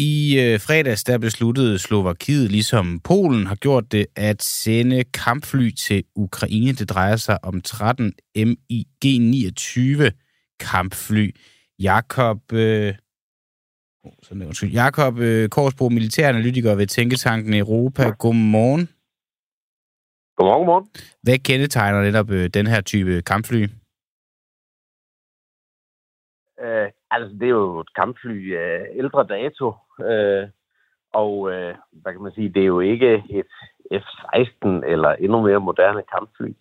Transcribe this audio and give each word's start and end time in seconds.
I 0.00 0.40
øh, 0.40 0.60
fredags 0.60 1.04
der 1.04 1.18
besluttede 1.18 1.78
Slovakiet, 1.78 2.50
ligesom 2.50 3.00
Polen 3.04 3.46
har 3.46 3.54
gjort 3.54 3.92
det, 3.92 4.06
at 4.16 4.42
sende 4.42 5.04
kampfly 5.04 5.70
til 5.70 6.04
Ukraine. 6.16 6.72
Det 6.72 6.90
drejer 6.90 7.16
sig 7.16 7.44
om 7.44 7.60
13 7.60 8.12
MiG-29 8.36 10.10
kampfly. 10.60 11.34
Jakob, 11.78 12.52
øh, 12.52 12.94
sådan, 14.22 14.42
undskyld, 14.42 14.72
Jakob 14.72 15.18
øh, 15.18 15.48
Korsbro, 15.48 15.88
militæranalytiker 15.88 16.74
ved 16.74 16.86
Tænketanken 16.86 17.54
Europa. 17.54 18.10
Godmorgen. 18.18 18.88
Godmorgen, 20.38 20.66
godmorgen. 20.66 20.86
Hvad 21.22 21.38
kendetegner 21.38 22.02
netop 22.02 22.30
øh, 22.30 22.46
den 22.54 22.66
her 22.66 22.80
type 22.80 23.22
kampfly? 23.22 23.62
Øh, 26.64 26.88
altså, 27.10 27.28
det 27.40 27.46
er 27.46 27.56
jo 27.62 27.80
et 27.80 27.94
kampfly 27.94 28.56
af 28.56 28.86
ældre 28.94 29.26
dato, 29.26 29.66
øh, 30.10 30.44
og 31.12 31.32
øh, 31.52 31.74
hvad 31.92 32.12
kan 32.12 32.22
man 32.22 32.32
sige, 32.32 32.48
det 32.48 32.62
er 32.62 32.72
jo 32.76 32.80
ikke 32.80 33.24
et 33.30 33.52
F-16 33.92 34.68
eller 34.92 35.10
endnu 35.12 35.40
mere 35.40 35.60
moderne 35.60 36.02
kampfly. 36.14 36.52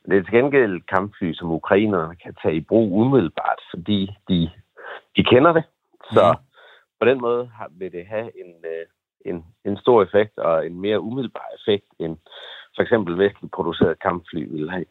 Men 0.00 0.06
det 0.10 0.18
er 0.18 0.22
til 0.22 0.32
gengæld 0.32 0.80
kampfly, 0.94 1.32
som 1.32 1.50
ukrainerne 1.50 2.16
kan 2.16 2.34
tage 2.42 2.56
i 2.56 2.66
brug 2.70 2.92
umiddelbart, 2.92 3.60
fordi 3.70 4.00
de, 4.28 4.50
de 5.16 5.24
kender 5.24 5.52
det. 5.52 5.64
Så 6.12 6.32
mm. 6.32 6.44
på 7.00 7.04
den 7.04 7.20
måde 7.20 7.50
vil 7.70 7.92
det 7.92 8.06
have 8.06 8.30
en, 8.42 8.52
øh, 8.72 8.86
en, 9.30 9.44
en 9.64 9.76
stor 9.76 10.02
effekt 10.02 10.38
og 10.38 10.66
en 10.66 10.80
mere 10.80 11.00
umiddelbar 11.00 11.48
effekt, 11.58 11.86
end 11.98 12.16
for 12.76 12.82
eksempel 12.82 13.18
vestligt 13.18 13.52
produceret 13.54 14.02
kampfly 14.02 14.42
ville 14.50 14.70
have. 14.70 14.84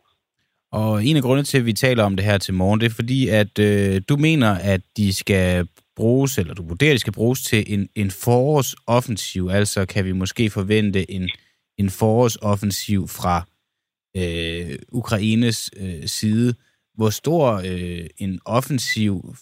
Og 0.71 1.05
en 1.05 1.16
af 1.16 1.21
grundene 1.21 1.44
til, 1.44 1.58
at 1.58 1.66
vi 1.66 1.73
taler 1.73 2.03
om 2.03 2.16
det 2.16 2.25
her 2.25 2.38
til 2.38 2.53
morgen, 2.53 2.80
det 2.80 2.86
er 2.86 2.95
fordi, 2.95 3.30
at 3.30 3.59
øh, 3.59 4.02
du 4.09 4.17
mener, 4.17 4.52
at 4.52 4.81
de 4.97 5.14
skal 5.14 5.67
bruges, 5.95 6.38
eller 6.38 6.53
du 6.53 6.63
vurderer, 6.67 6.91
at 6.91 6.95
de 6.95 7.00
skal 7.00 7.13
bruges 7.13 7.41
til 7.41 7.63
en, 7.67 7.89
en 7.95 8.11
forårsoffensiv. 8.11 9.50
Altså 9.52 9.86
kan 9.86 10.06
vi 10.06 10.11
måske 10.11 10.50
forvente 10.50 11.11
en, 11.11 11.30
en 11.78 11.89
forårsoffensiv 11.89 13.08
fra 13.08 13.45
øh, 14.17 14.80
Ukraines 14.91 15.72
øh, 15.78 16.06
side. 16.06 16.53
Hvor 16.94 17.09
stor 17.09 17.61
øh, 17.66 18.08
en 18.17 18.39
offensiv 18.45 19.36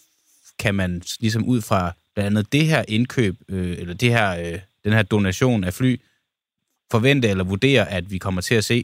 kan 0.59 0.75
man 0.75 1.01
ligesom 1.19 1.45
ud 1.45 1.61
fra 1.61 1.91
blandt 2.15 2.27
andet 2.27 2.53
det 2.53 2.65
her 2.65 2.83
indkøb, 2.87 3.35
øh, 3.49 3.77
eller 3.77 3.93
det 3.93 4.09
her, 4.09 4.39
øh, 4.39 4.59
den 4.83 4.93
her 4.93 5.03
donation 5.03 5.63
af 5.63 5.73
fly, 5.73 5.97
forvente 6.95 7.27
eller 7.33 7.51
vurdere, 7.53 7.83
at 7.97 8.05
vi 8.13 8.17
kommer 8.25 8.41
til 8.41 8.55
at 8.61 8.67
se? 8.71 8.79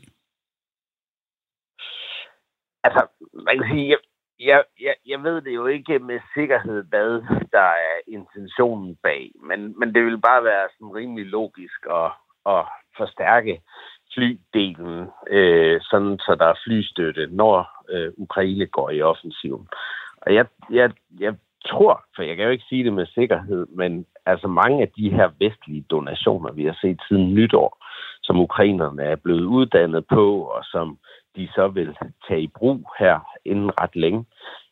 Altså, 2.83 3.02
man 3.45 3.53
kan 3.57 3.67
sige, 3.71 3.88
jeg, 3.89 3.99
jeg, 4.39 4.63
jeg, 4.81 4.95
jeg 5.11 5.23
ved 5.23 5.41
det 5.41 5.53
jo 5.55 5.65
ikke 5.65 5.99
med 5.99 6.19
sikkerhed, 6.35 6.83
hvad 6.83 7.11
der 7.52 7.69
er 7.89 7.97
intentionen 8.07 8.95
bag, 9.03 9.31
men, 9.49 9.59
men 9.80 9.93
det 9.95 10.05
vil 10.05 10.21
bare 10.30 10.43
være 10.43 10.67
sådan 10.73 10.95
rimelig 10.95 11.25
logisk 11.25 11.80
at, 12.02 12.11
at 12.45 12.65
forstærke 12.97 13.61
flydelen, 14.13 15.07
øh, 15.30 15.81
sådan 15.81 16.17
så 16.25 16.35
der 16.39 16.45
er 16.45 16.61
flystøtte, 16.63 17.27
når 17.31 17.55
øh, 17.89 18.11
Ukraine 18.17 18.65
går 18.65 18.89
i 18.89 19.02
offensiven. 19.02 19.67
Og 20.21 20.33
jeg, 20.33 20.45
jeg, 20.71 20.91
jeg 21.19 21.35
tror, 21.65 22.05
for 22.15 22.23
jeg 22.23 22.35
kan 22.35 22.45
jo 22.45 22.52
ikke 22.52 22.69
sige 22.69 22.83
det 22.83 22.93
med 22.93 23.05
sikkerhed, 23.05 23.65
men 23.65 24.05
altså 24.25 24.47
mange 24.47 24.81
af 24.81 24.89
de 24.89 25.09
her 25.09 25.30
vestlige 25.39 25.85
donationer, 25.89 26.52
vi 26.52 26.65
har 26.65 26.77
set 26.81 26.99
siden 27.07 27.33
nytår, 27.33 27.85
som 28.30 28.39
ukrainerne 28.39 29.03
er 29.03 29.16
blevet 29.16 29.45
uddannet 29.45 30.05
på, 30.08 30.41
og 30.55 30.63
som 30.63 30.97
de 31.35 31.49
så 31.55 31.67
vil 31.67 31.97
tage 32.27 32.41
i 32.41 32.47
brug 32.58 32.91
her 32.99 33.19
inden 33.45 33.71
ret 33.81 33.95
længe, 33.95 34.25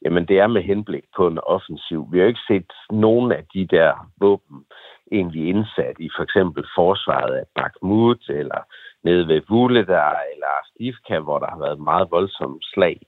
jamen 0.04 0.26
det 0.28 0.40
er 0.40 0.48
med 0.48 0.62
henblik 0.62 1.04
på 1.18 1.28
en 1.28 1.40
offensiv. 1.40 2.08
Vi 2.12 2.18
har 2.18 2.24
jo 2.24 2.28
ikke 2.28 2.48
set 2.48 2.72
nogen 2.90 3.32
af 3.32 3.44
de 3.54 3.68
der 3.68 4.10
våben 4.20 4.66
egentlig 5.12 5.48
indsat 5.48 5.96
i 6.00 6.10
for 6.16 6.24
eksempel 6.24 6.66
forsvaret 6.76 7.34
af 7.36 7.46
Bakhmut, 7.56 8.30
eller 8.30 8.62
nede 9.04 9.28
ved 9.28 9.42
Vuledar, 9.50 10.20
eller 10.34 10.54
Stivka, 10.70 11.20
hvor 11.20 11.40
der 11.40 11.50
har 11.50 11.60
været 11.60 11.80
meget 11.80 12.12
voldsomme 12.12 12.60
slag. 12.62 13.02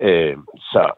Øh, 0.00 0.36
så 0.72 0.92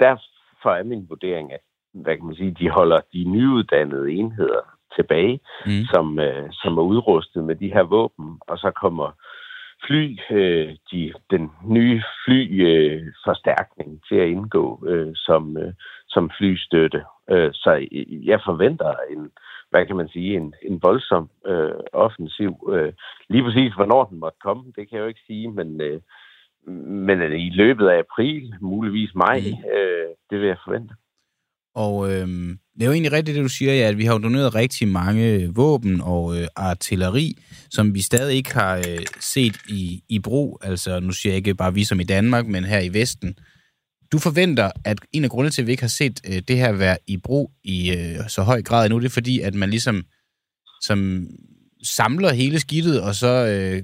derfor 0.00 0.70
er 0.70 0.82
min 0.82 1.06
vurdering, 1.08 1.52
at 1.52 1.60
hvad 1.92 2.16
kan 2.16 2.26
man 2.26 2.36
sige, 2.36 2.56
de 2.60 2.70
holder 2.70 3.00
de 3.12 3.24
nyuddannede 3.24 4.12
enheder 4.12 4.73
tilbage, 4.96 5.40
mm. 5.66 5.84
som, 5.92 6.18
øh, 6.18 6.48
som 6.52 6.78
er 6.78 6.82
udrustet 6.82 7.44
med 7.44 7.54
de 7.54 7.72
her 7.72 7.82
våben, 7.82 8.38
og 8.40 8.58
så 8.58 8.70
kommer 8.70 9.12
fly, 9.86 10.18
øh, 10.30 10.76
de, 10.92 11.12
den 11.30 11.50
nye 11.68 12.02
flyforstærkning 12.24 13.90
øh, 13.92 13.98
til 14.08 14.16
at 14.16 14.28
indgå 14.28 14.84
øh, 14.86 15.12
som, 15.14 15.56
øh, 15.56 15.72
som 16.08 16.30
flystøtte. 16.38 17.04
Øh, 17.30 17.50
så 17.52 17.86
jeg 18.24 18.40
forventer 18.44 18.94
en, 19.10 19.30
hvad 19.70 19.86
kan 19.86 19.96
man 19.96 20.08
sige, 20.08 20.36
en, 20.36 20.54
en 20.62 20.82
voldsom 20.82 21.30
øh, 21.46 21.80
offensiv. 21.92 22.70
Øh, 22.72 22.92
lige 23.28 23.44
præcis, 23.44 23.74
hvornår 23.74 24.04
den 24.04 24.18
måtte 24.18 24.38
komme, 24.42 24.72
det 24.76 24.88
kan 24.88 24.96
jeg 24.96 25.02
jo 25.02 25.08
ikke 25.08 25.26
sige, 25.26 25.48
men, 25.48 25.80
øh, 25.80 26.00
men 27.06 27.32
i 27.32 27.50
løbet 27.50 27.88
af 27.88 27.98
april, 27.98 28.54
muligvis 28.60 29.14
maj, 29.14 29.38
mm. 29.40 29.70
øh, 29.70 30.08
det 30.30 30.40
vil 30.40 30.48
jeg 30.48 30.58
forvente. 30.64 30.94
Og 31.74 32.12
øh, 32.12 32.28
det 32.74 32.82
er 32.82 32.86
jo 32.86 32.92
egentlig 32.92 33.12
rigtigt, 33.12 33.34
det 33.34 33.44
du 33.44 33.48
siger, 33.48 33.74
ja, 33.74 33.88
at 33.88 33.98
vi 33.98 34.04
har 34.04 34.18
doneret 34.18 34.54
rigtig 34.54 34.88
mange 34.88 35.24
øh, 35.24 35.56
våben 35.56 36.00
og 36.00 36.40
øh, 36.40 36.48
artilleri, 36.56 37.38
som 37.70 37.94
vi 37.94 38.00
stadig 38.00 38.36
ikke 38.36 38.54
har 38.54 38.76
øh, 38.76 39.06
set 39.20 39.56
i, 39.68 40.02
i 40.08 40.18
brug. 40.18 40.60
Altså, 40.62 41.00
nu 41.00 41.12
siger 41.12 41.32
jeg 41.32 41.36
ikke 41.36 41.54
bare 41.54 41.74
vi 41.74 41.84
som 41.84 42.00
i 42.00 42.04
Danmark, 42.04 42.46
men 42.46 42.64
her 42.64 42.80
i 42.80 42.92
Vesten. 42.92 43.38
Du 44.12 44.18
forventer, 44.18 44.70
at 44.84 44.98
en 45.12 45.24
af 45.24 45.30
grundene 45.30 45.50
til, 45.50 45.62
at 45.62 45.66
vi 45.66 45.72
ikke 45.72 45.82
har 45.82 45.88
set 45.88 46.20
øh, 46.26 46.42
det 46.48 46.56
her 46.56 46.72
være 46.72 46.96
i 47.06 47.16
brug 47.16 47.52
i 47.64 47.90
øh, 47.92 48.28
så 48.28 48.42
høj 48.42 48.62
grad 48.62 48.86
endnu, 48.86 48.98
det 48.98 49.06
er 49.06 49.10
fordi, 49.10 49.40
at 49.40 49.54
man 49.54 49.70
ligesom 49.70 50.04
som 50.82 51.26
samler 51.82 52.32
hele 52.32 52.60
skidtet, 52.60 53.00
og 53.00 53.14
så 53.14 53.46
øh, 53.46 53.82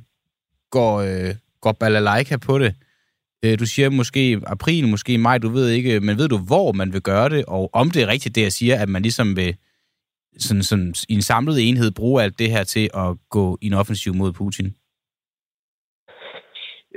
går, 0.71 1.01
øh, 1.01 1.35
går 1.61 1.73
balalaika 1.73 2.37
på 2.37 2.59
det. 2.59 2.75
Øh, 3.45 3.59
du 3.59 3.67
siger 3.67 3.91
måske 3.91 4.41
april, 4.47 4.89
måske 4.89 5.19
maj, 5.19 5.39
du 5.39 5.49
ved 5.49 5.69
ikke, 5.69 6.01
men 6.01 6.19
ved 6.19 6.29
du, 6.29 6.39
hvor 6.51 6.73
man 6.73 6.93
vil 6.93 7.03
gøre 7.03 7.29
det, 7.29 7.45
og 7.49 7.71
om 7.73 7.91
det 7.91 8.03
er 8.03 8.13
rigtigt, 8.15 8.35
det 8.35 8.43
jeg 8.43 8.53
siger, 8.53 8.83
at 8.83 8.89
man 8.89 9.03
ligesom 9.03 9.37
vil 9.37 9.57
sådan, 10.39 10.63
sådan, 10.63 10.95
i 11.09 11.15
en 11.15 11.23
samlet 11.23 11.69
enhed 11.69 11.91
bruge 11.97 12.23
alt 12.23 12.39
det 12.39 12.51
her 12.51 12.65
til 12.65 12.91
at 12.95 13.11
gå 13.31 13.59
i 13.61 13.67
en 13.67 13.75
offensiv 13.75 14.15
mod 14.15 14.33
Putin? 14.33 14.77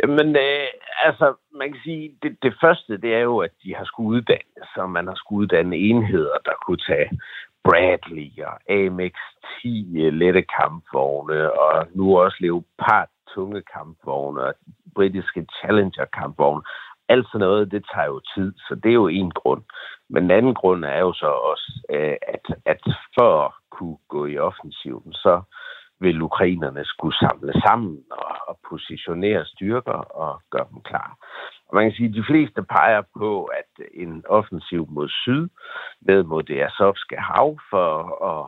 Jamen, 0.02 0.36
øh, 0.36 0.68
altså, 1.08 1.34
man 1.60 1.72
kan 1.72 1.82
sige, 1.84 2.16
det, 2.24 2.38
det 2.44 2.54
første, 2.62 2.98
det 2.98 3.14
er 3.14 3.20
jo, 3.20 3.38
at 3.38 3.52
de 3.64 3.76
har 3.76 3.86
skulle 3.86 4.10
uddanne, 4.10 4.62
så 4.76 4.88
man 4.88 5.08
har 5.08 5.16
skulle 5.16 5.40
uddanne 5.42 5.76
enheder, 5.78 6.38
der 6.46 6.56
kunne 6.66 6.84
tage 6.88 7.10
Bradley 7.64 8.30
og 8.50 8.56
AMX-10 8.78 9.70
lette 10.22 10.44
kampvogne, 10.60 11.52
og 11.52 11.88
nu 11.96 12.18
også 12.18 12.38
Leopard 12.40 13.10
tunge 13.34 13.62
kampvogne 13.76 14.42
og 14.42 14.54
britiske 14.96 15.46
Challenger-kampvogne. 15.58 16.64
Alt 17.10 17.28
sådan 17.28 17.40
noget, 17.40 17.72
det 17.72 17.86
tager 17.94 18.08
jo 18.08 18.22
tid, 18.36 18.54
så 18.58 18.76
det 18.84 18.90
er 18.90 18.94
jo 19.04 19.08
en 19.08 19.32
grund. 19.32 19.64
Men 20.10 20.24
den 20.24 20.32
anden 20.32 20.54
grund 20.54 20.86
er 20.86 21.00
jo 21.00 21.14
så 21.14 21.26
også, 21.26 21.72
øh, 21.90 22.16
at, 22.28 22.46
at 22.66 22.82
for 23.18 23.46
at 23.46 23.52
kunne 23.72 23.98
gå 24.08 24.26
i 24.26 24.38
offensiven, 24.38 25.14
så 25.14 25.42
vil 26.00 26.22
ukrainerne 26.22 26.86
skulle 26.86 27.18
samle 27.18 27.54
sammen 27.66 28.04
og, 28.12 28.36
og 28.48 28.60
positionere 28.70 29.46
styrker 29.46 30.00
og 30.24 30.42
gøre 30.50 30.68
dem 30.72 30.82
klar. 30.82 31.18
Og 31.68 31.76
man 31.76 31.86
kan 31.86 31.96
sige, 31.96 32.10
at 32.10 32.16
de 32.16 32.30
fleste 32.30 32.64
peger 32.64 33.02
på, 33.18 33.44
at 33.44 33.72
en 33.94 34.24
offensiv 34.30 34.88
mod 34.90 35.10
syd, 35.10 35.50
ned 36.02 36.24
mod 36.24 36.44
det 36.44 36.64
Azovske 36.64 37.18
hav, 37.18 37.60
for 37.70 37.92
at 38.34 38.44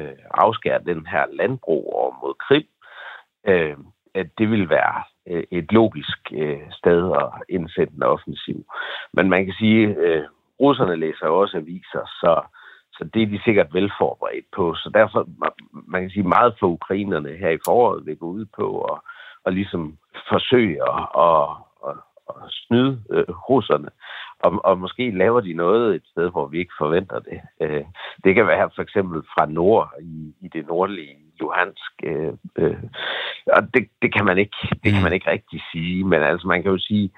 øh, 0.00 0.18
afskære 0.30 0.84
den 0.86 1.06
her 1.06 1.24
landbro 1.32 1.90
over 1.92 2.12
mod 2.22 2.34
Krim, 2.34 2.68
øh, 3.46 3.76
at 4.14 4.28
det 4.38 4.50
vil 4.50 4.68
være 4.68 5.02
øh, 5.30 5.44
et 5.50 5.72
logisk 5.72 6.18
øh, 6.32 6.60
sted 6.72 7.12
at 7.12 7.28
indsætte 7.48 7.92
en 7.96 8.02
offensiv. 8.02 8.64
Men 9.12 9.30
man 9.30 9.44
kan 9.44 9.54
sige, 9.58 9.88
at 9.88 9.96
øh, 9.96 10.24
russerne 10.60 10.96
læser 10.96 11.26
også 11.26 11.56
aviser, 11.56 12.04
så, 12.20 12.42
så 12.92 13.04
det 13.14 13.22
er 13.22 13.26
de 13.26 13.40
sikkert 13.44 13.74
velforberedt 13.74 14.46
på. 14.56 14.74
Så 14.74 14.90
derfor, 14.94 15.28
man 15.86 16.02
kan 16.02 16.10
sige, 16.10 16.22
meget 16.22 16.54
for 16.60 16.66
ukrainerne 16.66 17.36
her 17.36 17.50
i 17.50 17.58
foråret 17.64 18.06
vil 18.06 18.16
gå 18.16 18.26
ud 18.26 18.44
på 18.56 18.80
at, 18.80 19.00
at 19.46 19.54
ligesom 19.54 19.98
forsøge 20.28 20.76
at, 20.82 21.08
at, 21.26 21.48
at, 21.88 21.96
at 22.28 22.34
snyde 22.50 23.02
øh, 23.10 23.24
russerne. 23.28 23.88
Og, 24.40 24.64
og 24.64 24.78
måske 24.78 25.10
laver 25.10 25.40
de 25.40 25.52
noget 25.52 25.94
et 25.94 26.02
sted, 26.06 26.30
hvor 26.30 26.46
vi 26.46 26.58
ikke 26.58 26.78
forventer 26.78 27.18
det. 27.18 27.40
Øh, 27.60 27.84
det 28.24 28.34
kan 28.34 28.46
være 28.46 28.70
for 28.74 28.82
eksempel 28.82 29.22
fra 29.22 29.46
nord 29.46 29.92
i, 30.02 30.34
i 30.40 30.48
det 30.48 30.66
nordlige 30.66 31.16
Luhansk. 31.40 31.92
Øh, 32.02 32.32
øh, 32.56 32.82
og 33.46 33.62
det, 33.74 33.88
det, 34.02 34.14
kan 34.14 34.24
man 34.24 34.38
ikke, 34.38 34.56
det 34.82 34.92
kan 34.92 35.02
man 35.02 35.12
ikke 35.12 35.30
rigtig 35.30 35.62
sige, 35.72 36.04
men 36.04 36.22
altså 36.22 36.46
man 36.46 36.62
kan 36.62 36.72
jo 36.72 36.78
sige, 36.78 37.10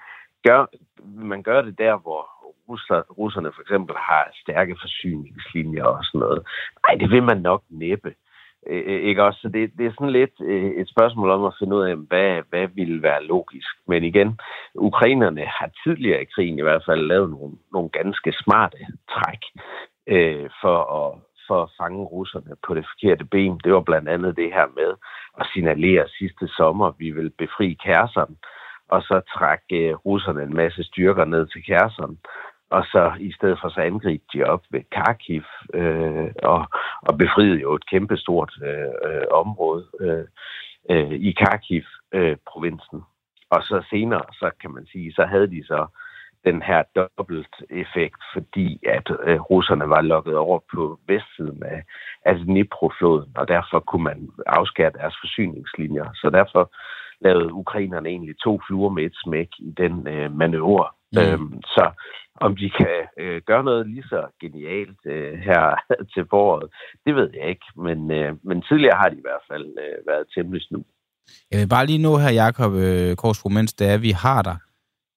gør, 0.44 0.66
man 1.04 1.42
gør 1.42 1.62
det 1.62 1.78
der, 1.78 1.96
hvor 1.96 2.26
russer, 2.68 3.00
russerne 3.18 3.52
for 3.54 3.62
eksempel 3.62 3.96
har 3.96 4.30
stærke 4.42 4.76
forsyningslinjer 4.80 5.84
og 5.84 6.04
sådan 6.04 6.18
noget. 6.18 6.42
Nej, 6.86 6.94
det 6.94 7.10
vil 7.10 7.22
man 7.22 7.40
nok 7.40 7.62
næppe. 7.70 8.08
Øh, 8.08 8.29
Øh, 8.66 8.82
øh, 8.86 9.00
ikke 9.02 9.24
også? 9.24 9.40
Så 9.40 9.48
det, 9.48 9.70
det 9.78 9.86
er 9.86 9.92
sådan 9.92 10.10
lidt 10.10 10.36
øh, 10.40 10.70
et 10.70 10.88
spørgsmål 10.88 11.30
om 11.30 11.44
at 11.44 11.56
finde 11.58 11.76
ud 11.76 11.82
af, 11.82 11.96
hvad, 11.96 12.42
hvad 12.50 12.68
ville 12.74 13.02
være 13.02 13.24
logisk. 13.24 13.68
Men 13.86 14.04
igen, 14.04 14.40
ukrainerne 14.74 15.44
har 15.44 15.70
tidligere 15.84 16.22
i 16.22 16.30
krigen 16.34 16.58
i 16.58 16.62
hvert 16.62 16.82
fald 16.86 17.06
lavet 17.06 17.30
nogle, 17.30 17.54
nogle 17.72 17.88
ganske 17.88 18.32
smarte 18.32 18.78
træk 19.10 19.42
øh, 20.06 20.50
for 20.62 20.78
at 21.00 21.20
for 21.50 21.62
at 21.62 21.70
fange 21.80 22.04
russerne 22.04 22.52
på 22.66 22.74
det 22.74 22.84
forkerte 22.90 23.24
ben. 23.24 23.60
Det 23.64 23.72
var 23.72 23.80
blandt 23.80 24.08
andet 24.08 24.36
det 24.36 24.52
her 24.52 24.66
med 24.76 24.90
at 25.40 25.46
signalere 25.52 26.08
sidste 26.18 26.48
sommer, 26.48 26.86
at 26.86 26.94
vi 26.98 27.10
vil 27.10 27.30
befri 27.30 27.78
Kærseren, 27.84 28.36
og 28.88 29.02
så 29.02 29.20
trække 29.34 29.76
øh, 29.88 29.94
russerne 29.94 30.42
en 30.42 30.56
masse 30.56 30.82
styrker 30.84 31.24
ned 31.24 31.46
til 31.46 31.64
Kærseren 31.64 32.18
og 32.70 32.84
så 32.84 33.12
i 33.20 33.32
stedet 33.32 33.58
for 33.60 33.68
så 33.68 33.80
angribe 33.80 34.24
de 34.32 34.44
op 34.44 34.62
ved 34.70 34.80
Kharkiv 34.92 35.42
øh, 35.74 36.30
og, 36.42 36.68
og 37.02 37.18
befriede 37.18 37.60
jo 37.60 37.74
et 37.74 37.86
kæmpestort 37.86 38.52
øh, 38.64 39.24
område 39.30 39.86
øh, 40.00 40.24
øh, 40.90 41.12
i 41.12 41.32
Kharkiv-provinsen. 41.32 42.98
Øh, 42.98 43.04
og 43.50 43.62
så 43.62 43.84
senere, 43.90 44.22
så 44.32 44.50
kan 44.60 44.70
man 44.70 44.86
sige, 44.86 45.12
så 45.12 45.24
havde 45.24 45.50
de 45.50 45.66
så 45.66 45.86
den 46.44 46.62
her 46.62 46.82
dobbelt 46.96 47.54
effekt, 47.70 48.22
fordi 48.32 48.80
at 48.86 49.10
øh, 49.26 49.40
russerne 49.40 49.88
var 49.88 50.00
lukket 50.00 50.36
over 50.36 50.58
på 50.72 50.98
vestsiden 51.06 51.62
af, 51.62 51.84
af 52.24 52.34
Dnipro-floden, 52.36 53.32
og 53.36 53.48
derfor 53.48 53.80
kunne 53.80 54.04
man 54.04 54.28
afskære 54.46 54.90
deres 54.90 55.14
forsyningslinjer. 55.22 56.06
Så 56.14 56.30
derfor 56.30 56.72
lavede 57.20 57.52
ukrainerne 57.52 58.08
egentlig 58.08 58.34
to 58.44 58.60
fluer 58.66 58.90
med 58.90 59.04
et 59.04 59.16
smæk 59.24 59.48
i 59.58 59.70
den 59.76 60.08
øh, 60.08 60.36
manøvre. 60.36 60.88
Mm. 61.12 61.18
Øhm, 61.20 61.62
så 61.62 61.90
om 62.40 62.56
de 62.56 62.70
kan 62.70 62.96
øh, 63.18 63.42
gøre 63.46 63.64
noget 63.64 63.86
lige 63.86 64.02
så 64.02 64.20
genialt 64.40 65.00
øh, 65.06 65.38
her 65.38 65.62
til 66.12 66.24
foråret, 66.30 66.70
det 67.06 67.14
ved 67.14 67.30
jeg 67.34 67.48
ikke. 67.48 67.66
Men, 67.76 68.10
øh, 68.10 68.36
men 68.42 68.62
tidligere 68.62 68.96
har 68.96 69.08
de 69.08 69.16
i 69.16 69.26
hvert 69.28 69.44
fald 69.50 69.66
øh, 69.84 70.06
været 70.06 70.26
temmelig 70.34 70.62
snu. 70.62 70.84
Jeg 71.50 71.60
vil 71.60 71.68
bare 71.68 71.86
lige 71.86 72.02
nå 72.02 72.18
her, 72.18 72.32
Jacob 72.42 72.72
øh, 72.72 73.16
Korsbro, 73.16 73.48
mens 73.48 73.72
det 73.72 73.86
er, 73.92 73.98
vi 73.98 74.10
har 74.10 74.42
dig. 74.42 74.56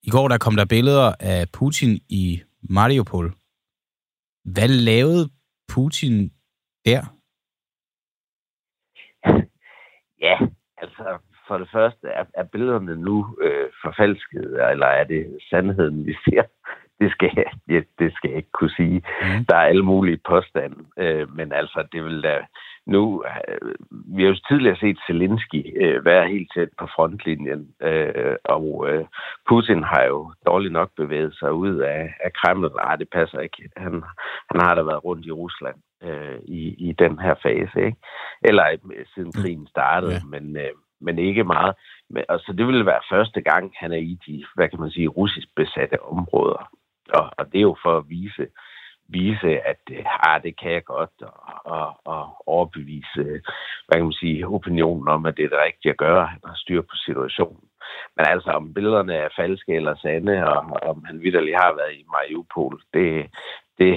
I 0.03 0.09
går 0.09 0.27
der 0.27 0.37
kom 0.37 0.55
der 0.55 0.65
billeder 0.65 1.15
af 1.19 1.45
Putin 1.59 1.91
i 2.09 2.41
Mariupol. 2.69 3.33
Hvad 4.53 4.67
lavede 4.67 5.29
Putin 5.73 6.31
der? 6.85 7.01
Ja, 10.27 10.37
altså 10.77 11.17
for 11.47 11.57
det 11.57 11.69
første, 11.71 12.07
er, 12.07 12.25
er 12.33 12.43
billederne 12.43 12.95
nu 12.95 13.37
øh, 13.41 13.69
forfalsket, 13.83 14.71
eller 14.71 14.85
er 14.85 15.03
det 15.03 15.37
sandheden, 15.49 16.05
vi 16.05 16.13
ser? 16.13 16.43
Det 17.01 17.11
skal, 17.11 17.31
jeg, 17.35 17.83
det 17.99 18.13
skal 18.15 18.29
jeg 18.29 18.37
ikke 18.37 18.57
kunne 18.59 18.75
sige. 18.77 19.03
Mm. 19.21 19.45
Der 19.49 19.55
er 19.55 19.69
alle 19.71 19.83
mulige 19.83 20.19
påstande, 20.29 20.77
øh, 20.97 21.35
men 21.35 21.53
altså, 21.53 21.87
det 21.91 22.03
vil 22.03 22.23
da 22.23 22.37
nu, 22.85 23.23
øh, 23.47 23.73
vi 24.15 24.23
har 24.23 24.29
jo 24.29 24.35
tidligere 24.49 24.75
set 24.75 24.97
Zelensky 25.07 25.61
øh, 25.83 26.05
være 26.05 26.27
helt 26.27 26.51
tæt 26.55 26.69
på 26.79 26.87
frontlinjen, 26.95 27.67
øh, 27.81 28.35
og 28.45 28.85
øh, 28.89 29.05
Putin 29.49 29.83
har 29.83 30.03
jo 30.03 30.33
dårligt 30.45 30.73
nok 30.73 30.89
bevæget 30.97 31.35
sig 31.39 31.53
ud 31.53 31.75
af, 31.77 32.13
af 32.23 32.33
Kreml. 32.33 32.71
Nej, 32.75 32.95
det 32.95 33.07
passer 33.11 33.39
ikke. 33.39 33.69
Han, 33.77 34.03
han 34.51 34.61
har 34.61 34.75
da 34.75 34.81
været 34.81 35.05
rundt 35.05 35.25
i 35.25 35.31
Rusland 35.31 35.75
øh, 36.03 36.39
i, 36.45 36.89
i 36.89 36.93
den 36.99 37.19
her 37.19 37.35
fase, 37.43 37.85
ikke? 37.85 37.97
Eller 38.41 38.63
øh, 38.71 39.05
siden 39.13 39.31
mm. 39.35 39.41
krigen 39.41 39.67
startede, 39.67 40.13
ja. 40.13 40.19
men, 40.29 40.57
øh, 40.57 40.73
men 41.01 41.19
ikke 41.19 41.43
meget. 41.43 41.75
Men, 42.09 42.23
altså, 42.29 42.53
det 42.57 42.67
ville 42.67 42.85
være 42.85 43.09
første 43.11 43.41
gang, 43.41 43.71
han 43.75 43.91
er 43.91 43.97
i 44.11 44.17
de, 44.27 44.45
hvad 44.55 44.69
kan 44.69 44.79
man 44.79 44.91
sige, 44.91 45.07
russisk 45.07 45.47
besatte 45.55 46.01
områder. 46.01 46.69
Og, 47.13 47.25
og 47.37 47.45
det 47.51 47.57
er 47.57 47.67
jo 47.71 47.75
for 47.83 47.97
at 47.97 48.09
vise, 48.09 48.47
vise, 49.07 49.51
at 49.71 49.81
ah, 50.29 50.43
det 50.43 50.59
kan 50.59 50.71
jeg 50.71 50.83
godt, 50.83 51.15
og, 51.21 51.37
og, 51.65 51.87
og 52.05 52.23
overbevise, 52.47 53.19
øh, 53.19 53.41
hvad 53.85 53.95
kan 53.97 54.03
man 54.03 54.21
sige, 54.23 54.47
opinionen 54.47 55.07
om, 55.07 55.25
at 55.25 55.37
det 55.37 55.45
er 55.45 55.49
det 55.49 55.65
rigtige 55.67 55.91
at 55.91 55.97
gøre. 55.97 56.27
Han 56.27 56.39
har 56.45 56.55
styr 56.55 56.81
på 56.81 56.95
situationen. 57.05 57.63
Men 58.17 58.25
altså, 58.33 58.49
om 58.49 58.73
billederne 58.73 59.13
er 59.13 59.35
falske 59.35 59.75
eller 59.75 59.95
sande, 59.95 60.47
og 60.47 60.57
om 60.91 61.03
han 61.05 61.21
vidderlig 61.21 61.55
har 61.55 61.73
været 61.79 61.93
i 61.93 62.05
Mariupol, 62.13 62.81
det, 62.93 63.29
det 63.77 63.91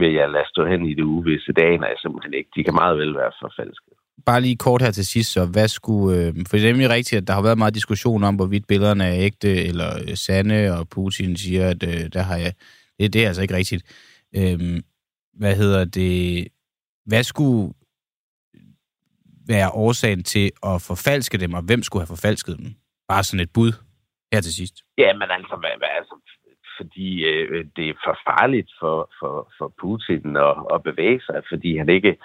vil 0.00 0.12
jeg 0.12 0.30
lade 0.30 0.48
stå 0.48 0.64
hen 0.64 0.86
i 0.86 0.94
det 0.94 1.02
uvisse. 1.02 1.52
Det 1.52 1.62
aner 1.62 1.88
jeg 1.88 1.98
simpelthen 1.98 2.34
ikke. 2.34 2.50
De 2.56 2.64
kan 2.64 2.74
meget 2.74 2.98
vel 2.98 3.14
være 3.14 3.32
for 3.40 3.52
falske 3.56 3.90
bare 4.26 4.40
lige 4.40 4.56
kort 4.56 4.82
her 4.82 4.90
til 4.90 5.06
sidst, 5.06 5.32
så 5.32 5.44
hvad 5.44 5.68
skulle... 5.68 6.18
Øh, 6.18 6.34
for 6.48 6.56
det 6.56 6.66
er 6.66 6.72
nemlig 6.72 6.88
rigtigt, 6.88 7.20
at 7.20 7.26
der 7.26 7.34
har 7.34 7.42
været 7.42 7.58
meget 7.58 7.74
diskussion 7.74 8.24
om, 8.24 8.36
hvorvidt 8.36 8.66
billederne 8.66 9.04
er 9.04 9.14
ægte 9.14 9.64
eller 9.64 9.98
øh, 10.08 10.16
sande, 10.16 10.78
og 10.78 10.88
Putin 10.88 11.36
siger, 11.36 11.68
at 11.68 11.82
øh, 11.82 12.12
der 12.12 12.22
har 12.22 12.36
jeg... 12.36 12.52
Det, 12.98 13.12
det 13.12 13.24
er 13.24 13.28
altså 13.28 13.42
ikke 13.42 13.56
rigtigt. 13.56 13.82
Øh, 14.36 14.82
hvad 15.34 15.56
hedder 15.56 15.84
det? 15.84 16.48
Hvad 17.06 17.22
skulle 17.22 17.74
være 19.46 19.70
årsagen 19.70 20.22
til 20.24 20.52
at 20.62 20.82
forfalske 20.82 21.38
dem, 21.38 21.54
og 21.54 21.62
hvem 21.62 21.82
skulle 21.82 22.00
have 22.00 22.16
forfalsket 22.16 22.58
dem? 22.58 22.74
Bare 23.08 23.24
sådan 23.24 23.40
et 23.40 23.52
bud 23.52 23.72
her 24.32 24.40
til 24.40 24.54
sidst. 24.54 24.76
Ja, 24.98 25.12
men 25.12 25.28
altså, 25.30 25.56
hvad, 25.60 25.88
altså 25.98 26.14
fordi 26.76 27.24
øh, 27.24 27.64
det 27.76 27.88
er 27.88 27.94
for 28.04 28.18
farligt 28.28 28.70
for, 28.80 29.10
for, 29.20 29.52
for 29.58 29.72
Putin 29.80 30.36
at, 30.36 30.56
at 30.74 30.82
bevæge 30.82 31.20
sig, 31.26 31.42
fordi 31.50 31.76
han 31.76 31.88
ikke 31.88 32.16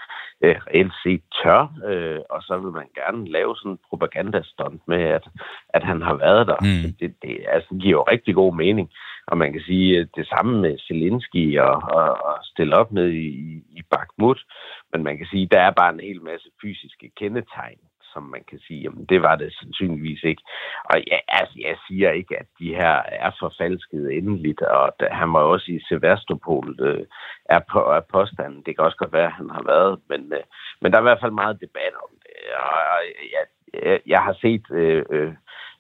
øh, 0.44 0.56
reelt 0.68 0.94
set 1.04 1.24
tør, 1.44 1.62
øh, 1.90 2.20
og 2.30 2.42
så 2.42 2.58
vil 2.58 2.72
man 2.72 2.90
gerne 2.96 3.32
lave 3.32 3.56
sådan 3.56 3.72
en 3.72 3.86
propagandastunt 3.90 4.82
med, 4.88 5.04
at, 5.18 5.26
at 5.70 5.84
han 5.84 6.02
har 6.02 6.16
været 6.16 6.48
der. 6.48 6.60
Mm. 6.62 6.94
Det, 7.00 7.16
det 7.22 7.46
altså, 7.48 7.70
giver 7.82 7.98
jo 8.00 8.04
rigtig 8.04 8.36
god 8.36 8.56
mening, 8.56 8.90
og 9.28 9.38
man 9.38 9.52
kan 9.54 9.62
sige 9.62 10.08
det 10.16 10.28
samme 10.28 10.62
med 10.62 10.78
Zelensky 10.88 11.60
og, 11.60 11.76
og, 11.98 12.10
og 12.28 12.38
stille 12.44 12.76
op 12.76 12.92
med 12.92 13.08
i, 13.12 13.30
i 13.80 13.82
Bakhmut, 13.92 14.40
men 14.92 15.04
man 15.04 15.18
kan 15.18 15.28
sige, 15.32 15.48
der 15.52 15.62
er 15.62 15.72
bare 15.72 15.94
en 15.94 16.00
hel 16.00 16.22
masse 16.22 16.50
fysiske 16.62 17.12
kendetegn, 17.18 17.80
som 18.14 18.24
man 18.24 18.44
kan 18.50 18.60
sige, 18.60 18.82
jamen 18.82 19.06
det 19.06 19.22
var 19.22 19.36
det 19.36 19.54
sandsynligvis 19.54 20.24
ikke. 20.24 20.44
Og 20.84 20.96
ja, 21.08 21.18
altså, 21.28 21.56
jeg 21.68 21.76
siger 21.88 22.12
ikke, 22.12 22.40
at 22.40 22.46
de 22.60 22.76
her 22.76 22.96
er 23.26 23.32
forfalsket 23.40 24.18
endeligt, 24.18 24.62
og 24.62 24.96
da, 25.00 25.08
han 25.12 25.34
var 25.34 25.40
også 25.40 25.72
i 25.72 25.80
Sevastopol, 25.90 26.76
øh, 26.80 27.06
er, 27.46 27.62
på, 27.72 27.80
er 27.80 28.02
påstanden. 28.12 28.64
Det 28.66 28.76
kan 28.76 28.86
også 28.86 28.98
godt 28.98 29.14
være, 29.14 29.32
at 29.32 29.40
han 29.42 29.50
har 29.50 29.64
været, 29.66 30.00
men, 30.10 30.34
øh, 30.34 30.44
men 30.82 30.92
der 30.92 30.98
er 30.98 31.02
i 31.02 31.10
hvert 31.10 31.24
fald 31.24 31.32
meget 31.32 31.62
debat 31.62 31.94
om 32.04 32.10
det. 32.24 32.36
Og, 32.64 32.80
og 32.94 33.02
jeg, 33.36 33.44
jeg, 33.86 34.00
jeg 34.08 34.22
har 34.22 34.36
set 34.42 34.66
øh, 34.72 35.06
øh, 35.10 35.34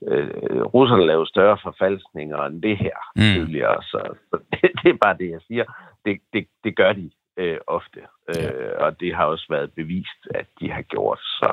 øh, 0.07 0.63
russerne 0.75 1.05
lave 1.05 1.27
større 1.27 1.57
forfalskninger 1.63 2.37
end 2.45 2.61
det 2.61 2.77
her 2.77 2.97
mm. 3.15 3.21
tidligere, 3.21 3.83
så, 3.83 4.01
så 4.29 4.37
det, 4.51 4.71
det 4.83 4.89
er 4.89 4.97
bare 5.01 5.17
det, 5.17 5.29
jeg 5.29 5.41
siger. 5.47 5.65
Det, 6.05 6.21
det, 6.33 6.47
det 6.63 6.75
gør 6.75 6.93
de 6.93 7.11
øh, 7.41 7.57
ofte. 7.77 8.01
Ja. 8.35 8.51
Øh, 8.51 8.73
og 8.83 8.99
det 8.99 9.15
har 9.15 9.25
også 9.25 9.45
været 9.49 9.69
bevist, 9.79 10.21
at 10.39 10.47
de 10.59 10.71
har 10.71 10.81
gjort. 10.81 11.19
Så 11.19 11.49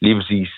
lige 0.00 0.16
præcis, 0.18 0.50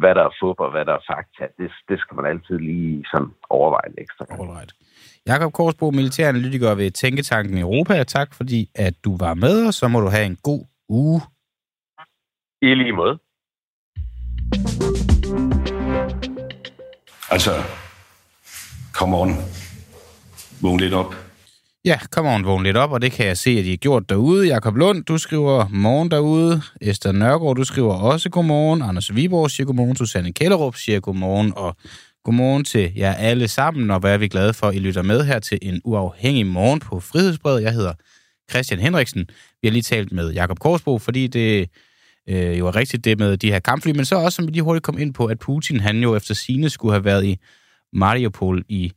hvad 0.00 0.14
der 0.14 0.24
er 0.28 0.34
fodbold 0.40 0.68
og 0.68 0.74
hvad 0.76 0.84
der 0.84 0.94
er 1.00 1.04
fakta, 1.12 1.44
det, 1.58 1.70
det 1.88 2.00
skal 2.00 2.14
man 2.18 2.26
altid 2.32 2.58
lige 2.58 3.04
sådan 3.12 3.32
overveje 3.50 3.90
ekstra. 3.98 4.24
Alright. 4.30 4.72
Jakob 5.26 5.52
Korsbro, 5.52 5.90
militæranalytiker 5.90 6.74
ved 6.74 6.90
Tænketanken 6.90 7.58
Europa. 7.58 8.04
Tak 8.04 8.34
fordi, 8.34 8.70
at 8.74 8.94
du 9.04 9.16
var 9.16 9.34
med, 9.34 9.66
og 9.66 9.74
så 9.74 9.88
må 9.88 10.00
du 10.00 10.08
have 10.08 10.26
en 10.26 10.38
god 10.42 10.64
uge. 10.88 11.20
I 12.62 12.74
lige 12.74 12.92
måde. 12.92 13.18
Altså, 17.30 17.50
come 18.94 19.16
on. 19.16 19.30
Vågn 20.62 20.80
lidt 20.80 20.94
op. 20.94 21.27
Ja, 21.88 21.98
kom 22.10 22.26
on, 22.26 22.44
vågn 22.44 22.62
lidt 22.62 22.76
op, 22.76 22.92
og 22.92 23.02
det 23.02 23.12
kan 23.12 23.26
jeg 23.26 23.36
se, 23.36 23.50
at 23.50 23.64
I 23.64 23.70
har 23.70 23.76
gjort 23.76 24.08
derude. 24.08 24.46
Jakob 24.46 24.76
Lund, 24.76 25.04
du 25.04 25.18
skriver 25.18 25.68
morgen 25.68 26.10
derude. 26.10 26.62
Esther 26.80 27.12
Nørgaard, 27.12 27.56
du 27.56 27.64
skriver 27.64 27.94
også 27.94 28.30
godmorgen. 28.30 28.82
Anders 28.82 29.14
Viborg 29.14 29.50
siger 29.50 29.66
godmorgen. 29.66 29.96
Susanne 29.96 30.32
Kellerup 30.32 30.76
siger 30.76 31.00
godmorgen. 31.00 31.52
Og 31.56 31.76
godmorgen 32.24 32.64
til 32.64 32.92
jer 32.96 33.14
alle 33.14 33.48
sammen, 33.48 33.90
og 33.90 34.00
hvad 34.00 34.14
er 34.14 34.18
vi 34.18 34.28
glade 34.28 34.54
for, 34.54 34.66
at 34.66 34.74
I 34.74 34.78
lytter 34.78 35.02
med 35.02 35.24
her 35.24 35.38
til 35.38 35.58
en 35.62 35.80
uafhængig 35.84 36.46
morgen 36.46 36.80
på 36.80 37.00
Frihedsbredet. 37.00 37.62
Jeg 37.62 37.72
hedder 37.72 37.92
Christian 38.50 38.80
Henriksen. 38.80 39.26
Vi 39.62 39.68
har 39.68 39.72
lige 39.72 39.82
talt 39.82 40.12
med 40.12 40.32
Jakob 40.32 40.58
Korsbro, 40.58 40.98
fordi 40.98 41.26
det 41.26 41.70
øh, 42.28 42.58
jo 42.58 42.66
er 42.66 42.76
rigtigt 42.76 43.04
det 43.04 43.18
med 43.18 43.36
de 43.36 43.52
her 43.52 43.58
kampfly, 43.58 43.90
men 43.90 44.04
så 44.04 44.16
også, 44.16 44.36
som 44.36 44.46
vi 44.46 44.52
lige 44.52 44.62
hurtigt 44.62 44.84
kom 44.84 44.98
ind 44.98 45.14
på, 45.14 45.26
at 45.26 45.38
Putin, 45.38 45.80
han 45.80 46.02
jo 46.02 46.16
efter 46.16 46.34
sine 46.34 46.70
skulle 46.70 46.92
have 46.92 47.04
været 47.04 47.24
i 47.24 47.38
Mariupol 47.92 48.64
i 48.68 48.92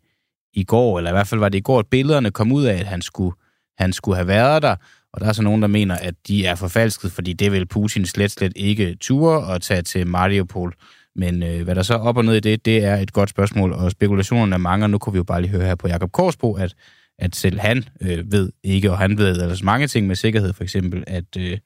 i 0.54 0.64
går, 0.64 0.98
eller 0.98 1.12
i 1.12 1.14
hvert 1.14 1.28
fald 1.28 1.40
var 1.40 1.50
det 1.50 1.58
i 1.58 1.62
går, 1.62 1.80
at 1.80 1.88
billederne 1.88 2.32
kom 2.32 2.52
ud 2.52 2.64
af, 2.64 2.80
at 2.80 2.86
han 2.86 3.02
skulle, 3.02 3.36
han 3.78 3.94
skulle 3.94 4.16
have 4.16 4.28
været 4.28 4.62
der. 4.62 4.76
Og 5.14 5.22
der 5.22 5.28
er 5.28 5.34
så 5.34 5.42
nogen, 5.42 5.62
der 5.62 5.68
mener, 5.68 5.96
at 5.96 6.14
de 6.28 6.46
er 6.46 6.56
forfalsket, 6.56 7.12
fordi 7.12 7.34
det 7.34 7.52
vil 7.52 7.66
Putin 7.66 8.06
slet, 8.06 8.32
slet 8.32 8.54
ikke 8.56 8.96
ture 8.96 9.56
at 9.56 9.62
tage 9.62 9.82
til 9.82 10.08
Mariupol. 10.08 10.74
Men 11.16 11.44
øh, 11.44 11.64
hvad 11.64 11.76
der 11.76 11.82
så 11.82 11.94
op 11.94 12.18
og 12.18 12.26
ned 12.26 12.36
i 12.36 12.40
det, 12.40 12.66
det 12.66 12.84
er 12.84 12.96
et 12.96 13.14
godt 13.14 13.30
spørgsmål, 13.30 13.74
og 13.74 13.92
spekulationerne 13.92 14.54
er 14.54 14.58
mange, 14.58 14.86
og 14.86 14.90
nu 14.90 14.98
kunne 14.98 15.14
vi 15.14 15.18
jo 15.18 15.24
bare 15.24 15.42
lige 15.42 15.52
høre 15.52 15.66
her 15.66 15.76
på 15.76 15.88
Jakob 15.88 16.12
Korsbo, 16.12 16.54
at, 16.54 16.74
at 17.20 17.36
selv 17.36 17.60
han 17.60 17.84
øh, 18.02 18.32
ved 18.32 18.52
ikke, 18.64 18.92
og 18.92 18.98
han 18.98 19.18
ved 19.18 19.42
ellers 19.42 19.64
mange 19.64 19.88
ting 19.88 20.08
med 20.08 20.16
sikkerhed, 20.16 20.54
for 20.54 20.64
eksempel, 20.64 21.04
at, 21.08 21.38
øh, 21.38 21.58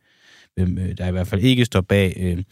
Øhm, 0.59 0.77
øh, 0.77 0.97
der 0.97 1.07
i 1.07 1.12
hvert 1.12 1.27
fald 1.27 1.41
ikke 1.41 1.65
står 1.65 1.81
bag 1.81 2.17
øh, 2.19 2.43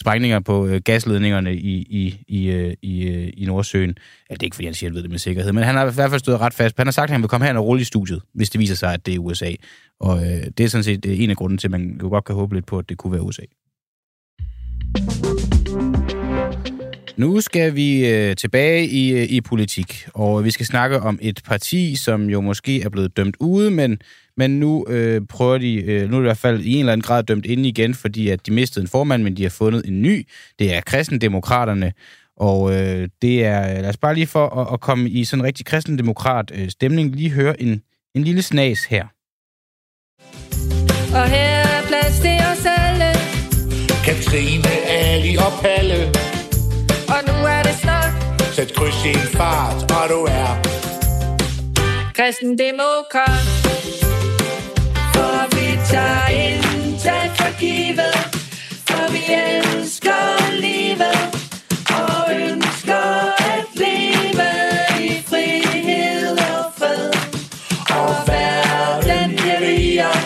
sprængninger 0.00 0.40
på 0.40 0.66
øh, 0.66 0.80
gasledningerne 0.84 1.54
i, 1.54 1.76
i, 1.90 2.22
i, 2.28 2.50
øh, 2.50 2.74
i, 2.82 3.08
øh, 3.08 3.32
i 3.36 3.44
Nordsøen. 3.44 3.94
Ja, 4.30 4.34
det 4.34 4.42
er 4.42 4.44
ikke, 4.44 4.54
fordi 4.54 4.66
han 4.66 4.74
siger, 4.74 4.88
at 4.88 4.92
han 4.92 4.96
ved 4.96 5.02
det 5.02 5.10
med 5.10 5.18
sikkerhed, 5.18 5.52
men 5.52 5.64
han 5.64 5.74
har 5.74 5.90
i 5.90 5.94
hvert 5.94 6.10
fald 6.10 6.18
stået 6.18 6.40
ret 6.40 6.54
fast. 6.54 6.76
Han 6.76 6.86
har 6.86 6.92
sagt, 6.92 7.04
at 7.04 7.10
han 7.10 7.20
vil 7.22 7.28
komme 7.28 7.46
her 7.46 7.54
og 7.54 7.66
rulle 7.66 7.80
i 7.80 7.84
studiet, 7.84 8.22
hvis 8.34 8.50
det 8.50 8.58
viser 8.58 8.74
sig, 8.74 8.92
at 8.92 9.06
det 9.06 9.14
er 9.14 9.18
USA. 9.18 9.52
Og 10.00 10.18
øh, 10.18 10.42
det 10.58 10.60
er 10.60 10.68
sådan 10.68 10.84
set 10.84 11.06
øh, 11.06 11.20
en 11.20 11.30
af 11.30 11.36
grunden 11.36 11.58
til, 11.58 11.66
at 11.66 11.70
man 11.70 11.98
jo 12.02 12.08
godt 12.08 12.24
kan 12.24 12.34
håbe 12.34 12.54
lidt 12.54 12.66
på, 12.66 12.78
at 12.78 12.88
det 12.88 12.98
kunne 12.98 13.12
være 13.12 13.22
USA. 13.22 13.42
Nu 17.16 17.40
skal 17.40 17.74
vi 17.74 18.08
øh, 18.08 18.36
tilbage 18.36 18.86
i, 18.86 19.12
øh, 19.12 19.22
i 19.22 19.40
politik, 19.40 20.06
og 20.14 20.44
vi 20.44 20.50
skal 20.50 20.66
snakke 20.66 21.00
om 21.00 21.18
et 21.22 21.40
parti, 21.44 21.96
som 21.96 22.30
jo 22.30 22.40
måske 22.40 22.82
er 22.82 22.88
blevet 22.88 23.16
dømt 23.16 23.36
ude, 23.40 23.70
men, 23.70 23.98
men 24.40 24.60
nu 24.60 24.84
øh, 24.88 25.20
prøver 25.28 25.58
de, 25.58 25.74
øh, 25.74 26.10
nu 26.10 26.16
er 26.16 26.20
det 26.20 26.26
i 26.26 26.30
hvert 26.30 26.38
fald 26.38 26.60
i 26.60 26.72
en 26.72 26.78
eller 26.78 26.92
anden 26.92 27.02
grad 27.02 27.22
dømt 27.22 27.46
ind 27.46 27.66
igen, 27.66 27.94
fordi 27.94 28.28
at 28.28 28.46
de 28.46 28.52
mistede 28.52 28.82
en 28.84 28.88
formand, 28.88 29.22
men 29.22 29.36
de 29.36 29.42
har 29.42 29.50
fundet 29.50 29.82
en 29.88 30.02
ny. 30.02 30.26
Det 30.58 30.74
er 30.74 30.80
kristendemokraterne, 30.80 31.92
og 32.36 32.72
øh, 32.72 33.08
det 33.22 33.44
er, 33.44 33.80
lad 33.82 33.88
os 33.88 33.96
bare 33.96 34.14
lige 34.14 34.26
for 34.26 34.46
at, 34.60 34.72
at 34.72 34.80
komme 34.80 35.10
i 35.10 35.24
sådan 35.24 35.40
en 35.40 35.46
rigtig 35.46 35.66
kristendemokrat 35.66 36.52
øh, 36.54 36.68
stemning, 36.70 37.16
lige 37.16 37.30
høre 37.30 37.62
en, 37.62 37.82
en 38.14 38.24
lille 38.24 38.42
snas 38.42 38.84
her. 38.84 39.04
Og 41.18 41.26
her 41.34 41.50
er 41.74 41.82
plads 41.90 42.20
til 42.20 42.38
os 42.52 42.66
alle 42.78 43.10
Katrine, 44.04 44.72
Ali 44.88 45.36
og 45.36 45.52
Palle 45.62 46.00
Og 47.14 47.20
nu 47.28 47.36
er 47.56 47.62
det 47.62 47.74
snart 47.82 48.12
Sæt 48.54 48.72
kryds 48.76 49.04
i 49.04 49.08
en 49.08 49.28
fart, 49.38 49.92
og 49.98 50.04
du 50.08 50.20
er 50.40 50.50
kristendemokrat 52.14 54.09
tager 55.90 56.28
intet 56.28 57.30
for 57.38 57.60
givet 57.60 58.14
For 58.88 59.12
vi 59.12 59.22
elsker 59.34 60.50
livet 60.60 61.20
Og 61.98 62.34
ønsker 62.34 63.06
at 63.52 63.64
leve 63.74 64.48
i 65.00 65.22
frihed 65.28 66.38
og 66.38 66.64
fred. 66.78 67.10
Og 67.90 68.14
verden 68.26 69.36
bliver 69.36 69.60
rigere 69.60 70.20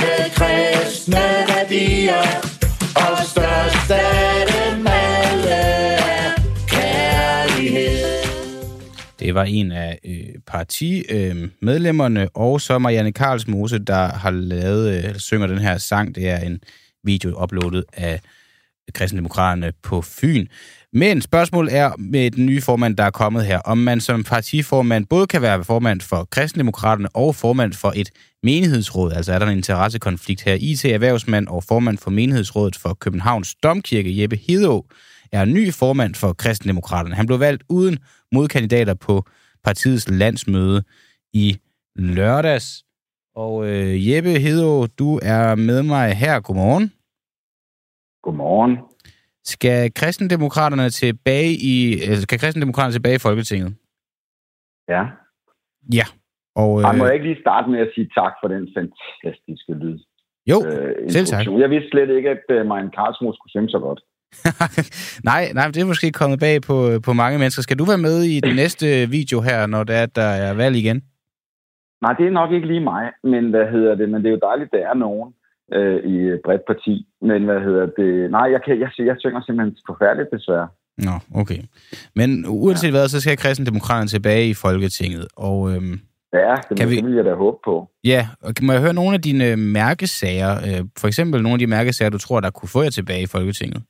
med 0.00 0.30
kristne 0.30 1.26
værdier. 1.48 2.49
Det 9.30 9.34
var 9.34 9.44
en 9.44 9.72
af 9.72 9.98
øh, 10.04 10.40
partimedlemmerne, 10.46 12.20
øh, 12.20 12.28
og 12.34 12.60
så 12.60 12.78
Marianne 12.78 13.12
Karlsmose, 13.12 13.78
der 13.78 14.08
har 14.08 14.30
lavet, 14.30 15.04
øh, 15.04 15.14
synger 15.18 15.46
den 15.46 15.58
her 15.58 15.78
sang. 15.78 16.14
Det 16.14 16.28
er 16.28 16.38
en 16.38 16.60
video 17.04 17.42
uploadet 17.42 17.84
af 17.92 18.20
kristendemokraterne 18.94 19.72
på 19.82 20.02
Fyn. 20.02 20.46
Men 20.92 21.22
spørgsmålet 21.22 21.76
er 21.76 21.92
med 21.98 22.30
den 22.30 22.46
nye 22.46 22.60
formand, 22.60 22.96
der 22.96 23.04
er 23.04 23.10
kommet 23.10 23.46
her, 23.46 23.58
om 23.58 23.78
man 23.78 24.00
som 24.00 24.24
partiformand 24.24 25.06
både 25.06 25.26
kan 25.26 25.42
være 25.42 25.64
formand 25.64 26.00
for 26.00 26.28
kristendemokraterne 26.30 27.08
og 27.16 27.34
formand 27.34 27.72
for 27.72 27.92
et 27.96 28.10
menighedsråd. 28.42 29.12
Altså 29.12 29.32
er 29.32 29.38
der 29.38 29.46
en 29.46 29.56
interessekonflikt 29.56 30.42
her. 30.42 30.56
IT-erhvervsmand 30.60 31.46
og 31.48 31.64
formand 31.64 31.98
for 31.98 32.10
menighedsrådet 32.10 32.76
for 32.76 32.94
Københavns 32.94 33.54
Domkirke, 33.54 34.22
Jeppe 34.22 34.36
Hedå, 34.46 34.86
er 35.32 35.44
ny 35.44 35.72
formand 35.72 36.14
for 36.14 36.32
kristendemokraterne. 36.32 37.14
Han 37.14 37.26
blev 37.26 37.40
valgt 37.40 37.62
uden 37.68 37.98
modkandidater 38.32 38.94
på 38.94 39.24
partiets 39.64 40.10
landsmøde 40.10 40.82
i 41.32 41.58
lørdags. 41.96 42.84
Og 43.34 43.68
øh, 43.68 44.08
Jeppe 44.08 44.30
Hedå, 44.30 44.86
du 44.86 45.20
er 45.22 45.54
med 45.54 45.82
mig 45.82 46.12
her. 46.14 46.40
Godmorgen. 46.40 46.92
Godmorgen. 48.22 48.78
Skal 49.44 49.94
kristendemokraterne 49.94 50.90
tilbage 50.90 51.52
i, 51.72 51.92
altså, 52.08 52.22
skal 52.22 52.38
kristendemokraterne 52.38 52.94
tilbage 52.94 53.14
i 53.14 53.24
Folketinget? 53.28 53.74
Ja. 54.88 55.02
Ja. 55.98 56.06
Og, 56.54 56.80
Øh... 56.80 56.88
øh, 56.88 56.98
må 56.98 57.04
jeg 57.04 57.14
ikke 57.14 57.26
lige 57.26 57.40
starte 57.40 57.70
med 57.70 57.80
at 57.80 57.90
sige 57.94 58.08
tak 58.18 58.32
for 58.40 58.48
den 58.48 58.68
fantastiske 58.76 59.72
lyd? 59.82 59.98
jo, 60.50 60.56
Øh, 60.66 61.10
selv 61.10 61.26
tak. 61.26 61.46
Jeg 61.62 61.70
vidste 61.70 61.90
slet 61.90 62.10
ikke, 62.16 62.30
at 62.36 62.44
uh, 62.54 62.66
Marianne 62.66 62.90
Karlsmo 62.90 63.32
skulle 63.32 63.54
synge 63.54 63.68
så 63.68 63.78
godt. 63.78 64.00
nej, 65.30 65.52
nej, 65.54 65.66
det 65.66 65.80
er 65.82 65.84
måske 65.86 66.12
kommet 66.12 66.38
bag 66.40 66.62
på, 66.62 67.00
på 67.06 67.12
mange 67.12 67.38
mennesker. 67.38 67.62
Skal 67.62 67.78
du 67.78 67.84
være 67.84 67.98
med 67.98 68.22
i 68.22 68.40
den 68.40 68.56
næste 68.56 68.86
video 69.10 69.40
her, 69.40 69.66
når 69.66 69.84
det 69.84 69.96
er, 69.96 70.06
der 70.06 70.22
er 70.46 70.54
valg 70.54 70.76
igen? 70.76 71.02
Nej, 72.02 72.12
det 72.18 72.26
er 72.26 72.30
nok 72.30 72.52
ikke 72.52 72.66
lige 72.66 72.80
mig, 72.80 73.04
men 73.24 73.50
hvad 73.50 73.66
hedder 73.72 73.94
det? 73.94 74.08
Men 74.08 74.18
det 74.22 74.26
er 74.28 74.30
jo 74.38 74.40
dejligt, 74.50 74.70
der 74.72 74.78
er 74.90 74.94
nogen 74.94 75.28
øh, 75.76 75.98
i 76.12 76.14
et 76.34 76.40
bredt 76.44 76.62
parti. 76.66 77.06
Men 77.22 77.44
hvad 77.44 77.60
hedder 77.60 77.86
det? 77.98 78.30
Nej, 78.30 78.46
jeg, 78.54 78.60
kan, 78.66 78.80
jeg, 78.80 78.90
jeg 78.98 79.16
synger 79.18 79.40
simpelthen 79.46 79.76
forfærdeligt 79.90 80.28
desværre. 80.32 80.68
Nå, 80.98 81.40
okay. 81.40 81.58
Men 82.16 82.44
uanset 82.48 82.86
ja. 82.88 82.90
hvad, 82.92 83.08
så 83.08 83.20
skal 83.20 83.36
kristendemokraterne 83.36 84.08
tilbage 84.08 84.48
i 84.48 84.54
Folketinget. 84.54 85.26
Og 85.36 85.74
øhm, 85.74 86.00
Ja, 86.32 86.54
det, 86.68 86.78
Kan 86.78 86.88
vi- 86.90 86.96
det 86.96 87.04
vil 87.04 87.14
jeg 87.14 87.24
da 87.24 87.34
håbe 87.34 87.56
på. 87.64 87.88
ja, 88.04 88.28
og 88.42 88.52
må 88.62 88.72
jeg 88.72 88.80
høre 88.82 88.92
nogle 88.94 89.14
af 89.14 89.22
dine 89.22 89.56
mærkesager? 89.56 90.50
Øh, 90.56 90.84
for 90.98 91.06
eksempel 91.08 91.42
nogle 91.42 91.54
af 91.54 91.58
de 91.58 91.66
mærkesager, 91.66 92.10
du 92.10 92.18
tror, 92.18 92.40
der 92.40 92.50
kunne 92.50 92.68
få 92.68 92.82
jer 92.82 92.90
tilbage 92.90 93.22
i 93.22 93.26
Folketinget? 93.26 93.82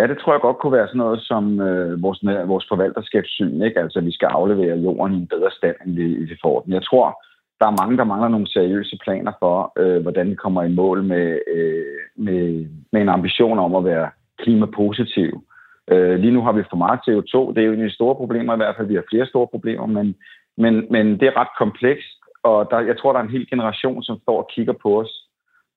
Ja, 0.00 0.06
det 0.06 0.18
tror 0.18 0.32
jeg 0.32 0.40
godt 0.40 0.58
kunne 0.58 0.78
være 0.78 0.88
sådan 0.88 1.04
noget 1.04 1.20
som 1.22 1.60
øh, 1.60 2.02
vores, 2.02 2.20
vores 2.52 2.66
forvalterskabssyn, 2.68 3.62
ikke? 3.62 3.80
Altså, 3.80 3.98
at 3.98 4.06
vi 4.06 4.12
skal 4.12 4.26
aflevere 4.26 4.78
jorden 4.78 5.14
i 5.14 5.16
en 5.16 5.26
bedre 5.26 5.50
stand, 5.50 5.76
end 5.86 5.94
vi, 5.94 6.06
vi 6.30 6.36
får 6.42 6.60
den. 6.60 6.72
Jeg 6.72 6.84
tror, 6.84 7.22
der 7.60 7.66
er 7.66 7.80
mange, 7.80 7.96
der 7.96 8.04
mangler 8.04 8.28
nogle 8.28 8.52
seriøse 8.52 8.98
planer 9.04 9.32
for, 9.38 9.72
øh, 9.78 10.02
hvordan 10.02 10.30
vi 10.30 10.34
kommer 10.34 10.62
i 10.62 10.74
mål 10.80 11.02
med, 11.02 11.38
øh, 11.54 12.00
med, 12.16 12.66
med 12.92 13.00
en 13.00 13.08
ambition 13.08 13.58
om 13.58 13.74
at 13.74 13.84
være 13.84 14.10
klimapositiv. 14.38 15.44
Øh, 15.90 16.18
lige 16.18 16.32
nu 16.32 16.42
har 16.42 16.52
vi 16.52 16.62
for 16.70 16.76
meget 16.76 17.00
CO2. 17.06 17.52
Det 17.54 17.58
er 17.60 17.66
jo 17.66 17.72
en 17.72 17.82
af 17.82 17.88
de 17.88 17.94
store 17.94 18.14
problemer 18.14 18.52
i 18.54 18.56
hvert 18.56 18.76
fald. 18.76 18.88
Vi 18.88 18.94
har 18.94 19.10
flere 19.10 19.26
store 19.26 19.46
problemer, 19.46 19.86
men, 19.86 20.14
men, 20.56 20.86
men 20.90 21.06
det 21.20 21.26
er 21.28 21.40
ret 21.40 21.52
komplekst, 21.58 22.20
og 22.42 22.68
der, 22.70 22.80
jeg 22.80 22.98
tror, 22.98 23.12
der 23.12 23.20
er 23.20 23.24
en 23.24 23.36
hel 23.36 23.50
generation, 23.50 24.02
som 24.02 24.18
står 24.22 24.38
og 24.42 24.50
kigger 24.54 24.74
på 24.82 25.00
os 25.00 25.29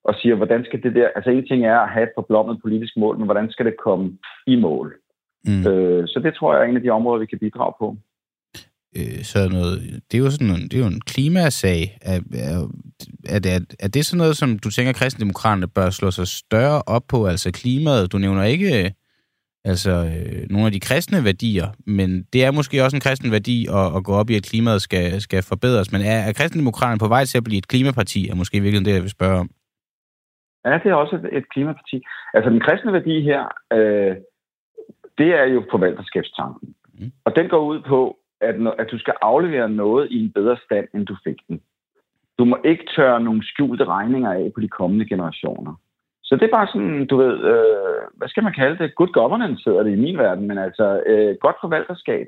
og 0.04 0.14
siger, 0.22 0.36
hvordan 0.36 0.64
skal 0.66 0.84
det 0.84 0.96
der... 0.96 1.08
Altså, 1.16 1.30
en 1.30 1.48
ting 1.48 1.66
er 1.66 1.80
at 1.80 1.90
have 1.90 2.04
et 2.04 2.16
forblommet 2.16 2.62
politisk 2.62 2.94
mål, 2.98 3.18
men 3.18 3.26
hvordan 3.26 3.52
skal 3.52 3.66
det 3.66 3.76
komme 3.86 4.18
i 4.48 4.56
mål? 4.56 4.96
Mm. 5.46 5.68
Øh, 5.68 6.08
så 6.08 6.20
det 6.24 6.34
tror 6.36 6.54
jeg 6.54 6.64
er 6.64 6.70
en 6.70 6.76
af 6.76 6.82
de 6.82 6.90
områder, 6.90 7.20
vi 7.20 7.26
kan 7.26 7.40
bidrage 7.40 7.74
på. 7.80 7.98
øh, 8.98 9.24
sådan 9.24 9.52
noget, 9.52 10.02
det 10.12 10.18
er 10.18 10.24
jo 10.24 10.32
sådan 10.32 10.50
en, 10.50 10.64
det 10.64 10.74
er 10.74 10.80
jo 10.80 10.86
en 10.86 11.02
klimasag. 11.02 11.98
Er, 12.02 12.20
er, 12.34 12.68
er, 13.30 13.40
det, 13.40 13.76
er 13.80 13.88
det 13.88 14.06
sådan 14.06 14.18
noget, 14.18 14.38
som 14.38 14.60
du 14.60 14.70
tænker, 14.72 14.94
kristendemokraterne 14.94 15.68
bør 15.68 15.90
slå 15.90 16.12
sig 16.12 16.28
større 16.28 16.82
op 16.82 17.04
på, 17.08 17.28
altså 17.28 17.52
klimaet? 17.52 18.12
Du 18.12 18.18
nævner 18.18 18.44
ikke 18.44 18.84
øh, 18.84 18.92
altså, 19.66 19.92
øh, 19.92 20.50
nogle 20.50 20.66
af 20.66 20.72
de 20.72 20.80
kristne 20.80 21.24
værdier, 21.24 21.68
men 21.88 22.24
det 22.34 22.46
er 22.46 22.52
måske 22.52 22.84
også 22.84 22.98
en 22.98 23.02
kristen 23.02 23.32
værdi 23.32 23.68
at, 23.70 23.96
at 23.96 24.04
gå 24.04 24.14
op 24.14 24.30
i, 24.30 24.36
at 24.36 24.44
klimaet 24.44 24.82
skal, 24.82 25.22
skal 25.22 25.44
forbedres. 25.44 25.92
Men 25.92 26.02
er, 26.02 26.18
er 26.18 26.34
kristendemokraterne 26.34 27.00
på 27.00 27.08
vej 27.08 27.26
til 27.26 27.38
at 27.38 27.44
blive 27.44 27.58
et 27.58 27.68
klimaparti, 27.68 28.30
er 28.30 28.36
måske 28.36 28.62
virkelig 28.62 28.86
det, 28.86 28.94
jeg 28.94 29.02
vil 29.02 29.10
spørge 29.10 29.40
om. 29.40 29.50
Ja, 30.66 30.80
det 30.84 30.86
er 30.92 30.94
også 30.94 31.16
et, 31.16 31.30
et 31.32 31.50
klimaparti. 31.50 32.04
Altså, 32.34 32.50
den 32.50 32.60
kristne 32.60 32.94
værdi 32.94 33.22
her, 33.22 33.44
øh, 33.74 34.16
det 35.18 35.30
er 35.40 35.44
jo 35.44 35.64
forvalterskabstanken. 35.72 36.76
Mm. 37.00 37.12
Og 37.26 37.36
den 37.36 37.50
går 37.50 37.60
ud 37.60 37.82
på, 37.82 38.18
at, 38.42 38.56
at 38.80 38.88
du 38.92 38.98
skal 38.98 39.14
aflevere 39.22 39.70
noget 39.70 40.12
i 40.12 40.26
en 40.26 40.32
bedre 40.32 40.58
stand, 40.66 40.88
end 40.94 41.06
du 41.06 41.16
fik 41.24 41.38
den. 41.48 41.62
Du 42.40 42.46
må 42.46 42.58
ikke 42.66 42.86
tørre 42.96 43.22
nogle 43.22 43.44
skjulte 43.44 43.86
regninger 43.86 44.32
af 44.32 44.52
på 44.56 44.62
de 44.62 44.68
kommende 44.68 45.06
generationer. 45.06 45.76
Så 46.24 46.36
det 46.36 46.44
er 46.44 46.58
bare 46.58 46.68
sådan, 46.68 47.06
du 47.06 47.18
ved, 47.18 47.34
øh, 47.52 48.02
hvad 48.14 48.28
skal 48.28 48.44
man 48.44 48.54
kalde 48.54 48.78
det? 48.78 48.96
Good 48.96 49.14
governance 49.14 49.64
hedder 49.66 49.84
det 49.84 49.92
i 49.92 50.02
min 50.02 50.18
verden, 50.18 50.48
men 50.48 50.58
altså 50.58 51.04
øh, 51.06 51.36
godt 51.42 51.56
forvalterskab. 51.62 52.28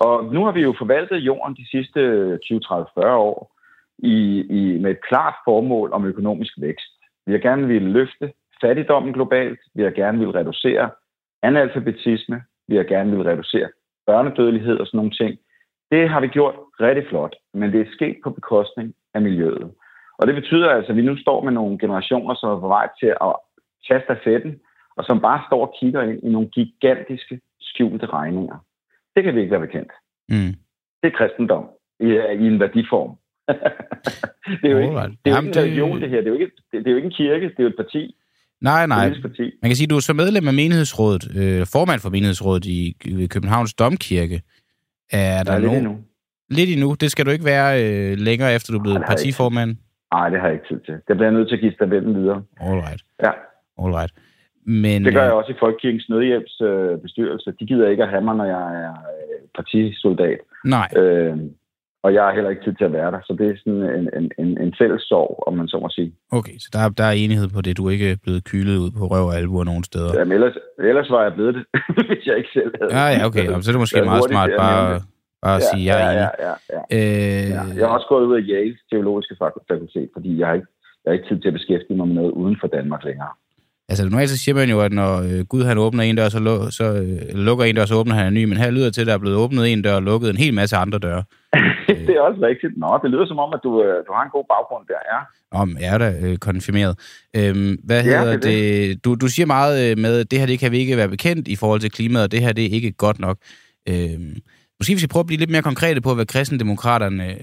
Og 0.00 0.24
nu 0.24 0.44
har 0.44 0.52
vi 0.52 0.62
jo 0.62 0.74
forvaltet 0.78 1.16
jorden 1.16 1.56
de 1.56 1.70
sidste 1.70 2.00
20, 2.38 2.60
30, 2.60 2.86
40 2.94 3.16
år 3.16 3.54
i, 3.98 4.16
i, 4.50 4.78
med 4.78 4.90
et 4.90 5.04
klart 5.08 5.34
formål 5.44 5.92
om 5.92 6.04
økonomisk 6.04 6.52
vækst. 6.60 6.93
Vi 7.26 7.32
har 7.32 7.38
gerne 7.38 7.66
vil 7.66 7.82
løfte 7.82 8.32
fattigdommen 8.60 9.12
globalt. 9.12 9.60
Vi 9.74 9.82
har 9.82 9.90
gerne 9.90 10.18
vil 10.18 10.30
reducere 10.30 10.90
analfabetisme. 11.42 12.42
Vi 12.68 12.76
har 12.76 12.84
gerne 12.84 13.10
vil 13.10 13.22
reducere 13.22 13.68
børnedødelighed 14.06 14.78
og 14.78 14.86
sådan 14.86 14.98
nogle 14.98 15.10
ting. 15.10 15.38
Det 15.90 16.08
har 16.08 16.20
vi 16.20 16.28
gjort 16.28 16.54
rigtig 16.80 17.04
flot, 17.08 17.36
men 17.54 17.72
det 17.72 17.80
er 17.80 17.92
sket 17.92 18.16
på 18.24 18.30
bekostning 18.30 18.94
af 19.14 19.22
miljøet. 19.22 19.70
Og 20.18 20.26
det 20.26 20.34
betyder 20.34 20.70
altså, 20.70 20.92
at 20.92 20.96
vi 20.96 21.02
nu 21.02 21.16
står 21.16 21.44
med 21.44 21.52
nogle 21.52 21.78
generationer, 21.78 22.34
som 22.34 22.50
er 22.50 22.60
på 22.60 22.68
vej 22.68 22.88
til 23.00 23.06
at 23.06 23.34
tage 23.88 24.02
stafetten, 24.04 24.60
og 24.96 25.04
som 25.04 25.20
bare 25.20 25.42
står 25.48 25.66
og 25.66 25.74
kigger 25.80 26.02
ind 26.02 26.24
i 26.24 26.30
nogle 26.30 26.48
gigantiske 26.48 27.40
skjulte 27.60 28.06
regninger. 28.06 28.56
Det 29.16 29.24
kan 29.24 29.34
vi 29.34 29.40
ikke 29.40 29.50
være 29.50 29.66
bekendt. 29.66 29.92
Mm. 30.28 30.54
Det 31.02 31.12
er 31.12 31.16
kristendom 31.18 31.68
i, 32.00 32.08
i 32.42 32.46
en 32.46 32.60
værdiform. 32.60 33.16
det 34.62 34.68
er 34.70 34.74
jo 34.76 34.78
ikke, 34.78 34.94
det 34.94 35.00
er 35.24 35.30
jo 35.30 35.34
Jamen, 35.34 35.48
ikke 35.48 35.60
en 35.60 35.64
religion, 35.64 36.00
det 36.02 36.10
her. 36.10 36.16
Det 36.16 36.26
er, 36.26 36.30
jo 36.30 36.38
ikke, 36.38 36.52
det, 36.72 36.78
det 36.78 36.86
er 36.86 36.90
jo 36.90 36.96
ikke 36.96 37.06
en 37.06 37.12
kirke, 37.12 37.46
det 37.48 37.58
er 37.58 37.62
jo 37.62 37.68
et 37.68 37.76
parti. 37.76 38.14
Nej, 38.60 38.86
nej. 38.86 39.14
Parti. 39.22 39.42
Man 39.62 39.68
kan 39.70 39.76
sige, 39.76 39.86
at 39.86 39.90
du 39.90 39.96
er 39.96 40.00
så 40.00 40.12
medlem 40.12 40.48
af 40.48 40.54
menighedsrådet, 40.54 41.24
øh, 41.36 41.66
formand 41.72 42.00
for 42.00 42.10
menighedsrådet 42.10 42.66
i, 42.66 42.96
Københavns 43.30 43.74
Domkirke. 43.74 44.42
Er 45.12 45.36
der 45.36 45.44
Der 45.44 45.52
er 45.52 45.58
lidt 45.58 45.72
nogen, 45.72 45.86
endnu. 45.86 45.98
Lidt 46.50 46.70
endnu. 46.70 46.94
Det 47.00 47.10
skal 47.10 47.26
du 47.26 47.30
ikke 47.30 47.44
være 47.44 47.70
øh, 47.84 48.18
længere 48.18 48.54
efter, 48.54 48.72
du 48.72 48.78
er 48.78 48.82
blevet 48.82 49.00
Nej, 49.00 49.08
partiformand. 49.08 49.76
Nej, 50.12 50.28
det 50.28 50.40
har 50.40 50.46
jeg 50.48 50.54
ikke 50.54 50.68
tid 50.74 50.80
til. 50.86 50.94
Det 50.94 51.12
bliver 51.16 51.28
jeg 51.30 51.32
nødt 51.32 51.48
til 51.48 51.54
at 51.54 51.60
give 51.60 51.72
stafetten 51.72 52.14
videre. 52.20 52.42
All 52.60 52.80
right. 52.86 53.02
Ja, 53.24 53.32
All 53.82 53.92
right. 53.98 54.12
Men, 54.66 55.04
det 55.04 55.12
gør 55.14 55.22
øh, 55.22 55.26
jeg 55.26 55.32
også 55.32 55.52
i 55.52 55.60
Folkekirkens 55.60 56.08
Nødhjælps 56.08 56.60
øh, 56.60 56.98
bestyrelse. 56.98 57.52
De 57.60 57.66
gider 57.66 57.88
ikke 57.88 58.02
at 58.02 58.08
have 58.10 58.24
mig, 58.24 58.36
når 58.36 58.44
jeg 58.44 58.64
er 58.84 58.90
øh, 58.90 59.38
partisoldat. 59.54 60.38
Nej, 60.64 60.88
Øh, 60.96 61.36
Og 62.04 62.14
jeg 62.14 62.22
har 62.26 62.32
heller 62.34 62.50
ikke 62.50 62.64
tid 62.64 62.74
til 62.78 62.84
at 62.84 62.92
være 62.92 63.10
der, 63.14 63.20
så 63.26 63.32
det 63.38 63.46
er 63.50 63.56
sådan 63.64 63.82
en, 63.98 64.06
en, 64.18 64.26
en, 64.42 64.50
en 64.64 64.74
fælles 64.80 65.02
sorg, 65.02 65.30
om 65.46 65.52
man 65.60 65.68
så 65.68 65.78
må 65.84 65.88
sige. 65.98 66.10
Okay, 66.38 66.56
så 66.58 66.68
der, 66.72 66.80
der 67.00 67.04
er 67.04 67.16
enighed 67.24 67.48
på 67.56 67.60
det. 67.60 67.76
Du 67.76 67.86
er 67.86 67.90
ikke 67.96 68.18
blevet 68.24 68.44
kylet 68.50 68.76
ud 68.84 68.90
på 68.98 69.02
røv 69.12 69.24
og 69.30 69.36
albuer 69.40 69.64
nogen 69.64 69.84
steder. 69.90 70.10
Jamen, 70.18 70.32
ellers, 70.32 70.56
ellers 70.90 71.10
var 71.10 71.22
jeg 71.22 71.32
blevet 71.34 71.54
det, 71.56 71.64
hvis 72.08 72.22
jeg 72.28 72.36
ikke 72.40 72.52
selv 72.58 72.70
havde. 72.80 72.90
Ja, 72.98 73.04
ja, 73.16 73.20
okay. 73.28 73.44
Så 73.62 73.68
er 73.70 73.74
det 73.76 73.82
måske 73.84 73.96
Jeg 73.96 74.02
er 74.06 74.10
meget 74.12 74.22
hurtigt 74.22 74.38
smart 74.38 74.50
bare, 74.64 75.00
bare 75.44 75.56
at 75.56 75.62
ja, 75.62 75.68
sige, 75.70 75.84
jeg 75.90 75.96
er 76.06 76.10
ja, 76.10 76.12
enig. 76.12 76.30
ja, 76.46 76.48
ja, 76.48 76.54
ja. 76.74 76.80
Øh, 76.96 77.44
ja. 77.56 77.62
Jeg 77.80 77.84
har 77.88 77.94
også 77.98 78.08
gået 78.12 78.24
ud 78.30 78.34
af 78.40 78.42
Yales 78.52 78.80
teologiske 78.92 79.34
fak- 79.42 79.64
fakultet, 79.70 80.08
fordi 80.16 80.30
jeg 80.40 80.46
har 80.48 80.54
ikke, 80.58 80.70
jeg 81.02 81.08
har 81.10 81.16
ikke 81.18 81.28
tid 81.30 81.38
til 81.40 81.50
at 81.52 81.56
beskæftige 81.58 81.96
mig 81.98 82.06
med 82.10 82.16
noget 82.20 82.32
uden 82.40 82.56
for 82.60 82.68
Danmark 82.76 83.02
længere. 83.08 83.32
Altså, 83.88 84.04
normalt 84.04 84.30
så 84.30 84.38
siger 84.38 84.54
man 84.54 84.70
jo, 84.70 84.80
at 84.80 84.92
når 84.92 85.22
øh, 85.22 85.40
Gud 85.44 85.64
han 85.64 85.78
åbner 85.78 86.02
en 86.02 86.16
dør, 86.16 86.28
så, 86.28 86.38
lu- 86.38 86.70
så 86.70 86.84
øh, 86.84 87.38
lukker 87.38 87.64
en 87.64 87.76
dør, 87.76 87.84
så 87.84 87.94
åbner 87.94 88.14
han 88.14 88.26
en 88.26 88.34
ny. 88.34 88.44
Men 88.44 88.58
her 88.58 88.70
lyder 88.70 88.84
det 88.84 88.94
til, 88.94 89.00
at 89.00 89.06
der 89.06 89.14
er 89.14 89.18
blevet 89.18 89.36
åbnet 89.36 89.72
en 89.72 89.82
dør 89.82 89.94
og 89.94 90.02
lukket 90.02 90.30
en 90.30 90.36
hel 90.36 90.54
masse 90.54 90.76
andre 90.76 90.98
døre. 90.98 91.22
det 92.06 92.08
er 92.16 92.20
også 92.20 92.40
rigtigt. 92.42 92.72
Nå, 92.76 92.98
det 93.02 93.10
lyder 93.10 93.26
som 93.26 93.38
om, 93.38 93.52
at 93.54 93.60
du, 93.64 93.82
øh, 93.82 93.96
du 94.06 94.12
har 94.12 94.22
en 94.24 94.30
god 94.30 94.44
baggrund 94.48 94.84
der, 94.88 95.00
ja. 95.12 95.20
Om 95.60 95.76
er 95.80 95.98
der 95.98 96.12
øh, 96.22 96.36
konfirmeret. 96.36 96.98
Øhm, 97.36 97.78
hvad 97.84 98.04
Ja, 98.04 98.18
hedder 98.20 98.32
det 98.32 98.42
det? 98.42 99.04
Du, 99.04 99.14
du 99.14 99.28
siger 99.28 99.46
meget 99.46 99.90
øh, 99.90 99.98
med, 99.98 100.20
at 100.20 100.30
det 100.30 100.38
her 100.38 100.46
det 100.46 100.58
kan 100.58 100.72
vi 100.72 100.78
ikke 100.78 100.96
være 100.96 101.08
bekendt 101.08 101.48
i 101.48 101.56
forhold 101.56 101.80
til 101.80 101.90
klimaet, 101.90 102.24
og 102.24 102.32
det 102.32 102.40
her 102.40 102.52
det 102.52 102.64
er 102.66 102.70
ikke 102.70 102.92
godt 102.92 103.18
nok. 103.18 103.38
Øhm, 103.88 104.36
måske 104.80 104.92
vi 104.92 104.98
skal 104.98 105.08
prøve 105.08 105.20
at 105.20 105.26
blive 105.26 105.38
lidt 105.38 105.50
mere 105.50 105.62
konkrete 105.62 106.00
på, 106.00 106.14
hvad 106.14 106.26
kristendemokraterne 106.26 107.30
øh, 107.30 107.38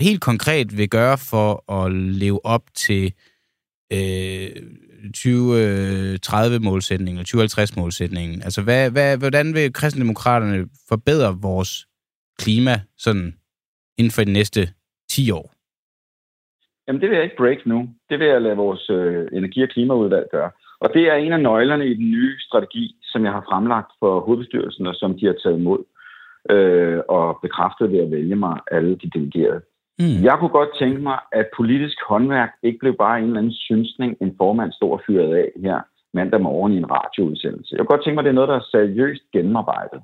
helt 0.00 0.20
konkret 0.20 0.78
vil 0.78 0.88
gøre 0.88 1.18
for 1.18 1.72
at 1.84 1.92
leve 1.92 2.46
op 2.46 2.62
til 2.74 3.12
øh, 3.92 4.48
2030-målsætningen, 5.16 7.18
øh, 7.18 7.22
og 7.22 7.26
2050-målsætningen. 7.42 8.36
Altså, 8.46 8.60
hvad, 8.62 8.90
hvad, 8.90 9.18
hvordan 9.18 9.54
vil 9.54 9.72
kristendemokraterne 9.72 10.68
forbedre 10.88 11.38
vores 11.42 11.86
klima 12.38 12.74
sådan 12.96 13.34
inden 13.98 14.10
for 14.10 14.24
de 14.24 14.32
næste 14.32 14.60
10 15.10 15.30
år? 15.30 15.52
Jamen, 16.86 17.00
det 17.00 17.08
vil 17.08 17.16
jeg 17.16 17.24
ikke 17.24 17.36
break 17.36 17.66
nu. 17.66 17.88
Det 18.10 18.18
vil 18.18 18.26
jeg 18.26 18.42
lade 18.42 18.56
vores 18.56 18.90
øh, 18.90 19.28
energi- 19.32 19.62
og 19.62 19.68
klimaudvalg 19.68 20.26
gøre. 20.30 20.50
Og 20.80 20.90
det 20.94 21.02
er 21.12 21.14
en 21.14 21.32
af 21.32 21.40
nøglerne 21.40 21.86
i 21.86 21.94
den 21.94 22.10
nye 22.10 22.40
strategi, 22.40 22.96
som 23.02 23.24
jeg 23.24 23.32
har 23.32 23.44
fremlagt 23.50 23.92
for 24.00 24.20
hovedbestyrelsen, 24.20 24.86
og 24.86 24.94
som 24.94 25.18
de 25.18 25.26
har 25.26 25.34
taget 25.42 25.58
imod 25.58 25.84
øh, 26.50 27.00
og 27.08 27.38
bekræftet 27.42 27.92
ved 27.92 27.98
at 27.98 28.10
vælge 28.10 28.36
mig 28.36 28.60
alle 28.70 28.98
de 29.02 29.10
delegerede. 29.14 29.60
Mm. 29.98 30.18
Jeg 30.28 30.36
kunne 30.38 30.56
godt 30.58 30.72
tænke 30.78 31.00
mig, 31.00 31.18
at 31.32 31.46
politisk 31.56 31.98
håndværk 32.08 32.52
ikke 32.62 32.78
blev 32.78 32.94
bare 32.96 33.18
en 33.18 33.24
eller 33.24 33.38
anden 33.38 33.52
synsning, 33.52 34.16
en 34.20 34.34
formand 34.38 34.72
stod 34.72 34.92
og 34.92 35.02
fyrede 35.06 35.38
af 35.38 35.48
her 35.56 35.80
mandag 36.14 36.40
morgen 36.40 36.72
i 36.72 36.76
en 36.76 36.90
radioudsendelse. 36.90 37.74
Jeg 37.74 37.78
kunne 37.78 37.94
godt 37.94 38.04
tænke 38.04 38.14
mig, 38.14 38.22
at 38.22 38.24
det 38.24 38.30
er 38.30 38.40
noget, 38.40 38.48
der 38.48 38.56
er 38.56 38.70
seriøst 38.70 39.22
gennemarbejdet. 39.32 40.00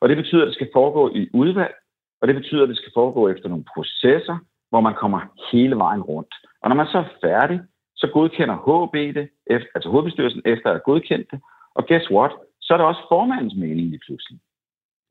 Og 0.00 0.08
det 0.08 0.16
betyder, 0.16 0.42
at 0.42 0.46
det 0.46 0.54
skal 0.54 0.70
foregå 0.72 1.10
i 1.14 1.28
udvalg, 1.34 1.74
og 2.20 2.28
det 2.28 2.36
betyder, 2.36 2.62
at 2.62 2.68
det 2.68 2.76
skal 2.76 2.92
foregå 2.94 3.28
efter 3.28 3.48
nogle 3.48 3.64
processer, 3.74 4.36
hvor 4.70 4.80
man 4.80 4.94
kommer 4.94 5.20
hele 5.52 5.76
vejen 5.76 6.02
rundt. 6.02 6.34
Og 6.62 6.68
når 6.68 6.76
man 6.76 6.86
så 6.86 6.98
er 6.98 7.12
færdig, 7.20 7.60
så 7.96 8.06
godkender 8.12 8.56
HB 8.66 8.94
det, 9.18 9.28
efter, 9.46 9.68
altså 9.74 9.88
hovedbestyrelsen 9.90 10.42
efter 10.44 10.66
at 10.70 10.74
have 10.76 10.88
godkendt 10.90 11.30
det. 11.30 11.40
Og 11.74 11.86
guess 11.88 12.10
what? 12.10 12.32
Så 12.60 12.72
er 12.72 12.78
det 12.78 12.86
også 12.86 13.02
formandens 13.08 13.54
mening 13.54 13.86
lige 13.88 14.04
pludselig. 14.06 14.38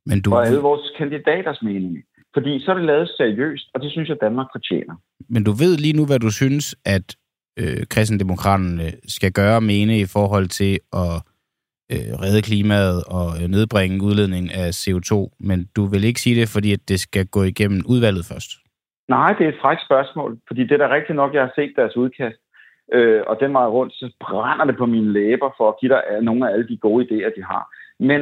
Men 0.06 0.22
du, 0.22 0.34
Og 0.34 0.46
alle 0.48 0.62
vores 0.70 0.92
kandidaters 0.98 1.62
mening. 1.62 2.04
Fordi 2.34 2.60
så 2.60 2.72
er 2.72 2.76
det 2.76 2.86
lavet 2.86 3.10
seriøst, 3.18 3.68
og 3.74 3.82
det 3.82 3.92
synes 3.92 4.10
jeg, 4.10 4.18
Danmark 4.22 4.48
fortjener. 4.56 4.96
men 5.30 5.44
du 5.44 5.52
ved 5.52 5.78
lige 5.78 5.98
nu, 6.00 6.06
hvad 6.06 6.20
du 6.20 6.32
synes, 6.32 6.76
at 6.86 7.16
øh, 7.60 7.82
kristendemokraterne 7.90 8.88
skal 9.08 9.32
gøre 9.32 9.56
og 9.56 9.64
mene 9.64 10.00
i 10.00 10.06
forhold 10.06 10.48
til 10.48 10.74
at 10.94 11.14
øh, 11.94 12.12
redde 12.24 12.42
klimaet 12.42 13.00
og 13.18 13.28
øh, 13.40 13.48
nedbringe 13.56 14.04
udledningen 14.08 14.52
af 14.64 14.68
CO2, 14.82 15.14
men 15.40 15.60
du 15.76 15.84
vil 15.86 16.04
ikke 16.04 16.22
sige 16.22 16.40
det, 16.42 16.48
fordi 16.56 16.74
at 16.74 16.84
det 16.90 17.00
skal 17.00 17.26
gå 17.28 17.44
igennem 17.44 17.82
udvalget 17.92 18.26
først. 18.32 18.52
Nej, 19.08 19.30
det 19.38 19.44
er 19.46 19.50
et 19.50 19.62
frækt 19.62 19.82
spørgsmål, 19.86 20.38
fordi 20.48 20.62
det 20.64 20.72
er 20.72 20.88
da 20.88 20.94
rigtigt 20.94 21.16
nok, 21.16 21.34
jeg 21.34 21.42
har 21.42 21.54
set 21.56 21.74
deres 21.76 21.98
udkast. 21.98 22.40
Øh, 22.94 23.22
og 23.28 23.38
den 23.40 23.54
vej 23.54 23.68
rundt, 23.78 23.94
så 23.94 24.12
brænder 24.20 24.66
det 24.66 24.78
på 24.78 24.86
mine 24.86 25.14
læber 25.14 25.50
for 25.58 25.70
at 25.70 25.76
give 25.80 25.92
dig 25.94 26.02
øh, 26.12 26.22
nogle 26.22 26.50
af 26.50 26.54
alle 26.54 26.68
de 26.68 26.78
gode 26.78 27.06
idéer, 27.06 27.32
de 27.38 27.44
har. 27.44 27.64
Men 28.00 28.22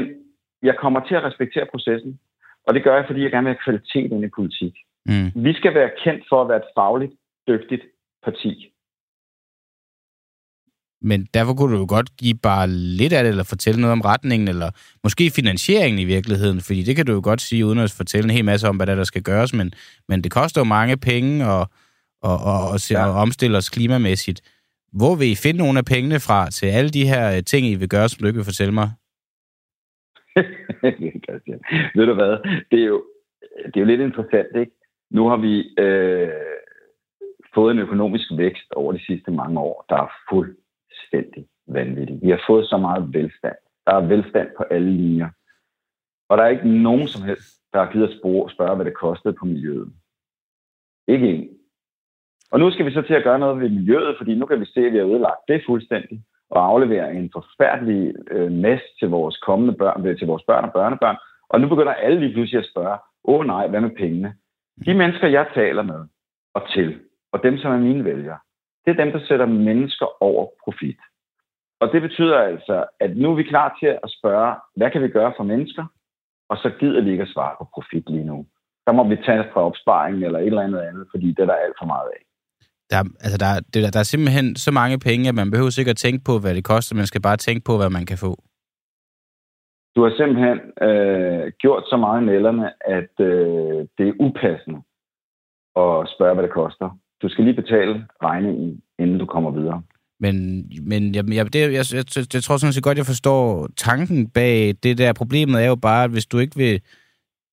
jeg 0.63 0.75
kommer 0.81 0.99
til 1.07 1.15
at 1.15 1.23
respektere 1.23 1.65
processen, 1.71 2.19
og 2.67 2.73
det 2.73 2.83
gør 2.83 2.95
jeg, 2.95 3.05
fordi 3.07 3.21
jeg 3.23 3.31
gerne 3.31 3.47
vil 3.47 3.55
have 3.55 3.63
kvalitet 3.65 4.11
ind 4.15 4.23
i 4.25 4.35
politik. 4.39 4.73
Mm. 5.05 5.43
Vi 5.43 5.53
skal 5.53 5.73
være 5.73 5.91
kendt 6.03 6.23
for 6.29 6.41
at 6.41 6.49
være 6.49 6.57
et 6.57 6.71
fagligt 6.77 7.13
dygtigt 7.47 7.83
parti. 8.25 8.51
Men 11.01 11.27
derfor 11.33 11.53
kunne 11.53 11.73
du 11.75 11.79
jo 11.79 11.85
godt 11.89 12.17
give 12.17 12.37
bare 12.43 12.67
lidt 12.69 13.13
af 13.13 13.23
det, 13.23 13.29
eller 13.29 13.43
fortælle 13.43 13.81
noget 13.81 13.91
om 13.91 14.01
retningen, 14.01 14.47
eller 14.47 14.69
måske 15.03 15.31
finansieringen 15.31 15.99
i 15.99 16.05
virkeligheden, 16.05 16.61
fordi 16.61 16.83
det 16.83 16.95
kan 16.95 17.05
du 17.05 17.13
jo 17.13 17.21
godt 17.23 17.41
sige, 17.41 17.65
uden 17.65 17.79
at 17.79 17.91
fortælle 17.91 18.23
en 18.23 18.35
hel 18.35 18.45
masse 18.45 18.67
om, 18.69 18.75
hvad 18.75 18.85
der, 18.87 18.93
er, 18.93 18.97
der 18.97 19.03
skal 19.03 19.23
gøres, 19.23 19.53
men, 19.53 19.73
men 20.09 20.23
det 20.23 20.31
koster 20.31 20.61
jo 20.61 20.65
mange 20.65 20.97
penge 20.97 21.45
at, 21.45 21.67
at, 22.23 22.31
at, 22.31 22.73
at, 22.73 22.91
Ja. 22.91 23.07
at 23.07 23.13
omstille 23.15 23.57
os 23.57 23.69
klimamæssigt. 23.69 24.41
Hvor 24.93 25.15
vil 25.15 25.31
I 25.31 25.35
finde 25.35 25.57
nogle 25.57 25.79
af 25.79 25.85
pengene 25.85 26.19
fra 26.19 26.49
til 26.49 26.65
alle 26.65 26.89
de 26.89 27.07
her 27.07 27.41
ting, 27.41 27.67
I 27.67 27.75
vil 27.75 27.89
gøre, 27.89 28.09
som 28.09 28.19
du 28.21 28.27
ikke 28.27 28.37
vil 28.37 28.45
fortælle 28.45 28.73
mig? 28.73 28.91
Christian. 31.25 31.59
Ved 31.95 32.05
du 32.05 32.13
hvad? 32.13 32.33
Det 32.71 32.79
er, 32.81 32.85
jo, 32.85 33.03
det 33.65 33.77
er 33.77 33.81
jo 33.81 33.85
lidt 33.85 34.01
interessant, 34.01 34.55
ikke? 34.55 34.71
Nu 35.09 35.27
har 35.27 35.37
vi 35.37 35.53
øh, 35.79 36.29
fået 37.53 37.71
en 37.71 37.79
økonomisk 37.79 38.27
vækst 38.37 38.71
over 38.71 38.91
de 38.93 39.05
sidste 39.05 39.31
mange 39.31 39.59
år, 39.59 39.85
der 39.89 39.95
er 39.95 40.11
fuldstændig 40.29 41.47
vanvittig. 41.67 42.19
Vi 42.21 42.29
har 42.29 42.43
fået 42.47 42.67
så 42.67 42.77
meget 42.77 43.13
velstand. 43.13 43.55
Der 43.85 43.93
er 43.93 44.07
velstand 44.07 44.49
på 44.57 44.63
alle 44.63 44.91
linjer. 44.91 45.29
Og 46.29 46.37
der 46.37 46.43
er 46.43 46.49
ikke 46.49 46.69
nogen 46.69 47.07
som 47.07 47.21
helst, 47.21 47.61
der 47.73 47.79
har 47.83 47.91
givet 47.91 48.09
at 48.09 48.51
spørge, 48.51 48.75
hvad 48.75 48.85
det 48.85 48.93
kostede 48.93 49.33
på 49.33 49.45
miljøet. 49.45 49.93
Ikke 51.07 51.27
en. 51.27 51.49
Og 52.51 52.59
nu 52.59 52.71
skal 52.71 52.85
vi 52.85 52.91
så 52.91 53.01
til 53.01 53.13
at 53.13 53.23
gøre 53.23 53.39
noget 53.39 53.61
ved 53.61 53.69
miljøet, 53.69 54.15
fordi 54.17 54.35
nu 54.35 54.45
kan 54.45 54.59
vi 54.59 54.65
se, 54.65 54.79
at 54.79 54.93
vi 54.93 54.97
har 54.97 55.05
ødelagt 55.05 55.47
det 55.47 55.63
fuldstændig 55.65 56.23
og 56.49 56.65
aflevere 56.65 57.13
en 57.13 57.29
forfærdelig 57.33 58.13
øh, 58.31 58.51
mess 58.51 58.83
til 58.99 59.09
vores 59.09 59.37
kommende 59.37 59.73
børn, 59.73 60.07
øh, 60.07 60.17
til 60.17 60.27
vores 60.27 60.43
børn 60.43 60.65
og 60.65 60.73
børnebørn. 60.73 61.17
Og 61.49 61.61
nu 61.61 61.69
begynder 61.69 61.93
alle 61.93 62.19
lige 62.19 62.33
pludselig 62.33 62.59
at 62.59 62.69
spørge, 62.71 62.97
åh 63.23 63.45
nej, 63.45 63.67
hvad 63.67 63.81
med 63.81 63.89
pengene? 63.89 64.33
De 64.85 64.93
mennesker, 64.93 65.27
jeg 65.27 65.47
taler 65.53 65.81
med 65.81 66.05
og 66.53 66.69
til, 66.69 66.99
og 67.31 67.43
dem, 67.43 67.57
som 67.57 67.71
er 67.71 67.77
mine 67.77 68.03
vælgere, 68.05 68.39
det 68.85 68.91
er 68.91 69.03
dem, 69.03 69.11
der 69.11 69.19
sætter 69.27 69.45
mennesker 69.45 70.23
over 70.23 70.47
profit. 70.63 70.99
Og 71.79 71.91
det 71.91 72.01
betyder 72.01 72.37
altså, 72.37 72.85
at 72.99 73.17
nu 73.17 73.31
er 73.31 73.35
vi 73.35 73.43
klar 73.43 73.77
til 73.79 73.87
at 73.87 74.13
spørge, 74.19 74.55
hvad 74.75 74.91
kan 74.91 75.01
vi 75.01 75.07
gøre 75.07 75.33
for 75.37 75.43
mennesker? 75.43 75.85
Og 76.49 76.57
så 76.57 76.69
gider 76.79 77.01
vi 77.01 77.11
ikke 77.11 77.23
at 77.23 77.29
svare 77.29 77.55
på 77.57 77.67
profit 77.73 78.09
lige 78.09 78.25
nu. 78.25 78.45
Der 78.85 78.91
må 78.91 79.03
vi 79.07 79.15
tage 79.15 79.45
fra 79.53 79.61
opsparingen 79.61 80.23
eller 80.23 80.39
et 80.39 80.45
eller 80.45 80.61
andet 80.61 80.79
andet, 80.79 81.07
fordi 81.11 81.27
det 81.27 81.39
er 81.39 81.45
der 81.45 81.53
alt 81.53 81.75
for 81.79 81.85
meget 81.85 82.09
af. 82.17 82.21
Der, 82.91 82.99
altså 83.25 83.37
der, 83.37 83.51
det, 83.73 83.93
der, 83.93 83.99
er 83.99 84.03
simpelthen 84.03 84.55
så 84.55 84.71
mange 84.71 84.99
penge, 84.99 85.29
at 85.29 85.35
man 85.35 85.51
behøver 85.51 85.69
sikkert 85.69 85.93
at 85.93 86.03
tænke 86.05 86.23
på, 86.23 86.39
hvad 86.39 86.55
det 86.55 86.63
koster, 86.63 86.95
man 86.95 87.05
skal 87.05 87.21
bare 87.21 87.37
tænke 87.37 87.63
på, 87.65 87.77
hvad 87.77 87.89
man 87.89 88.05
kan 88.05 88.17
få. 88.17 88.43
Du 89.95 90.03
har 90.03 90.13
simpelthen 90.17 90.57
øh, 90.87 91.51
gjort 91.61 91.83
så 91.89 91.97
meget 91.97 92.23
nælderne, 92.23 92.67
at 92.97 93.13
øh, 93.19 93.87
det 93.97 94.05
er 94.07 94.19
upassende 94.19 94.79
at 95.83 95.93
spørge, 96.13 96.33
hvad 96.33 96.43
det 96.43 96.53
koster. 96.53 96.97
Du 97.21 97.29
skal 97.29 97.43
lige 97.43 97.61
betale 97.61 98.05
regningen, 98.23 98.81
inden 98.99 99.19
du 99.19 99.25
kommer 99.25 99.51
videre. 99.51 99.81
Men, 100.19 100.35
men 100.81 101.15
jeg, 101.15 101.23
jeg, 101.33 101.53
det, 101.53 101.59
jeg, 101.61 101.71
jeg, 101.73 102.05
jeg, 102.15 102.25
jeg 102.33 102.43
tror 102.43 102.57
sådan 102.57 102.73
set 102.73 102.83
godt, 102.83 102.97
jeg 102.97 103.05
forstår 103.05 103.67
tanken 103.77 104.29
bag 104.29 104.75
det 104.83 104.97
der. 104.97 105.13
Problemet 105.13 105.63
er 105.63 105.67
jo 105.67 105.75
bare, 105.75 106.03
at 106.03 106.11
hvis 106.11 106.25
du 106.25 106.37
ikke 106.39 106.57
vil 106.57 106.81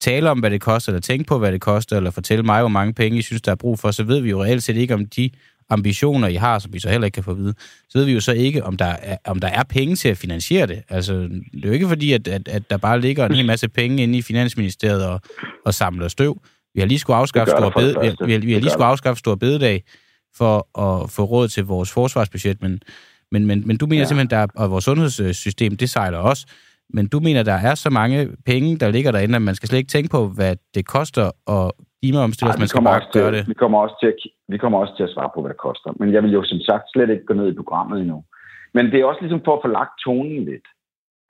tale 0.00 0.30
om, 0.30 0.38
hvad 0.38 0.50
det 0.50 0.60
koster, 0.60 0.92
eller 0.92 1.00
tænke 1.00 1.24
på, 1.24 1.38
hvad 1.38 1.52
det 1.52 1.60
koster, 1.60 1.96
eller 1.96 2.10
fortælle 2.10 2.42
mig, 2.42 2.60
hvor 2.60 2.68
mange 2.68 2.94
penge 2.94 3.18
I 3.18 3.22
synes, 3.22 3.42
der 3.42 3.52
er 3.52 3.56
brug 3.56 3.78
for, 3.78 3.90
så 3.90 4.02
ved 4.02 4.20
vi 4.20 4.30
jo 4.30 4.44
reelt 4.44 4.62
set 4.62 4.76
ikke, 4.76 4.94
om 4.94 5.06
de 5.06 5.30
ambitioner, 5.70 6.28
I 6.28 6.34
har, 6.34 6.58
som 6.58 6.72
vi 6.72 6.78
så 6.78 6.88
heller 6.90 7.04
ikke 7.04 7.14
kan 7.14 7.24
få 7.24 7.30
at 7.30 7.36
vide, 7.36 7.54
så 7.88 7.98
ved 7.98 8.04
vi 8.04 8.12
jo 8.12 8.20
så 8.20 8.32
ikke, 8.32 8.64
om 8.64 8.76
der 8.76 8.84
er, 8.84 9.16
om 9.24 9.40
der 9.40 9.48
er 9.48 9.62
penge 9.62 9.96
til 9.96 10.08
at 10.08 10.18
finansiere 10.18 10.66
det. 10.66 10.82
Altså, 10.88 11.14
det 11.14 11.64
er 11.64 11.68
jo 11.68 11.72
ikke 11.72 11.88
fordi, 11.88 12.12
at, 12.12 12.28
at, 12.28 12.48
at 12.48 12.70
der 12.70 12.76
bare 12.76 13.00
ligger 13.00 13.26
en 13.26 13.34
hel 13.34 13.46
masse 13.46 13.68
penge 13.68 14.02
inde 14.02 14.18
i 14.18 14.22
Finansministeriet 14.22 15.06
og, 15.06 15.20
og 15.64 15.74
samler 15.74 16.08
støv. 16.08 16.40
Vi 16.74 16.80
har 16.80 16.86
lige 16.86 16.98
skulle 16.98 17.16
afskaffe 17.16 17.50
store 17.50 17.72
bede, 17.72 17.96
vi, 18.00 18.06
har, 18.06 18.26
vi 18.26 18.32
har, 18.32 18.38
vi 18.38 18.52
har 18.52 18.60
lige 18.60 18.70
skulle 18.70 18.86
afskaffe 18.86 19.18
store 19.18 19.36
bededag 19.36 19.84
for 20.36 20.78
at 20.78 21.10
få 21.10 21.24
råd 21.24 21.48
til 21.48 21.64
vores 21.64 21.90
forsvarsbudget, 21.90 22.62
men, 22.62 22.82
men, 23.32 23.46
men, 23.46 23.66
men 23.66 23.76
du 23.76 23.86
mener 23.86 24.02
ja. 24.02 24.08
Simpelthen, 24.08 24.30
der 24.30 24.36
er, 24.36 24.46
og 24.54 24.70
vores 24.70 24.84
sundhedssystem, 24.84 25.76
det 25.76 25.90
sejler 25.90 26.18
også, 26.18 26.46
men 26.90 27.08
du 27.08 27.20
mener, 27.20 27.42
der 27.42 27.58
er 27.68 27.74
så 27.74 27.90
mange 27.90 28.28
penge, 28.46 28.78
der 28.78 28.90
ligger 28.90 29.12
derinde, 29.12 29.36
at 29.36 29.42
man 29.42 29.54
skal 29.54 29.68
slet 29.68 29.78
ikke 29.78 29.94
tænke 29.94 30.10
på, 30.10 30.28
hvad 30.28 30.56
det 30.74 30.86
koster 30.86 31.26
at 31.56 31.72
klimaomstille 32.02 32.50
os, 32.50 32.56
Ej, 32.56 32.62
man 32.62 32.68
skal 32.68 32.84
bare 32.84 33.00
til, 33.00 33.20
gøre 33.20 33.32
det. 33.36 33.48
Vi 33.48 33.54
kommer, 33.54 33.78
også 33.78 33.96
til 34.00 34.06
at, 34.06 34.16
vi 34.48 34.58
kommer 34.58 34.78
også 34.78 34.94
til 34.96 35.06
at 35.08 35.14
svare 35.14 35.30
på, 35.34 35.40
hvad 35.40 35.50
det 35.54 35.64
koster. 35.68 35.90
Men 36.00 36.12
jeg 36.12 36.22
vil 36.22 36.32
jo 36.32 36.42
som 36.44 36.60
sagt 36.60 36.84
slet 36.92 37.10
ikke 37.10 37.24
gå 37.24 37.34
ned 37.34 37.48
i 37.52 37.60
programmet 37.60 38.00
endnu. 38.00 38.24
Men 38.74 38.84
det 38.90 39.00
er 39.00 39.04
også 39.04 39.20
ligesom 39.20 39.42
for 39.44 39.56
at 39.56 39.62
få 39.64 39.68
lagt 39.68 39.94
tonen 40.04 40.44
lidt. 40.44 40.66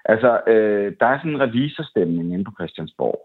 Altså, 0.05 0.31
øh, 0.53 0.93
der 1.01 1.07
er 1.07 1.19
sådan 1.19 1.35
en 1.35 1.41
revisorstemning 1.41 2.33
inde 2.33 2.45
på 2.45 2.53
Christiansborg, 2.59 3.19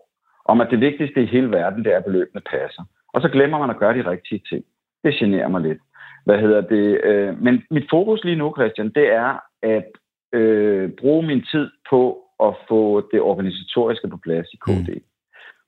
om 0.45 0.61
at 0.61 0.67
det 0.71 0.79
vigtigste 0.79 1.23
i 1.23 1.31
hele 1.35 1.51
verden, 1.51 1.83
det 1.83 1.93
er, 1.93 1.97
at 1.97 2.05
beløbene 2.05 2.41
passer. 2.51 2.83
Og 3.13 3.21
så 3.21 3.29
glemmer 3.29 3.57
man 3.59 3.69
at 3.69 3.79
gøre 3.79 3.97
de 3.97 4.09
rigtige 4.09 4.41
ting. 4.49 4.63
Det 5.03 5.13
generer 5.13 5.47
mig 5.47 5.61
lidt. 5.61 5.81
Hvad 6.25 6.39
hedder 6.39 6.61
det? 6.61 6.87
Øh, 7.03 7.41
men 7.41 7.63
mit 7.71 7.87
fokus 7.89 8.23
lige 8.23 8.35
nu, 8.35 8.53
Christian, 8.57 8.89
det 8.89 9.13
er 9.13 9.29
at 9.61 9.89
øh, 10.33 10.89
bruge 10.91 11.27
min 11.27 11.45
tid 11.51 11.69
på 11.89 12.23
at 12.43 12.53
få 12.69 13.09
det 13.11 13.21
organisatoriske 13.21 14.07
på 14.07 14.17
plads 14.17 14.47
i 14.53 14.57
KD. 14.57 14.89
Mm. 14.89 15.03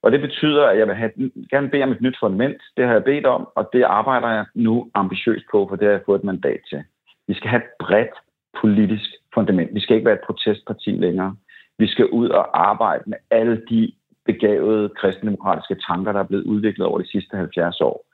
Og 0.03 0.11
det 0.11 0.21
betyder, 0.21 0.67
at 0.67 0.77
jeg 0.77 0.87
vil 0.87 0.95
have, 0.95 1.11
gerne 1.49 1.69
bede 1.69 1.83
om 1.83 1.91
et 1.91 2.01
nyt 2.01 2.17
fundament. 2.19 2.61
Det 2.77 2.85
har 2.85 2.93
jeg 2.93 3.03
bedt 3.03 3.25
om, 3.25 3.47
og 3.55 3.69
det 3.73 3.83
arbejder 3.83 4.29
jeg 4.29 4.45
nu 4.55 4.91
ambitiøst 4.93 5.45
på, 5.51 5.65
for 5.69 5.75
det 5.75 5.85
har 5.85 5.91
jeg 5.91 6.01
fået 6.05 6.19
et 6.19 6.25
mandat 6.25 6.59
til. 6.69 6.83
Vi 7.27 7.33
skal 7.33 7.49
have 7.49 7.61
et 7.63 7.69
bredt 7.79 8.15
politisk 8.61 9.09
fundament. 9.33 9.69
Vi 9.73 9.79
skal 9.79 9.95
ikke 9.95 10.05
være 10.05 10.19
et 10.19 10.27
protestparti 10.27 10.91
længere. 10.91 11.35
Vi 11.77 11.87
skal 11.87 12.09
ud 12.09 12.29
og 12.29 12.69
arbejde 12.69 13.03
med 13.07 13.17
alle 13.31 13.61
de 13.69 13.91
begavede 14.25 14.89
kristendemokratiske 14.89 15.75
tanker, 15.87 16.11
der 16.11 16.19
er 16.19 16.27
blevet 16.27 16.43
udviklet 16.43 16.87
over 16.87 16.99
de 16.99 17.11
sidste 17.11 17.37
70 17.37 17.81
år, 17.81 18.05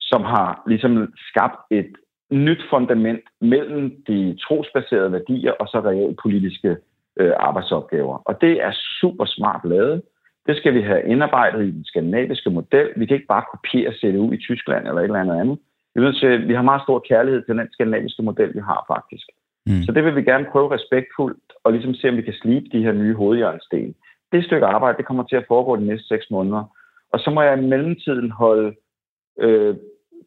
som 0.00 0.22
har 0.22 0.62
ligesom 0.66 1.12
skabt 1.30 1.60
et 1.70 1.92
nyt 2.32 2.62
fundament 2.70 3.24
mellem 3.40 4.04
de 4.08 4.36
trosbaserede 4.46 5.12
værdier 5.12 5.52
og 5.52 5.68
så 5.68 5.80
reelle 5.80 6.16
politiske 6.22 6.76
øh, 7.20 7.32
arbejdsopgaver. 7.36 8.16
Og 8.24 8.40
det 8.40 8.62
er 8.62 8.72
super 9.00 9.24
smart 9.24 9.60
lavet. 9.64 10.02
Det 10.46 10.56
skal 10.56 10.74
vi 10.74 10.82
have 10.82 11.02
indarbejdet 11.06 11.66
i 11.66 11.70
den 11.70 11.84
skandinaviske 11.84 12.50
model. 12.50 12.88
Vi 12.96 13.06
kan 13.06 13.16
ikke 13.16 13.26
bare 13.26 13.44
kopiere 13.52 13.92
CDU 13.92 14.32
i 14.32 14.36
Tyskland 14.36 14.86
eller 14.88 15.00
et 15.00 15.04
eller 15.04 15.20
andet 15.20 15.40
andet. 15.40 15.58
Vi, 15.94 16.12
til, 16.20 16.48
vi 16.48 16.54
har 16.54 16.62
meget 16.62 16.82
stor 16.82 16.98
kærlighed 17.08 17.42
til 17.42 17.54
den 17.58 17.68
skandinaviske 17.72 18.22
model, 18.22 18.54
vi 18.54 18.60
har 18.60 18.84
faktisk. 18.94 19.26
Mm. 19.66 19.82
Så 19.86 19.92
det 19.92 20.04
vil 20.04 20.16
vi 20.16 20.22
gerne 20.22 20.46
prøve 20.52 20.74
respektfuldt 20.74 21.52
og 21.64 21.72
ligesom 21.72 21.94
se, 21.94 22.08
om 22.08 22.16
vi 22.16 22.22
kan 22.22 22.34
slibe 22.42 22.66
de 22.72 22.82
her 22.82 22.92
nye 22.92 23.14
hovedjørnsten. 23.14 23.94
Det 24.32 24.44
stykke 24.44 24.66
arbejde, 24.66 24.98
det 24.98 25.06
kommer 25.06 25.24
til 25.24 25.36
at 25.36 25.44
foregå 25.48 25.76
de 25.76 25.86
næste 25.86 26.06
seks 26.08 26.30
måneder. 26.30 26.64
Og 27.12 27.18
så 27.20 27.30
må 27.30 27.42
jeg 27.42 27.58
i 27.58 27.66
mellemtiden 27.66 28.30
holde 28.30 28.74
øh, 29.40 29.76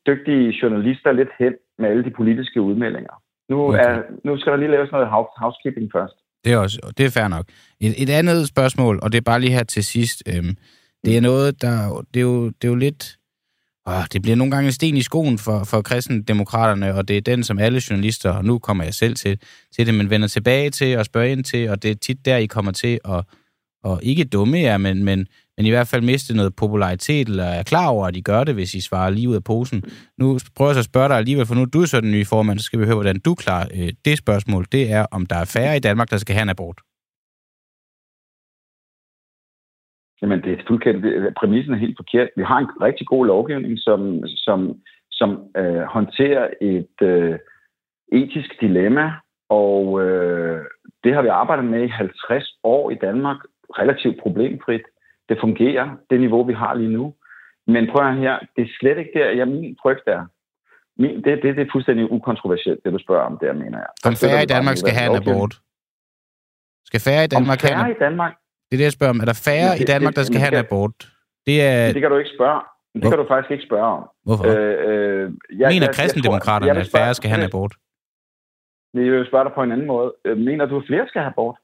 dygtige 0.07 0.53
journalister 0.61 1.11
lidt 1.11 1.29
hen 1.39 1.53
med 1.79 1.89
alle 1.89 2.03
de 2.03 2.11
politiske 2.19 2.61
udmeldinger. 2.61 3.15
Nu, 3.49 3.69
okay. 3.69 3.79
er, 3.79 4.01
nu 4.23 4.37
skal 4.37 4.51
der 4.51 4.57
lige 4.57 4.71
laves 4.71 4.91
noget 4.91 5.07
housekeeping 5.41 5.91
først. 5.91 6.13
Det 6.43 6.53
er, 6.53 6.57
også, 6.57 6.93
det 6.97 7.05
er 7.05 7.09
fair 7.09 7.27
nok. 7.27 7.45
Et, 7.79 7.93
et 8.03 8.09
andet 8.09 8.47
spørgsmål, 8.47 8.99
og 9.03 9.11
det 9.11 9.17
er 9.17 9.21
bare 9.31 9.39
lige 9.39 9.51
her 9.51 9.63
til 9.63 9.83
sidst. 9.83 10.23
Øhm, 10.27 10.55
det 11.05 11.17
er 11.17 11.21
noget, 11.21 11.61
der... 11.61 12.05
Det 12.13 12.19
er 12.19 12.23
jo, 12.23 12.45
det 12.45 12.63
er 12.63 12.67
jo 12.67 12.75
lidt... 12.75 13.17
Åh, 13.87 14.03
det 14.13 14.21
bliver 14.21 14.35
nogle 14.35 14.51
gange 14.51 14.65
en 14.67 14.71
sten 14.71 14.97
i 14.97 15.01
skoen 15.01 15.37
for, 15.37 15.63
for 15.63 15.81
kristendemokraterne, 15.81 16.95
og 16.95 17.07
det 17.07 17.17
er 17.17 17.21
den, 17.21 17.43
som 17.43 17.59
alle 17.59 17.81
journalister, 17.89 18.31
og 18.31 18.45
nu 18.45 18.59
kommer 18.59 18.83
jeg 18.83 18.93
selv 18.93 19.15
til, 19.15 19.39
til 19.75 19.85
det, 19.87 19.93
men 19.93 20.09
vender 20.09 20.27
tilbage 20.27 20.69
til 20.69 20.97
og 20.97 21.05
spørger 21.05 21.27
ind 21.27 21.43
til, 21.43 21.69
og 21.69 21.83
det 21.83 21.91
er 21.91 21.95
tit 21.95 22.25
der, 22.25 22.37
I 22.37 22.45
kommer 22.45 22.71
til 22.71 22.99
at, 23.05 23.25
og 23.83 23.99
ikke 24.03 24.23
dumme 24.23 24.59
jer, 24.59 24.77
men, 24.77 25.03
men 25.03 25.27
men 25.57 25.65
i 25.65 25.69
hvert 25.69 25.89
fald 25.91 26.03
miste 26.11 26.35
noget 26.35 26.55
popularitet, 26.55 27.27
eller 27.27 27.43
er 27.43 27.63
klar 27.63 27.87
over, 27.89 28.07
at 28.07 28.15
de 28.15 28.21
gør 28.21 28.43
det, 28.43 28.53
hvis 28.55 28.73
I 28.73 28.81
svarer 28.81 29.09
lige 29.09 29.29
ud 29.29 29.35
af 29.35 29.43
posen. 29.43 29.83
Nu 30.19 30.25
prøver 30.55 30.69
jeg 30.69 30.75
så 30.75 30.85
at 30.85 30.91
spørge 30.91 31.09
dig 31.09 31.17
alligevel, 31.17 31.45
for 31.45 31.55
nu 31.55 31.61
er 31.61 31.73
du 31.75 31.81
så 31.85 32.01
den 32.01 32.11
nye 32.11 32.25
formand, 32.33 32.59
så 32.59 32.65
skal 32.65 32.79
vi 32.79 32.85
høre, 32.85 32.99
hvordan 33.01 33.19
du 33.25 33.35
klarer 33.43 33.67
øh, 33.77 33.89
det 34.05 34.17
spørgsmål. 34.17 34.63
Det 34.71 34.83
er, 34.97 35.05
om 35.11 35.25
der 35.25 35.37
er 35.43 35.51
færre 35.55 35.77
i 35.77 35.85
Danmark, 35.87 36.09
der 36.09 36.17
skal 36.17 36.35
have 36.35 36.43
en 36.43 36.55
abort. 36.55 36.79
Jamen, 40.21 40.41
det 40.41 40.51
er 40.53 40.63
fuldstændig... 40.67 41.11
Præmissen 41.39 41.73
er 41.73 41.77
helt 41.77 41.97
forkert. 41.97 42.29
Vi 42.35 42.43
har 42.43 42.57
en 42.57 42.69
rigtig 42.81 43.07
god 43.07 43.25
lovgivning, 43.25 43.79
som, 43.79 43.99
som, 44.25 44.59
som 45.11 45.29
øh, 45.57 45.83
håndterer 45.95 46.47
et 46.61 46.97
øh, 47.01 47.35
etisk 48.11 48.61
dilemma, 48.61 49.11
og 49.49 50.01
øh, 50.01 50.65
det 51.03 51.13
har 51.13 51.21
vi 51.21 51.27
arbejdet 51.27 51.65
med 51.65 51.83
i 51.83 51.87
50 51.87 52.57
år 52.63 52.91
i 52.91 52.95
Danmark, 52.95 53.37
relativt 53.79 54.21
problemfrit 54.21 54.85
det 55.29 55.37
fungerer, 55.39 55.87
det 56.09 56.19
niveau, 56.19 56.43
vi 56.43 56.53
har 56.53 56.73
lige 56.73 56.93
nu. 56.97 57.13
Men 57.67 57.89
prøv 57.91 58.07
at 58.07 58.17
her, 58.17 58.39
det 58.55 58.61
er 58.63 58.71
slet 58.79 58.97
ikke 58.97 59.11
der, 59.15 59.29
jeg 59.29 59.47
min 59.47 59.77
frygt 59.81 60.07
er. 60.07 60.25
Min, 61.01 61.15
det, 61.23 61.43
det, 61.43 61.55
det 61.57 61.67
er 61.67 61.71
fuldstændig 61.71 62.11
ukontroversielt, 62.11 62.79
det 62.83 62.93
du 62.93 62.99
spørger 62.99 63.25
om, 63.29 63.37
der 63.41 63.53
mener 63.53 63.77
jeg. 63.85 63.91
Om 64.05 64.15
færre 64.15 64.43
i 64.43 64.45
Danmark 64.45 64.77
skal 64.77 64.93
have 64.93 65.09
en 65.11 65.17
abort? 65.21 65.53
Skal 66.85 66.99
færre 66.99 67.23
i 67.23 67.27
Danmark 67.27 67.61
have 67.61 67.75
færre 67.75 67.91
i 67.91 67.99
Danmark? 67.99 68.33
Det 68.67 68.73
er 68.75 68.77
det, 68.77 68.83
jeg 68.83 68.91
spørger 68.91 69.13
om. 69.15 69.19
Er 69.19 69.25
der 69.25 69.41
færre 69.49 69.71
det, 69.73 69.81
i 69.81 69.85
Danmark, 69.93 70.15
der 70.15 70.23
skal 70.23 70.39
have 70.39 70.53
en 70.57 70.65
abort? 70.65 70.95
Det, 71.45 71.61
er... 71.61 71.93
det 71.93 72.01
kan 72.01 72.11
du 72.11 72.17
ikke 72.17 72.33
spørge 72.37 72.61
det 73.01 73.09
kan 73.11 73.17
du 73.17 73.27
faktisk 73.27 73.51
ikke 73.51 73.65
spørge 73.69 73.89
om. 73.97 74.03
Hvorfor? 74.23 74.45
Øh, 74.45 74.75
øh, 74.87 75.31
jeg, 75.59 75.67
mener 75.73 75.87
kristendemokraterne, 75.97 76.79
at 76.79 76.89
færre 76.95 77.13
skal 77.13 77.29
have 77.29 77.39
en 77.39 77.49
abort? 77.49 77.73
Jeg 78.93 79.11
vil 79.11 79.27
spørge 79.27 79.45
dig 79.45 79.53
på 79.55 79.63
en 79.63 79.71
anden 79.71 79.87
måde. 79.87 80.13
Øh, 80.25 80.37
mener 80.37 80.65
du, 80.65 80.77
at 80.77 80.83
flere 80.87 81.07
skal 81.07 81.21
have 81.21 81.31
abort? 81.31 81.57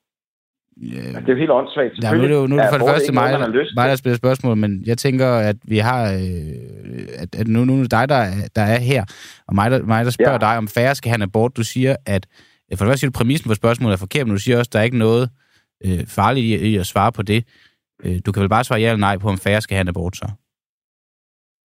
Yeah. 0.78 1.06
Altså, 1.06 1.20
det 1.20 1.30
er 1.30 1.34
jo 1.34 1.40
helt 1.40 1.52
åndssvagt. 1.52 2.04
Ja, 2.04 2.14
nu 2.14 2.24
er 2.24 2.28
det 2.28 2.36
jo 2.36 2.48
nu 2.48 2.58
er 2.58 2.62
det 2.62 2.70
for 2.72 2.78
det 2.78 2.94
første 2.94 3.14
mig, 3.14 3.40
mig, 3.76 3.90
der 3.90 3.96
spiller 3.96 4.18
spørgsmål, 4.18 4.58
men 4.58 4.84
jeg 4.86 4.98
tænker, 4.98 5.28
at 5.28 5.56
vi 5.64 5.78
har... 5.78 6.14
Øh, 6.14 6.20
at, 7.18 7.36
at 7.36 7.48
nu, 7.48 7.66
nu 7.66 7.78
er 7.78 7.82
det 7.82 7.92
dig, 7.92 8.10
der, 8.10 8.26
der 8.56 8.62
er 8.62 8.80
her, 8.80 9.06
og 9.48 9.56
mig, 9.56 9.72
der, 9.72 9.84
mig, 9.84 10.06
der 10.06 10.12
spørger 10.12 10.32
ja. 10.32 10.38
dig, 10.38 10.58
om 10.58 10.68
færre 10.68 10.96
skal 10.96 11.10
have 11.10 11.16
en 11.16 11.22
abort. 11.22 11.58
Du 11.58 11.64
siger, 11.64 11.96
at... 12.06 12.28
For 12.76 12.86
det 12.86 12.90
første 12.90 13.00
siger 13.00 13.10
du, 13.10 13.18
præmissen 13.18 13.50
for 13.50 13.56
spørgsmålet 13.56 13.94
er 13.94 13.98
forkert, 13.98 14.28
men 14.28 14.36
du 14.36 14.42
siger 14.42 14.58
også, 14.58 14.70
at 14.70 14.74
der 14.74 14.80
er 14.80 14.84
ikke 14.84 14.98
noget 14.98 15.30
øh, 15.86 16.00
farligt 16.08 16.44
i, 16.44 16.68
i 16.68 16.78
at 16.78 16.86
svare 16.86 17.12
på 17.12 17.22
det. 17.22 17.46
Øh, 18.04 18.20
du 18.26 18.32
kan 18.32 18.42
vel 18.42 18.50
bare 18.50 18.64
svare 18.64 18.80
ja 18.80 18.88
eller 18.88 19.00
nej 19.00 19.18
på, 19.18 19.30
om 19.30 19.38
færre 19.38 19.62
skal 19.62 19.76
have 19.76 19.82
en 19.82 19.88
abort 19.88 20.18
så? 20.18 20.28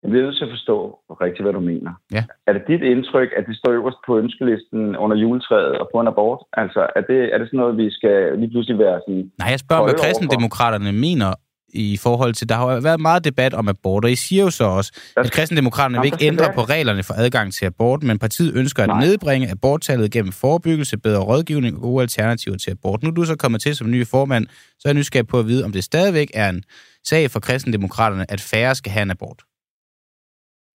Jeg 0.02 0.10
bliver 0.10 0.24
nødt 0.24 0.36
til 0.36 0.48
at 0.48 0.54
forstå 0.56 0.76
rigtigt, 1.24 1.44
hvad 1.44 1.52
du 1.52 1.60
mener. 1.60 1.92
Ja. 2.16 2.24
Er 2.46 2.52
det 2.52 2.62
dit 2.72 2.82
indtryk, 2.92 3.30
at 3.38 3.44
det 3.48 3.56
står 3.56 3.70
øverst 3.78 4.00
på 4.06 4.18
ønskelisten 4.18 4.96
under 4.96 5.16
juletræet 5.16 5.74
og 5.80 5.88
på 5.92 6.00
en 6.00 6.08
abort? 6.12 6.40
Altså, 6.52 6.80
er 6.96 7.02
det, 7.10 7.20
er 7.32 7.38
det 7.38 7.46
sådan 7.48 7.60
noget, 7.62 7.76
vi 7.76 7.90
skal 7.90 8.16
lige 8.40 8.50
pludselig 8.50 8.78
være 8.78 9.00
sådan... 9.06 9.30
Nej, 9.38 9.48
jeg 9.54 9.60
spørger, 9.66 9.84
hvad 9.84 9.94
kristendemokraterne 9.94 10.92
mener 10.92 11.30
i 11.74 11.98
forhold 12.02 12.32
til... 12.34 12.48
Der 12.48 12.54
har 12.54 12.80
været 12.80 13.00
meget 13.00 13.24
debat 13.24 13.54
om 13.54 13.68
abort, 13.68 14.04
og 14.04 14.10
I 14.10 14.16
siger 14.16 14.42
jo 14.44 14.50
så 14.50 14.64
også, 14.64 14.90
der, 15.14 15.22
at 15.22 15.32
kristendemokraterne 15.32 15.98
vil 15.98 16.06
ikke 16.12 16.26
ændre 16.26 16.52
på 16.54 16.60
reglerne 16.60 17.02
for 17.02 17.14
adgang 17.14 17.52
til 17.52 17.66
abort, 17.66 18.02
men 18.02 18.18
partiet 18.18 18.56
ønsker 18.56 18.82
at 18.82 18.88
Nej. 18.88 19.00
nedbringe 19.00 19.50
aborttallet 19.50 20.10
gennem 20.10 20.32
forebyggelse, 20.32 20.98
bedre 20.98 21.20
rådgivning 21.20 21.76
og 21.76 21.82
gode 21.82 22.02
alternativer 22.02 22.56
til 22.56 22.70
abort. 22.70 23.02
Nu 23.02 23.08
er 23.08 23.14
du 23.14 23.24
så 23.24 23.36
kommet 23.36 23.60
til 23.60 23.76
som 23.76 23.90
ny 23.90 24.06
formand, 24.06 24.46
så 24.78 24.82
er 24.84 24.90
jeg 24.90 24.94
nysgerrig 24.94 25.26
på 25.26 25.38
at 25.38 25.46
vide, 25.46 25.64
om 25.64 25.72
det 25.72 25.84
stadigvæk 25.84 26.30
er 26.34 26.48
en 26.48 26.62
sag 27.04 27.30
for 27.30 27.40
kristendemokraterne, 27.40 28.24
at 28.28 28.40
færre 28.40 28.74
skal 28.74 28.92
have 28.92 29.02
en 29.02 29.10
abort. 29.10 29.42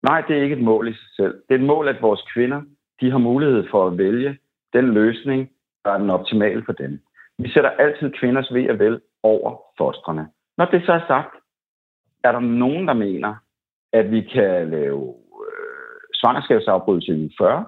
Nej, 0.03 0.21
det 0.21 0.37
er 0.37 0.43
ikke 0.43 0.55
et 0.55 0.63
mål 0.63 0.87
i 0.87 0.93
sig 0.93 1.09
selv. 1.15 1.33
Det 1.33 1.55
er 1.55 1.59
et 1.59 1.65
mål, 1.65 1.87
at 1.87 2.01
vores 2.01 2.21
kvinder 2.33 2.61
de 3.01 3.11
har 3.11 3.17
mulighed 3.17 3.67
for 3.71 3.87
at 3.87 3.97
vælge 3.97 4.37
den 4.73 4.93
løsning, 4.93 5.49
der 5.85 5.91
er 5.91 5.97
den 5.97 6.09
optimale 6.09 6.63
for 6.65 6.73
dem. 6.73 6.99
Vi 7.37 7.49
sætter 7.49 7.69
altid 7.69 8.11
kvinders 8.19 8.53
ved 8.53 8.69
og 8.69 8.79
vel 8.79 9.01
over 9.23 9.57
fostrene. 9.77 10.29
Når 10.57 10.65
det 10.65 10.85
så 10.85 10.93
er 10.93 11.07
sagt, 11.07 11.35
er 12.23 12.31
der 12.31 12.39
nogen, 12.39 12.87
der 12.87 12.93
mener, 12.93 13.35
at 13.93 14.11
vi 14.11 14.21
kan 14.21 14.69
lave 14.69 15.15
øh, 15.47 16.01
svangerskabsafbrydelse 16.13 17.15
i 17.15 17.35
40? 17.39 17.65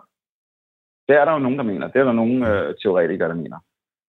Det 1.08 1.16
er 1.16 1.26
der 1.26 1.32
jo 1.32 1.40
nogen, 1.40 1.58
der 1.58 1.64
mener. 1.64 1.88
Det 1.88 2.00
er 2.00 2.04
der 2.04 2.14
nogen 2.14 2.44
øh, 2.44 2.76
teoretikere, 2.82 3.30
der 3.30 3.36
mener. 3.36 3.60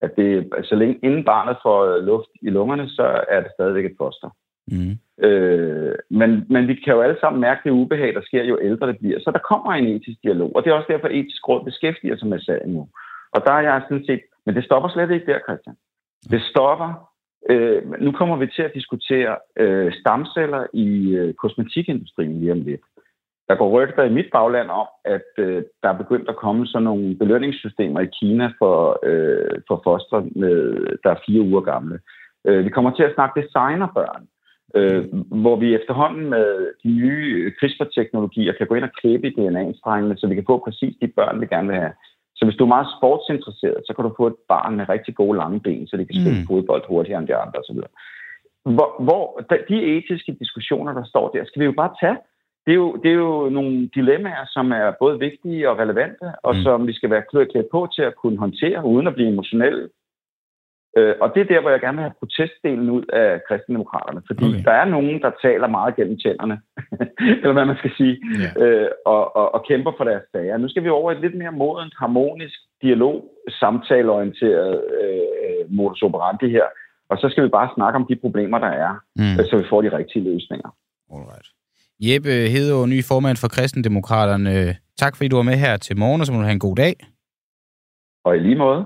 At 0.01 0.17
det, 0.17 0.51
altså, 0.57 0.69
så 0.69 0.75
længe 0.75 0.99
inden 1.03 1.25
barnet 1.25 1.57
får 1.63 1.85
øh, 1.85 2.05
luft 2.05 2.31
i 2.43 2.51
lungerne, 2.51 2.89
så 2.89 3.25
er 3.29 3.41
det 3.41 3.51
stadigvæk 3.55 3.85
et 3.85 3.97
foster. 3.99 4.31
Mm. 4.69 4.99
Øh, 5.23 5.95
men, 6.11 6.47
men 6.51 6.69
vi 6.69 6.75
kan 6.75 6.95
jo 6.95 7.01
alle 7.01 7.17
sammen 7.21 7.41
mærke 7.41 7.61
det 7.65 7.71
ubehag, 7.71 8.15
der 8.15 8.21
sker, 8.25 8.45
jo 8.45 8.59
ældre 8.63 8.87
det 8.87 8.99
bliver. 8.99 9.19
Så 9.21 9.31
der 9.31 9.39
kommer 9.39 9.73
en 9.73 9.87
etisk 9.87 10.19
dialog, 10.23 10.57
og 10.57 10.65
det 10.65 10.71
er 10.71 10.75
også 10.75 10.93
derfor, 10.93 11.09
at 11.09 11.15
etisk 11.15 11.49
råd 11.49 11.65
beskæftiger 11.65 12.17
sig 12.17 12.29
med 12.29 12.41
sagen 12.41 12.73
nu. 12.73 12.89
Og 13.33 13.41
der 13.47 13.53
er 13.53 13.61
jeg 13.61 13.83
sådan 13.89 14.07
set, 14.07 14.21
men 14.47 14.55
det 14.55 14.65
stopper 14.65 14.89
slet 14.89 15.11
ikke 15.11 15.33
der, 15.33 15.39
Christian. 15.47 15.77
Det 16.31 16.43
stopper, 16.43 17.11
øh, 17.51 18.01
nu 18.01 18.13
kommer 18.13 18.37
vi 18.37 18.47
til 18.47 18.63
at 18.63 18.75
diskutere 18.75 19.37
øh, 19.57 19.93
stamceller 20.01 20.67
i 20.73 20.89
øh, 21.15 21.35
kosmetikindustrien 21.35 22.41
lige 22.41 22.53
om 22.53 22.61
lidt. 22.61 22.81
Der 23.49 23.55
går 23.55 23.71
rygter 23.71 24.05
i 24.05 24.13
mit 24.13 24.27
bagland 24.33 24.71
om, 24.71 24.87
at 25.05 25.29
øh, 25.39 25.63
der 25.83 25.89
er 25.89 25.99
begyndt 25.99 26.29
at 26.29 26.37
komme 26.37 26.67
sådan 26.67 26.85
nogle 26.85 27.17
belønningssystemer 27.19 28.01
i 28.01 28.09
Kina 28.21 28.53
for, 28.59 28.99
øh, 29.03 29.61
for 29.69 29.81
foster, 29.85 30.21
med, 30.41 30.87
der 31.05 31.11
er 31.11 31.23
fire 31.27 31.43
uger 31.43 31.61
gamle. 31.61 32.01
Øh, 32.45 32.65
vi 32.65 32.71
kommer 32.71 32.91
til 32.95 33.03
at 33.03 33.15
snakke 33.15 33.41
designerbørn 33.41 34.27
øh, 34.75 35.05
hvor 35.43 35.57
vi 35.57 35.75
efterhånden 35.75 36.31
med 36.31 36.73
de 36.85 36.89
nye 36.89 37.53
CRISPR-teknologier 37.59 38.53
kan 38.53 38.67
gå 38.67 38.75
ind 38.75 38.85
og 38.85 38.97
klæbe 39.01 39.27
i 39.27 39.31
DNA-strengene, 39.31 40.17
så 40.17 40.27
vi 40.27 40.35
kan 40.35 40.45
få 40.47 40.59
præcis 40.65 40.95
de 41.01 41.09
børn, 41.09 41.41
vi 41.41 41.47
gerne 41.47 41.69
vil 41.69 41.77
have. 41.77 41.93
Så 42.37 42.45
hvis 42.45 42.57
du 42.57 42.65
er 42.65 42.75
meget 42.77 42.89
sportsinteresseret, 42.99 43.81
så 43.87 43.93
kan 43.93 44.05
du 44.05 44.15
få 44.17 44.27
et 44.27 44.41
barn 44.49 44.77
med 44.77 44.89
rigtig 44.89 45.15
gode 45.15 45.39
lange 45.39 45.61
ben, 45.61 45.87
så 45.87 45.97
det 45.97 46.07
kan 46.07 46.21
spille 46.21 46.41
mm. 46.41 46.47
fodbold 46.47 46.85
hurtigere 46.89 47.19
end 47.19 47.29
de 47.29 47.37
andre 47.37 47.59
osv. 47.59 47.81
Hvor, 48.77 49.03
hvor 49.07 49.25
de 49.69 49.79
etiske 49.97 50.37
diskussioner, 50.41 50.93
der 50.95 51.05
står 51.05 51.29
der, 51.29 51.45
skal 51.45 51.61
vi 51.61 51.65
jo 51.65 51.73
bare 51.73 51.95
tage. 52.01 52.19
Det 52.67 52.73
er 52.73 52.77
jo, 52.85 52.97
det 53.03 53.11
er 53.11 53.15
jo 53.15 53.49
nogle 53.49 53.89
dilemmaer, 53.95 54.45
som 54.47 54.73
er 54.73 54.93
både 55.01 55.19
vigtige 55.19 55.71
og 55.71 55.79
relevante, 55.79 56.27
og 56.43 56.55
mm. 56.57 56.63
som 56.63 56.87
vi 56.87 56.93
skal 56.93 57.11
være 57.11 57.29
klædt 57.31 57.69
på 57.73 57.89
til 57.95 58.03
at 58.03 58.17
kunne 58.17 58.39
håndtere, 58.39 58.85
uden 58.85 59.07
at 59.07 59.15
blive 59.15 59.29
emotionelle 59.29 59.89
Øh, 60.99 61.15
og 61.23 61.29
det 61.35 61.41
er 61.41 61.51
der, 61.53 61.61
hvor 61.61 61.71
jeg 61.71 61.81
gerne 61.81 61.97
vil 61.97 62.09
have 62.09 62.21
protestdelen 62.23 62.91
ud 62.91 63.05
af 63.23 63.41
kristendemokraterne, 63.49 64.21
fordi 64.27 64.47
okay. 64.49 64.65
der 64.69 64.75
er 64.83 64.85
nogen, 64.85 65.17
der 65.25 65.31
taler 65.47 65.69
meget 65.79 65.97
gennem 65.97 66.19
tænderne, 66.19 66.57
eller 67.43 67.57
hvad 67.57 67.65
man 67.65 67.77
skal 67.77 67.93
sige, 67.97 68.15
yeah. 68.41 68.53
øh, 68.63 68.89
og, 69.07 69.37
og, 69.37 69.55
og 69.55 69.61
kæmper 69.69 69.93
for 69.97 70.05
deres 70.05 70.27
sager. 70.33 70.57
Nu 70.57 70.69
skal 70.69 70.85
vi 70.85 70.89
over 70.89 71.13
et 71.13 71.21
lidt 71.21 71.37
mere 71.43 71.53
modent, 71.53 71.95
harmonisk 72.03 72.59
dialog, 72.83 73.17
samtaleorienteret 73.61 74.73
øh, 75.01 75.63
modus 75.77 76.03
operandi 76.03 76.49
her, 76.51 76.67
og 77.11 77.17
så 77.19 77.27
skal 77.29 77.45
vi 77.45 77.49
bare 77.49 77.69
snakke 77.75 77.97
om 77.97 78.07
de 78.11 78.17
problemer, 78.17 78.59
der 78.59 78.73
er, 78.85 78.93
mm. 79.17 79.45
så 79.49 79.57
vi 79.57 79.65
får 79.71 79.83
de 79.83 79.97
rigtige 79.99 80.25
løsninger. 80.25 80.71
Alright. 81.15 81.49
Jeppe 82.01 82.31
Hedeå, 82.53 82.87
ny 82.87 83.05
formand 83.05 83.37
for 83.37 83.49
Kristendemokraterne. 83.49 84.77
Tak 84.97 85.17
fordi 85.17 85.29
du 85.29 85.37
var 85.37 85.43
med 85.43 85.57
her 85.57 85.77
til 85.77 85.99
morgen, 85.99 86.21
og 86.21 86.27
så 86.27 86.33
må 86.33 86.39
du 86.39 86.45
have 86.45 86.53
en 86.61 86.69
god 86.69 86.77
dag. 86.77 86.95
Og 88.25 88.37
i 88.37 88.39
lige 88.39 88.57
måde. 88.57 88.85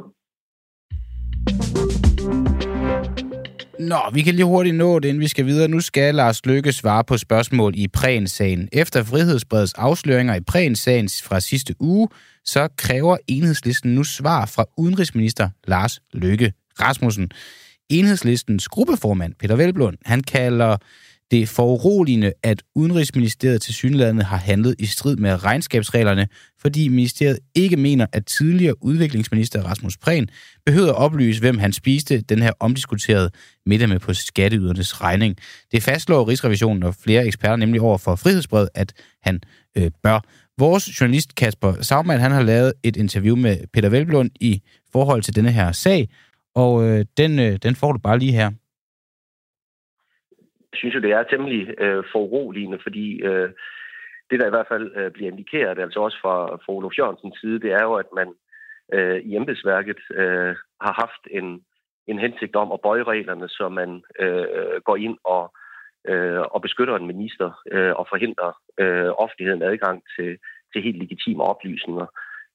Nå, 3.81 4.01
vi 4.13 4.23
kan 4.23 4.35
lige 4.35 4.45
hurtigt 4.45 4.77
nå 4.77 4.99
det, 4.99 5.09
inden 5.09 5.21
vi 5.21 5.29
skal 5.29 5.47
videre. 5.47 5.69
Nu 5.69 5.81
skal 5.81 6.15
Lars 6.15 6.47
Løkke 6.47 6.73
svare 6.73 7.05
på 7.05 7.19
spørgsmål 7.19 7.73
i 7.77 7.89
Prehn-sagen. 7.89 8.69
Efter 8.73 9.03
Frihedsbredets 9.05 9.73
afsløringer 9.73 10.35
i 10.35 10.41
Prehn-sagen 10.41 11.09
fra 11.23 11.41
sidste 11.41 11.75
uge, 11.81 12.09
så 12.45 12.69
kræver 12.77 13.17
enhedslisten 13.29 13.95
nu 13.95 14.05
svar 14.05 14.47
fra 14.47 14.65
udenrigsminister 14.77 15.49
Lars 15.67 16.01
Løkke 16.13 16.53
Rasmussen. 16.81 17.31
Enhedslistens 17.91 18.69
gruppeformand, 18.69 19.35
Peter 19.39 19.57
Velblund, 19.57 19.97
han 20.05 20.23
kalder 20.23 20.77
det 21.31 21.49
foruroligende, 21.49 22.33
at 22.43 22.63
Udenrigsministeriet 22.75 23.63
til 23.63 23.75
synlandet 23.75 24.25
har 24.25 24.37
handlet 24.37 24.75
i 24.79 24.87
strid 24.87 25.17
med 25.17 25.45
regnskabsreglerne, 25.45 26.29
fordi 26.61 26.89
ministeriet 26.89 27.39
ikke 27.55 27.77
mener, 27.77 28.07
at 28.13 28.27
tidligere 28.27 28.85
udviklingsminister 28.85 29.63
Rasmus 29.63 29.97
Prehn 29.97 30.29
behøver 30.67 30.89
at 30.89 30.95
oplyse, 30.95 31.41
hvem 31.41 31.59
han 31.59 31.73
spiste 31.73 32.21
den 32.21 32.43
her 32.43 32.53
omdiskuterede 32.61 33.31
middag 33.67 33.89
med 33.89 33.99
på 33.99 34.15
skatteydernes 34.15 35.03
regning. 35.03 35.37
Det 35.73 35.83
fastslår 35.83 36.29
Rigsrevisionen 36.29 36.83
og 36.83 36.95
flere 36.95 37.27
eksperter 37.27 37.57
nemlig 37.57 37.81
over 37.81 37.99
for 37.99 38.17
Frihedsbred, 38.17 38.69
at 38.75 38.93
han 39.23 39.41
øh, 39.77 39.91
bør. 40.03 40.21
Vores 40.59 41.01
journalist 41.01 41.35
Kasper 41.35 41.83
Sagmann, 41.83 42.21
han 42.21 42.33
har 42.33 42.43
lavet 42.43 42.73
et 42.83 42.97
interview 42.97 43.37
med 43.37 43.57
Peter 43.73 43.89
Velblund 43.89 44.31
i 44.41 44.63
forhold 44.93 45.23
til 45.23 45.37
denne 45.37 45.53
her 45.53 45.73
sag, 45.73 46.09
og 46.55 46.85
øh, 46.85 47.05
den, 47.17 47.39
øh, 47.39 47.59
den 47.63 47.77
får 47.77 47.93
du 47.93 47.99
bare 47.99 48.19
lige 48.19 48.33
her. 48.33 48.51
Jeg 50.73 50.79
synes 50.79 50.95
jo, 50.95 51.01
det 51.01 51.13
er 51.13 51.23
temmelig 51.23 51.81
øh, 51.81 52.05
foruroligende, 52.13 52.79
fordi 52.83 53.23
øh, 53.23 53.51
det, 54.31 54.41
der 54.41 54.47
i 54.47 54.55
hvert 54.55 54.69
fald 54.69 54.97
øh, 54.97 55.11
bliver 55.11 55.31
indikeret, 55.31 55.79
altså 55.79 56.01
også 56.01 56.19
fra, 56.23 56.57
fra 56.57 56.73
Olof 56.73 56.99
Jørgensens 56.99 57.41
side, 57.41 57.61
det 57.61 57.73
er 57.73 57.83
jo, 57.83 57.95
at 57.95 58.11
man 58.15 58.29
øh, 58.93 59.21
i 59.21 59.37
embedsværket 59.37 60.01
øh, 60.11 60.55
har 60.81 60.93
haft 61.03 61.23
en, 61.31 61.65
en 62.07 62.19
hensigt 62.19 62.57
om 62.57 62.73
at 62.73 62.81
bøje 62.81 63.03
reglerne, 63.03 63.49
så 63.49 63.69
man 63.69 64.03
øh, 64.21 64.81
går 64.85 64.97
ind 64.97 65.19
og, 65.25 65.55
øh, 66.09 66.41
og 66.41 66.63
beskytter 66.63 66.97
en 66.97 67.07
minister 67.07 67.63
øh, 67.73 67.93
og 67.95 68.07
forhindrer 68.09 68.53
øh, 68.79 69.11
offentligheden 69.19 69.63
adgang 69.63 70.03
til, 70.17 70.39
til 70.73 70.83
helt 70.83 70.99
legitime 70.99 71.43
oplysninger, 71.43 72.07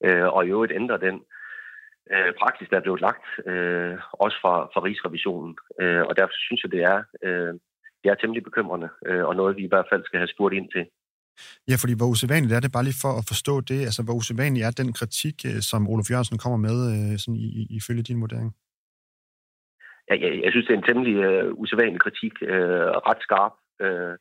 øh, 0.03 0.27
og 0.27 0.45
i 0.45 0.49
øvrigt 0.49 0.73
ændrer 0.75 0.97
den 0.97 1.21
øh, 2.11 2.33
praksis, 2.41 2.69
der 2.69 2.77
er 2.77 2.81
blevet 2.81 3.01
lagt, 3.01 3.25
øh, 3.45 3.97
også 4.11 4.37
fra, 4.41 4.53
fra 4.73 4.83
Rigsrevisionen. 4.83 5.57
Øh, 5.81 6.03
og 6.09 6.17
derfor 6.17 6.33
synes 6.35 6.63
jeg, 6.63 6.71
det 6.71 6.83
er, 6.83 7.03
øh, 7.23 7.53
det 8.05 8.11
er 8.11 8.19
temmelig 8.21 8.43
bekymrende, 8.43 8.89
øh, 9.05 9.23
og 9.25 9.35
noget, 9.35 9.57
vi 9.57 9.63
i 9.63 9.71
hvert 9.73 9.87
fald 9.91 10.03
skal 10.05 10.19
have 10.19 10.33
spurgt 10.35 10.55
ind 10.55 10.69
til. 10.75 10.85
Ja, 11.69 11.75
fordi 11.81 11.93
hvor 11.97 12.09
usædvanligt 12.13 12.53
er 12.53 12.59
det, 12.59 12.75
bare 12.75 12.87
lige 12.87 13.03
for 13.05 13.13
at 13.19 13.27
forstå 13.31 13.53
det, 13.71 13.79
altså 13.87 14.01
hvor 14.03 14.15
usædvanligt 14.19 14.65
er 14.65 14.73
den 14.81 14.93
kritik, 14.99 15.35
øh, 15.49 15.59
som 15.69 15.89
Olof 15.91 16.11
Jørgensen 16.11 16.41
kommer 16.43 16.59
med, 16.67 16.77
øh, 16.93 17.13
sådan 17.21 17.39
i, 17.45 17.47
i, 17.59 17.61
ifølge 17.79 18.07
din 18.09 18.21
vurdering? 18.23 18.49
Ja, 20.09 20.15
jeg, 20.23 20.31
jeg 20.43 20.51
synes, 20.51 20.65
det 20.65 20.73
er 20.73 20.81
en 20.81 20.89
temmelig 20.89 21.15
øh, 21.29 21.53
usædvanlig 21.61 22.01
kritik, 22.05 22.33
øh, 22.41 22.87
ret 23.09 23.21
skarp, 23.27 23.55
øh, 23.85 24.15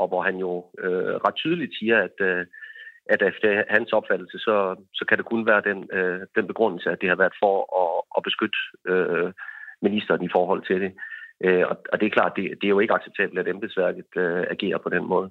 og 0.00 0.06
hvor 0.08 0.22
han 0.28 0.36
jo 0.46 0.52
øh, 0.84 1.14
ret 1.24 1.36
tydeligt 1.42 1.74
siger, 1.78 1.98
at, 2.06 2.16
øh, 2.28 2.46
at 3.14 3.20
efter 3.30 3.48
hans 3.76 3.90
opfattelse, 3.98 4.38
så, 4.46 4.56
så 4.98 5.04
kan 5.08 5.18
det 5.18 5.26
kun 5.26 5.46
være 5.46 5.62
den, 5.70 5.78
øh, 5.98 6.20
den 6.36 6.46
begrundelse, 6.46 6.90
at 6.90 7.00
det 7.00 7.08
har 7.08 7.16
været 7.22 7.36
for 7.42 7.56
at, 7.82 7.92
at 8.16 8.20
beskytte 8.28 8.58
øh, 8.92 9.32
ministeren 9.82 10.22
i 10.24 10.34
forhold 10.36 10.62
til 10.66 10.80
det. 10.84 10.92
Øh, 10.92 11.13
og, 11.70 11.76
og 11.92 12.00
det 12.00 12.06
er 12.06 12.16
klart, 12.18 12.32
det, 12.36 12.44
det 12.60 12.66
er 12.66 12.74
jo 12.76 12.80
ikke 12.80 12.94
acceptabelt, 12.94 13.38
at 13.38 13.48
embedsværket 13.48 14.10
øh, 14.16 14.44
agerer 14.54 14.78
på 14.78 14.88
den 14.88 15.04
måde. 15.12 15.30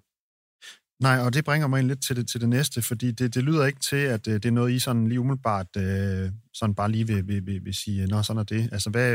Nej, 1.07 1.17
og 1.25 1.29
det 1.33 1.47
bringer 1.47 1.67
mig 1.67 1.79
ind 1.79 1.87
lidt 1.91 2.03
til 2.07 2.15
det, 2.17 2.25
til 2.31 2.41
det 2.43 2.49
næste, 2.57 2.77
fordi 2.89 3.07
det, 3.19 3.27
det 3.35 3.43
lyder 3.43 3.65
ikke 3.65 3.83
til, 3.91 4.03
at 4.15 4.23
øh, 4.31 4.35
det 4.41 4.45
er 4.49 4.59
noget, 4.59 4.71
I 4.71 4.79
sådan 4.79 5.07
lige 5.07 5.23
umiddelbart 5.23 5.71
øh, 5.85 6.25
sådan 6.59 6.75
bare 6.79 6.93
lige 6.95 7.07
vil, 7.11 7.21
vil, 7.29 7.41
vil, 7.47 7.59
vil 7.65 7.75
sige, 7.83 7.99
nå, 8.11 8.17
sådan 8.21 8.43
er 8.43 8.49
det. 8.55 8.63
Altså, 8.75 8.89
hvad, 8.95 9.09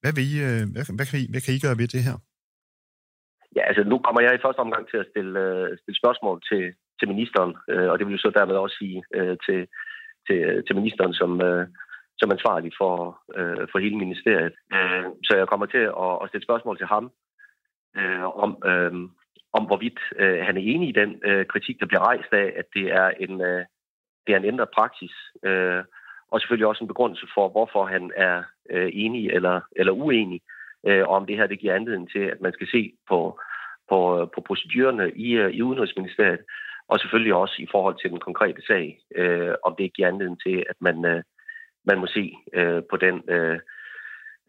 hvad, 0.00 0.12
vil 0.16 0.26
I, 0.32 0.34
øh, 0.48 0.62
hvad, 0.72 0.84
hvad, 0.98 1.06
kan 1.10 1.18
I, 1.22 1.26
hvad 1.32 1.42
kan 1.44 1.54
I 1.54 1.64
gøre 1.64 1.80
ved 1.80 1.88
det 1.94 2.06
her? 2.08 2.16
Ja, 3.56 3.62
altså 3.70 3.82
nu 3.90 3.96
kommer 3.98 4.20
jeg 4.22 4.32
i 4.34 4.44
første 4.44 4.64
omgang 4.66 4.84
til 4.88 4.98
at 5.02 5.10
stille, 5.12 5.34
øh, 5.46 5.68
stille 5.80 6.00
spørgsmål 6.02 6.36
til, 6.50 6.64
til 6.98 7.06
ministeren, 7.12 7.52
øh, 7.72 7.88
og 7.90 7.94
det 7.96 8.04
vil 8.06 8.16
jo 8.16 8.24
så 8.24 8.30
dermed 8.38 8.56
også 8.64 8.76
sige 8.80 8.98
øh, 9.18 9.36
til, 9.46 9.60
til, 10.26 10.40
til 10.66 10.74
ministeren 10.80 11.14
som, 11.20 11.30
øh, 11.48 11.64
som 12.20 12.32
ansvarlig 12.32 12.72
for, 12.80 12.94
øh, 13.38 13.66
for 13.72 13.78
hele 13.78 13.96
ministeriet. 13.96 14.54
Øh, 14.74 15.04
så 15.26 15.32
jeg 15.36 15.48
kommer 15.48 15.66
til 15.66 15.84
at, 16.04 16.12
at 16.22 16.28
stille 16.28 16.44
spørgsmål 16.48 16.78
til 16.78 16.86
ham 16.86 17.04
øh, 17.96 18.26
om, 18.44 18.50
øh, 18.70 18.92
om 19.52 19.64
hvorvidt 19.68 20.00
øh, 20.16 20.40
han 20.46 20.56
er 20.56 20.60
enig 20.72 20.88
i 20.88 20.98
den 21.00 21.10
øh, 21.24 21.46
kritik, 21.46 21.80
der 21.80 21.86
bliver 21.86 22.06
rejst 22.10 22.32
af, 22.32 22.52
at 22.56 22.66
det 22.74 22.86
er 22.92 23.08
en, 23.24 23.40
øh, 23.40 23.64
det 24.26 24.32
er 24.32 24.36
en 24.36 24.50
ændret 24.52 24.68
praksis, 24.76 25.14
øh, 25.44 25.82
og 26.30 26.40
selvfølgelig 26.40 26.66
også 26.66 26.84
en 26.84 26.92
begrundelse 26.92 27.26
for, 27.34 27.48
hvorfor 27.48 27.84
han 27.84 28.12
er 28.16 28.42
øh, 28.70 28.90
enig 28.92 29.30
eller, 29.30 29.60
eller 29.76 29.92
uenig, 29.92 30.40
øh, 30.86 31.08
om 31.08 31.26
det 31.26 31.36
her 31.36 31.46
det 31.46 31.60
giver 31.60 31.74
anledning 31.74 32.10
til, 32.10 32.24
at 32.34 32.40
man 32.40 32.52
skal 32.52 32.68
se 32.72 32.92
på, 33.08 33.40
på, 33.88 34.30
på 34.34 34.40
procedurerne 34.40 35.12
i, 35.12 35.30
øh, 35.32 35.50
i 35.50 35.62
Udenrigsministeriet, 35.62 36.40
og 36.88 36.98
selvfølgelig 37.00 37.34
også 37.34 37.56
i 37.58 37.66
forhold 37.70 37.96
til 38.00 38.10
den 38.10 38.20
konkrete 38.20 38.62
sag, 38.66 39.00
øh, 39.16 39.54
om 39.64 39.74
det 39.78 39.94
giver 39.94 40.08
anledning 40.08 40.40
til, 40.42 40.64
at 40.68 40.76
man, 40.80 41.04
øh, 41.04 41.22
man 41.84 41.98
må 41.98 42.06
se 42.06 42.34
øh, 42.54 42.82
på 42.90 42.96
den 42.96 43.16
øh, 43.28 43.58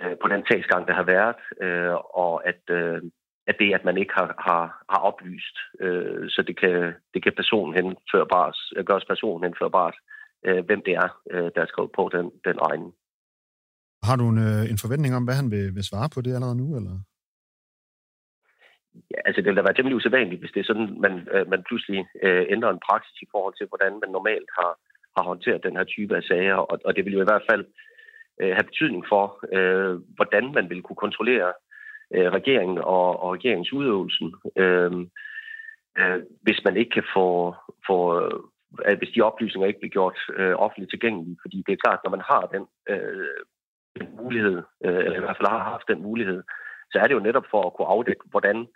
øh, 0.02 0.16
på 0.22 0.28
den 0.28 0.42
sagsgang, 0.50 0.88
der 0.88 0.94
har 0.94 1.04
været, 1.16 1.42
øh, 1.66 1.96
og 2.24 2.48
at, 2.48 2.62
øh, 2.70 3.02
at 3.48 3.56
det, 3.60 3.74
at 3.74 3.86
man 3.86 3.98
ikke 3.98 4.14
har, 4.14 4.28
har, 4.48 4.64
har 4.90 5.02
oplyst, 5.10 5.56
øh, 5.80 6.30
så 6.30 6.44
det 6.48 6.60
kan, 6.60 6.94
det 7.14 7.24
kan 7.24 7.34
personen 7.36 7.74
henførbart, 7.80 8.58
gøres 8.86 9.06
personen 9.06 9.44
henførbart, 9.44 9.96
øh, 10.46 10.66
hvem 10.66 10.82
det 10.86 10.94
er, 10.94 11.10
øh, 11.32 11.52
der 11.56 11.62
er 11.62 11.72
skrevet 11.72 11.92
på 11.96 12.10
den, 12.14 12.26
den 12.48 12.58
regning. 12.66 12.94
Har 14.04 14.16
du 14.16 14.26
en, 14.30 14.40
øh, 14.50 14.64
en 14.72 14.82
forventning 14.84 15.16
om, 15.16 15.24
hvad 15.24 15.36
han 15.42 15.52
vil, 15.52 15.76
vil 15.76 15.90
svare 15.90 16.10
på 16.14 16.22
det 16.22 16.36
allerede 16.36 16.62
nu, 16.64 16.68
eller? 16.80 16.96
Ja, 19.12 19.20
altså 19.28 19.40
det 19.42 19.50
vil 19.50 19.60
da 19.60 19.68
være 19.68 19.78
temmelig 19.78 19.98
usædvanligt, 19.98 20.42
hvis 20.42 20.54
det 20.54 20.60
er 20.62 20.70
sådan, 20.72 20.90
man, 21.06 21.14
øh, 21.34 21.46
man 21.54 21.62
pludselig 21.68 22.02
øh, 22.26 22.46
ændrer 22.54 22.72
en 22.72 22.86
praksis 22.88 23.18
i 23.22 23.28
forhold 23.34 23.56
til, 23.58 23.68
hvordan 23.72 23.94
man 24.04 24.12
normalt 24.18 24.50
har, 24.60 24.72
har 25.18 25.24
håndteret 25.24 25.64
den 25.64 25.78
her 25.78 25.84
type 25.84 26.16
af 26.16 26.24
sager, 26.24 26.56
og, 26.56 26.80
og 26.86 26.96
det 26.96 27.06
vil 27.06 27.14
jo 27.14 27.22
i 27.22 27.30
hvert 27.30 27.48
fald 27.50 27.66
øh, 28.42 28.52
have 28.56 28.64
betydning 28.64 29.06
for, 29.10 29.26
øh, 29.58 30.00
hvordan 30.16 30.54
man 30.54 30.70
vil 30.70 30.82
kunne 30.82 31.04
kontrollere 31.06 31.54
øh, 32.16 32.30
regeringen 32.38 32.78
og, 32.78 33.24
og 33.24 33.34
regeringsudøvelsen, 33.34 34.36
øh, 34.58 34.92
øh, 36.00 36.20
hvis 36.42 36.60
man 36.66 36.78
ikke 36.78 36.92
kan 36.92 37.04
få, 37.16 37.56
få 37.88 37.98
øh, 38.88 38.98
hvis 38.98 39.14
de 39.16 39.22
oplysninger 39.22 39.68
ikke 39.68 39.80
bliver 39.80 39.98
gjort 39.98 40.20
øh, 40.38 40.56
offentligt 40.56 40.92
tilgængelige. 40.92 41.38
Fordi 41.42 41.64
det 41.68 41.74
er 41.74 41.84
klart, 41.86 42.00
når 42.04 42.12
man 42.12 42.24
har 42.32 42.44
den, 42.56 42.64
øh, 42.90 43.42
den 44.00 44.08
mulighed, 44.22 44.58
øh, 44.86 45.02
eller 45.06 45.18
i 45.18 45.24
hvert 45.24 45.38
fald 45.38 45.50
har 45.50 45.72
haft 45.74 45.88
den 45.88 46.02
mulighed, 46.02 46.44
så 46.92 47.00
er 47.00 47.08
det 47.08 47.14
jo 47.14 47.28
netop 47.28 47.46
for 47.52 47.62
at 47.66 47.74
kunne 47.74 47.88
afdække, 47.96 48.24
hvordan 48.32 48.58
øh, 48.58 48.68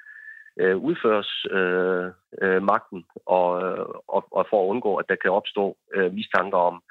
Øh, 0.60 0.78
udføres 0.78 1.32
øh, 1.52 2.06
øh, 2.42 2.64
magten, 2.64 3.06
og, 3.26 3.48
øh, 3.64 3.86
og, 4.16 4.22
og 4.38 4.48
for 4.50 4.64
at 4.64 4.70
undgå, 4.72 4.96
at 4.96 5.06
der 5.10 5.16
kan 5.16 5.32
opstå 5.32 5.78
øh, 5.96 6.14
mistanker 6.14 6.58
om 6.58 6.84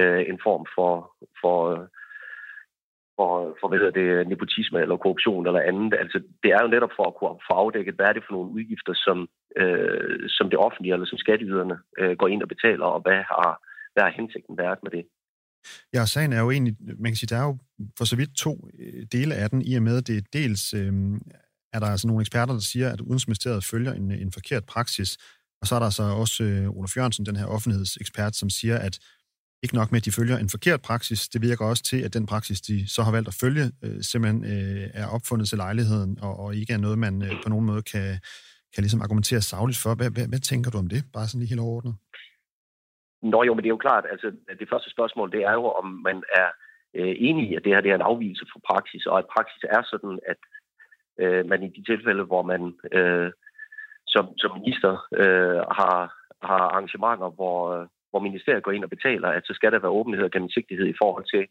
øh, 0.00 0.22
en 0.30 0.38
form 0.46 0.64
for, 0.74 0.92
for, 1.40 1.58
for, 3.16 3.30
for 3.60 3.68
hvad 3.68 3.78
hedder 3.78 4.00
det, 4.00 4.28
nepotisme 4.28 4.80
eller 4.80 4.96
korruption 4.96 5.46
eller 5.46 5.60
andet. 5.60 5.94
Altså, 6.02 6.18
det 6.42 6.50
er 6.52 6.62
jo 6.62 6.68
netop 6.68 6.94
for 6.96 7.06
at 7.08 7.16
kunne 7.16 7.40
få 7.48 7.52
afdækket, 7.62 7.94
hvad 7.94 8.06
er 8.06 8.12
det 8.12 8.24
for 8.26 8.32
nogle 8.32 8.52
udgifter, 8.56 8.94
som, 9.06 9.18
øh, 9.56 10.28
som 10.28 10.50
det 10.50 10.58
offentlige 10.58 10.92
eller 10.92 11.06
som 11.06 11.18
skatteyderne 11.18 11.76
øh, 11.98 12.16
går 12.20 12.28
ind 12.28 12.42
og 12.42 12.48
betaler, 12.48 12.86
og 12.86 13.00
hvad 13.00 13.20
har, 13.32 13.50
hvad 13.92 14.02
har 14.02 14.12
hensigten 14.20 14.58
været 14.58 14.78
med 14.82 14.90
det. 14.90 15.04
Ja, 15.94 16.04
sagen 16.04 16.32
er 16.32 16.40
jo 16.40 16.50
egentlig, 16.50 16.74
man 16.98 17.10
kan 17.10 17.16
sige, 17.16 17.32
der 17.34 17.40
er 17.42 17.46
jo 17.50 17.56
for 17.98 18.04
så 18.04 18.16
vidt 18.16 18.36
to 18.36 18.52
øh, 18.78 19.02
dele 19.12 19.34
af 19.34 19.50
den, 19.50 19.62
i 19.62 19.76
og 19.76 19.82
med, 19.82 19.96
at 19.98 20.06
det 20.08 20.16
er 20.18 20.30
dels 20.38 20.74
øh, 20.74 20.92
er 21.76 21.80
der 21.80 21.86
altså 21.94 22.06
nogle 22.06 22.20
eksperter, 22.20 22.52
der 22.52 22.60
siger, 22.72 22.88
at 22.94 23.00
Udenrigsministeriet 23.00 23.64
følger 23.64 23.92
en, 23.92 24.10
en 24.10 24.32
forkert 24.32 24.64
praksis, 24.64 25.10
og 25.60 25.66
så 25.66 25.74
er 25.74 25.78
der 25.78 25.90
så 25.90 26.02
også 26.02 26.44
øh, 26.44 26.76
Olof 26.76 26.96
Jørgensen, 26.96 27.26
den 27.26 27.36
her 27.36 27.46
offentlighedsekspert, 27.46 28.34
som 28.36 28.50
siger, 28.50 28.78
at 28.78 28.98
ikke 29.62 29.74
nok 29.74 29.90
med, 29.92 30.00
at 30.00 30.04
de 30.04 30.18
følger 30.18 30.36
en 30.38 30.48
forkert 30.56 30.82
praksis, 30.82 31.28
det 31.28 31.42
virker 31.42 31.64
også 31.64 31.82
til, 31.90 32.00
at 32.06 32.14
den 32.14 32.26
praksis, 32.26 32.60
de 32.60 32.88
så 32.94 33.00
har 33.02 33.12
valgt 33.12 33.28
at 33.28 33.38
følge, 33.42 33.64
øh, 33.84 34.00
simpelthen 34.10 34.40
øh, 34.54 34.84
er 35.00 35.06
opfundet 35.16 35.48
til 35.48 35.58
lejligheden, 35.58 36.18
og, 36.22 36.34
og 36.42 36.48
ikke 36.54 36.72
er 36.72 36.82
noget, 36.86 36.98
man 36.98 37.14
øh, 37.22 37.32
på 37.42 37.48
nogen 37.48 37.66
måde 37.66 37.82
kan, 37.92 38.08
kan 38.74 38.82
ligesom 38.84 39.02
argumentere 39.02 39.40
savligt 39.40 39.80
for. 39.82 39.94
Hvad, 39.94 40.10
hvad, 40.10 40.26
hvad 40.32 40.42
tænker 40.50 40.70
du 40.70 40.78
om 40.78 40.88
det? 40.94 41.00
Bare 41.14 41.26
sådan 41.26 41.40
lige 41.40 41.52
helt 41.52 41.66
overordnet. 41.66 41.94
Nå 43.32 43.38
jo, 43.46 43.52
men 43.54 43.62
det 43.62 43.68
er 43.68 43.76
jo 43.78 43.86
klart, 43.86 44.04
altså 44.12 44.26
det 44.60 44.68
første 44.72 44.90
spørgsmål, 44.90 45.32
det 45.32 45.42
er 45.50 45.54
jo, 45.60 45.64
om 45.80 45.86
man 46.08 46.18
er 46.40 46.48
øh, 46.98 47.14
enig 47.28 47.44
i, 47.50 47.54
at 47.56 47.64
det 47.64 47.72
her 47.72 47.80
det 47.84 47.90
er 47.90 47.98
en 47.98 48.10
afvielse 48.10 48.44
fra 48.52 48.60
praksis, 48.70 49.06
og 49.10 49.18
at 49.18 49.30
praksis 49.34 49.62
er 49.76 49.82
sådan, 49.92 50.18
at 50.32 50.40
øh, 51.18 51.46
man 51.46 51.62
i 51.62 51.68
de 51.68 51.82
tilfælde, 51.84 52.22
hvor 52.22 52.42
man 52.42 52.74
øh, 52.92 53.32
som, 54.06 54.38
som 54.38 54.58
minister 54.58 54.92
øh, 55.22 55.60
har, 55.78 55.98
har 56.42 56.62
arrangementer, 56.68 57.30
hvor, 57.30 57.88
hvor 58.10 58.20
ministeriet 58.20 58.62
går 58.62 58.72
ind 58.72 58.84
og 58.84 58.90
betaler, 58.90 59.28
at 59.28 59.46
så 59.46 59.52
skal 59.54 59.72
der 59.72 59.78
være 59.78 59.98
åbenhed 60.00 60.24
og 60.24 60.30
gennemsigtighed 60.30 60.86
i 60.86 60.98
forhold 61.02 61.24
til, 61.34 61.46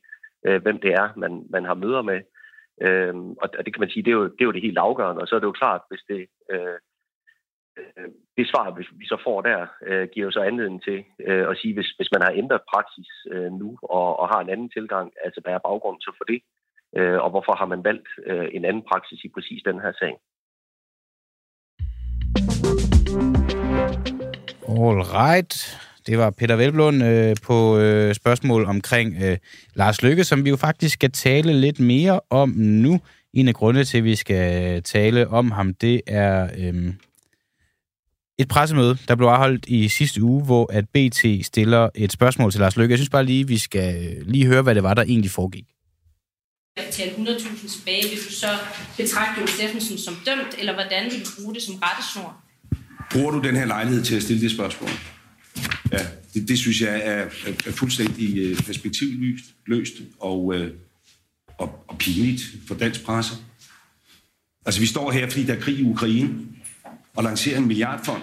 øh, 0.46 0.62
hvem 0.62 0.80
det 0.80 0.92
er, 0.94 1.08
man, 1.18 1.46
man 1.50 1.66
har 1.66 1.74
møder 1.74 2.02
med. 2.02 2.20
Øh, 2.82 3.16
og 3.42 3.66
det 3.66 3.74
kan 3.74 3.84
man 3.84 3.90
sige, 3.90 4.04
det 4.04 4.12
er, 4.12 4.20
jo, 4.22 4.24
det 4.24 4.42
er 4.42 4.50
jo 4.50 4.58
det 4.58 4.68
helt 4.68 4.78
afgørende. 4.78 5.22
Og 5.22 5.28
så 5.28 5.36
er 5.36 5.40
det 5.40 5.52
jo 5.52 5.62
klart, 5.62 5.82
hvis 5.90 6.04
det, 6.12 6.22
øh, 6.54 6.78
øh, 7.78 8.10
det 8.38 8.50
svar, 8.52 8.72
hvis 8.72 8.90
vi 9.00 9.06
så 9.08 9.18
får 9.24 9.42
der, 9.42 9.68
øh, 9.88 10.08
giver 10.14 10.26
jo 10.26 10.32
så 10.32 10.42
anledning 10.42 10.84
til 10.84 11.04
øh, 11.28 11.46
at 11.50 11.58
sige, 11.58 11.74
hvis, 11.74 11.90
hvis 11.98 12.12
man 12.12 12.22
har 12.22 12.32
ændret 12.42 12.62
praksis 12.74 13.10
øh, 13.32 13.52
nu 13.52 13.78
og, 13.82 14.20
og 14.20 14.28
har 14.30 14.40
en 14.42 14.50
anden 14.50 14.70
tilgang, 14.70 15.14
altså 15.26 15.42
hvad 15.42 15.54
er 15.54 15.66
baggrunden 15.68 16.02
så 16.02 16.12
for 16.18 16.24
det? 16.24 16.42
Øh, 16.96 17.18
og 17.24 17.30
hvorfor 17.30 17.56
har 17.56 17.66
man 17.66 17.84
valgt 17.84 18.10
øh, 18.26 18.48
en 18.54 18.66
anden 18.66 18.84
praksis 18.92 19.20
i 19.24 19.30
præcis 19.36 19.62
den 19.66 19.80
her 19.84 19.94
sag. 20.02 20.14
All 24.70 25.02
right. 25.20 25.54
Det 26.08 26.18
var 26.18 26.30
Peter 26.30 26.56
Velblund 26.56 27.04
øh, 27.04 27.36
på 27.44 27.78
øh, 27.78 28.16
spørgsmål 28.16 28.66
omkring 28.66 29.16
øh, 29.24 29.38
Lars 29.74 30.04
Lykke, 30.04 30.24
som 30.24 30.46
vi 30.46 30.50
jo 30.50 30.56
faktisk 30.56 30.94
skal 30.94 31.12
tale 31.12 31.54
lidt 31.54 31.80
mere 31.80 32.20
om 32.30 32.50
nu. 32.58 33.00
En 33.34 33.48
af 33.48 33.54
grundene 33.54 33.86
til, 33.86 33.98
at 33.98 34.04
vi 34.04 34.16
skal 34.16 34.84
tale 34.84 35.28
om 35.28 35.52
ham, 35.52 35.74
det 35.74 36.02
er 36.08 36.50
øh, 36.58 36.94
et 38.40 38.48
pressemøde, 38.48 38.98
der 39.08 39.16
blev 39.16 39.28
afholdt 39.28 39.66
i 39.68 39.88
sidste 39.88 40.24
uge, 40.24 40.46
hvor 40.46 40.74
at 40.74 40.86
BT 40.90 41.46
stiller 41.46 41.90
et 41.96 42.12
spørgsmål 42.12 42.52
til 42.52 42.60
Lars 42.62 42.78
Lykke. 42.78 42.92
Jeg 42.92 43.00
synes 43.00 43.10
bare 43.10 43.26
lige, 43.26 43.48
vi 43.48 43.58
skal 43.58 43.96
øh, 43.96 44.28
lige 44.28 44.48
høre, 44.48 44.62
hvad 44.62 44.76
det 44.76 44.84
var, 44.84 44.94
der 44.94 45.02
egentlig 45.02 45.32
foregik. 45.32 45.66
Tale 46.76 47.12
100.000 47.12 47.78
tilbage, 47.78 48.04
vil 48.10 48.18
du 48.18 48.32
så 48.32 48.58
betragte 48.98 49.40
Jon 49.40 49.48
Steffensen 49.48 49.98
som 49.98 50.16
dømt, 50.26 50.56
eller 50.58 50.74
hvordan 50.74 51.12
vil 51.12 51.26
du 51.26 51.30
bruge 51.42 51.54
det 51.54 51.62
som 51.64 51.76
rettesnor? 51.76 52.44
Bruger 53.12 53.32
du 53.32 53.42
den 53.42 53.56
her 53.56 53.66
lejlighed 53.66 54.04
til 54.04 54.16
at 54.16 54.24
stille 54.24 54.42
det 54.42 54.52
spørgsmål? 54.52 54.90
Ja, 55.92 56.06
det, 56.34 56.48
det 56.48 56.60
synes 56.60 56.82
jeg 56.82 56.96
er, 56.96 57.30
er, 57.46 57.52
er 57.66 57.72
fuldstændig 57.72 58.38
øh, 58.38 58.58
perspektivløst 58.58 59.46
løst 59.68 59.94
og, 60.20 60.56
øh, 60.56 60.72
og, 61.58 61.86
og 61.88 61.98
pinligt 61.98 62.44
for 62.68 62.76
dansk 62.76 63.04
presse. 63.04 63.36
Altså, 64.66 64.82
vi 64.82 64.88
står 64.88 65.12
her, 65.12 65.30
fordi 65.30 65.46
der 65.46 65.54
er 65.54 65.60
krig 65.60 65.80
i 65.80 65.84
Ukraine, 65.84 66.30
og 67.16 67.24
lancerer 67.24 67.58
en 67.58 67.68
milliardfond. 67.68 68.22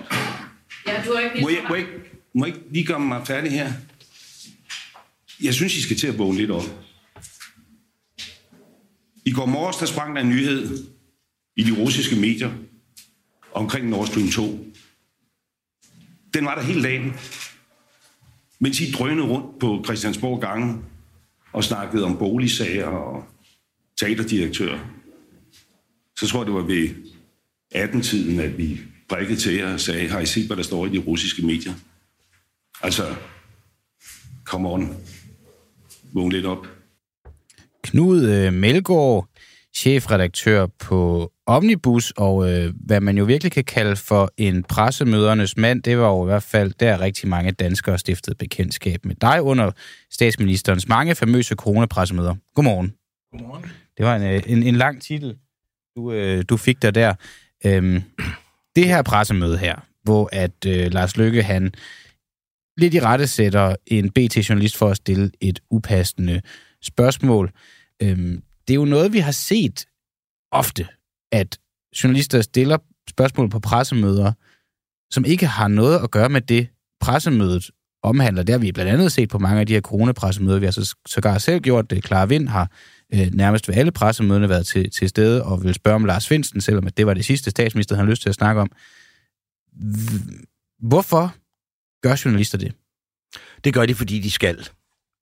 Ja, 0.87 1.03
du 1.07 1.15
har 1.15 1.21
ikke 1.21 1.41
Må 1.41 1.49
jeg, 1.49 1.65
må, 1.69 1.75
jeg, 1.75 1.87
må 2.35 2.47
jeg 2.47 2.55
ikke 2.55 2.67
lige 2.71 2.85
gøre 2.87 3.01
mig 3.01 3.27
færdig 3.27 3.53
her? 3.53 3.73
Jeg 5.43 5.55
synes, 5.55 5.77
I 5.77 5.83
skal 5.83 5.97
til 5.97 6.07
at 6.07 6.19
vågne 6.19 6.39
lidt 6.39 6.51
op. 6.51 6.82
I 9.25 9.33
går 9.33 9.47
morges, 9.47 9.77
der 9.77 9.87
sprang 9.87 10.17
der 10.17 10.23
en 10.23 10.29
nyhed 10.29 10.87
i 11.57 11.63
de 11.63 11.83
russiske 11.83 12.17
medier 12.17 12.53
omkring 13.53 13.89
Nord 13.89 14.07
Stream 14.07 14.31
2. 14.31 14.67
Den 16.35 16.45
var 16.45 16.55
der 16.55 16.63
hele 16.63 16.83
dagen. 16.83 17.13
Mens 18.59 18.81
I 18.81 18.93
drønede 18.93 19.27
rundt 19.27 19.59
på 19.59 19.83
Christiansborg 19.85 20.41
gange 20.41 20.83
og 21.53 21.65
snakkede 21.65 22.05
om 22.05 22.19
boligsager 22.19 22.87
og 22.87 23.25
teaterdirektører. 24.01 24.79
Så 26.19 26.27
tror 26.29 26.41
jeg, 26.41 26.47
det 26.47 26.55
var 26.55 26.63
ved 26.63 26.89
18-tiden, 27.75 28.41
at 28.41 28.59
vi 28.59 28.81
prikkede 29.09 29.41
til 29.41 29.55
jer 29.55 29.73
og 29.73 29.81
sagde, 29.81 30.09
har 30.09 30.21
I 30.21 30.27
set, 30.27 30.47
hvad 30.47 30.57
der 30.57 30.63
står 30.63 30.87
i 30.87 30.89
de 30.89 30.99
russiske 30.99 31.47
medier? 31.47 31.75
Altså, 32.83 33.15
come 34.45 34.69
on. 34.69 34.97
Vågn 36.13 36.33
lidt 36.33 36.47
op. 36.47 36.82
Knud 37.93 38.25
øh, 38.25 38.53
Melgaard, 38.53 39.29
chefredaktør 39.75 40.67
på 40.67 41.33
Omnibus, 41.47 42.11
og 42.11 42.51
øh, 42.51 42.75
hvad 42.87 43.01
man 43.01 43.19
jo 43.19 43.25
virkelig 43.25 43.53
kan 43.53 43.65
kalde 43.65 43.97
for 43.97 44.33
en 44.37 44.63
pressemødernes 44.63 45.57
mand, 45.57 45.83
det 45.83 45.99
var 45.99 46.09
jo 46.09 46.25
i 46.25 46.27
hvert 46.27 46.43
fald, 46.43 46.73
der 46.81 47.01
rigtig 47.01 47.29
mange 47.29 47.53
danskere 47.53 47.99
stiftede 47.99 48.37
bekendtskab 48.37 49.05
med 49.05 49.15
dig 49.15 49.43
under 49.43 49.71
statsministerens 50.11 50.89
mange 50.89 51.15
famøse 51.15 51.55
coronapressemøder. 51.55 52.35
Godmorgen. 52.55 52.93
Godmorgen. 53.33 53.65
Det 53.97 54.07
var 54.07 54.17
en, 54.17 54.23
øh, 54.23 54.43
en, 54.47 54.63
en 54.63 54.77
lang 54.77 55.03
titel, 55.03 55.37
du, 55.97 56.13
øh, 56.13 56.45
du 56.49 56.57
fik 56.57 56.83
der 56.83 56.91
der. 56.91 57.15
Øhm, 57.67 58.03
det 58.77 58.89
her 58.89 59.03
pressemøde 59.03 59.59
her, 59.59 59.77
hvor 60.03 60.29
at 60.33 60.67
øh, 60.67 60.93
Lars 60.93 61.17
Lykke, 61.17 61.43
han 61.43 61.75
lidt 62.77 62.95
i 62.95 63.01
rette 63.01 63.27
sætter 63.27 63.77
en 63.87 64.11
BT-journalist 64.11 64.77
for 64.77 64.89
at 64.89 64.97
stille 64.97 65.31
et 65.41 65.61
upassende 65.71 66.41
spørgsmål. 66.83 67.53
Øhm, 68.03 68.43
det 68.69 68.75
er 68.75 68.79
jo 68.79 68.85
noget, 68.85 69.13
vi 69.13 69.19
har 69.19 69.33
set 69.33 69.87
ofte, 70.53 70.89
at 71.33 71.59
journalister 72.05 72.41
stiller 72.41 72.79
spørgsmål 73.11 73.51
på 73.51 73.61
pressemøder, 73.61 74.33
som 75.11 75.25
ikke 75.25 75.47
har 75.47 75.69
noget 75.69 75.99
at 75.99 76.11
gøre 76.11 76.29
med 76.29 76.41
det, 76.41 76.69
pressemødet 77.01 77.71
omhandler. 78.03 78.43
Det 78.43 78.53
har 78.53 78.59
vi 78.59 78.73
blandt 78.73 78.93
andet 78.93 79.13
set 79.13 79.29
på 79.29 79.39
mange 79.39 79.61
af 79.61 79.67
de 79.67 79.73
her 79.73 79.81
coronapressemøder. 79.81 80.59
Vi 80.59 80.65
har 80.65 80.73
så 80.73 80.97
sågar 81.07 81.39
selv 81.39 81.61
gjort 81.61 81.91
det. 81.91 82.07
Clara 82.07 82.27
Vind 82.27 82.49
har 82.49 82.71
øh, 83.15 83.29
nærmest 83.33 83.69
ved 83.69 83.75
alle 83.75 83.93
pressemøderne 83.93 84.49
været 84.49 84.67
til, 84.67 84.91
til 84.91 85.09
stede 85.09 85.45
og 85.45 85.65
vil 85.65 85.75
spørge 85.75 85.95
om 85.95 86.05
Lars 86.05 86.29
Finsen, 86.29 86.61
selvom 86.61 86.87
at 86.87 86.97
det 86.97 87.07
var 87.07 87.15
det 87.15 87.25
sidste 87.25 87.51
statsminister, 87.51 87.97
han 87.97 88.05
havde 88.05 88.11
lyst 88.11 88.23
til 88.23 88.29
at 88.29 88.35
snakke 88.35 88.61
om. 88.61 88.71
Hvorfor 90.79 91.35
gør 92.03 92.23
journalister 92.25 92.59
det? 92.59 92.73
Det 93.65 93.75
gør 93.75 93.87
de, 93.87 93.95
fordi 93.95 94.19
de 94.19 94.31
skal. 94.31 94.69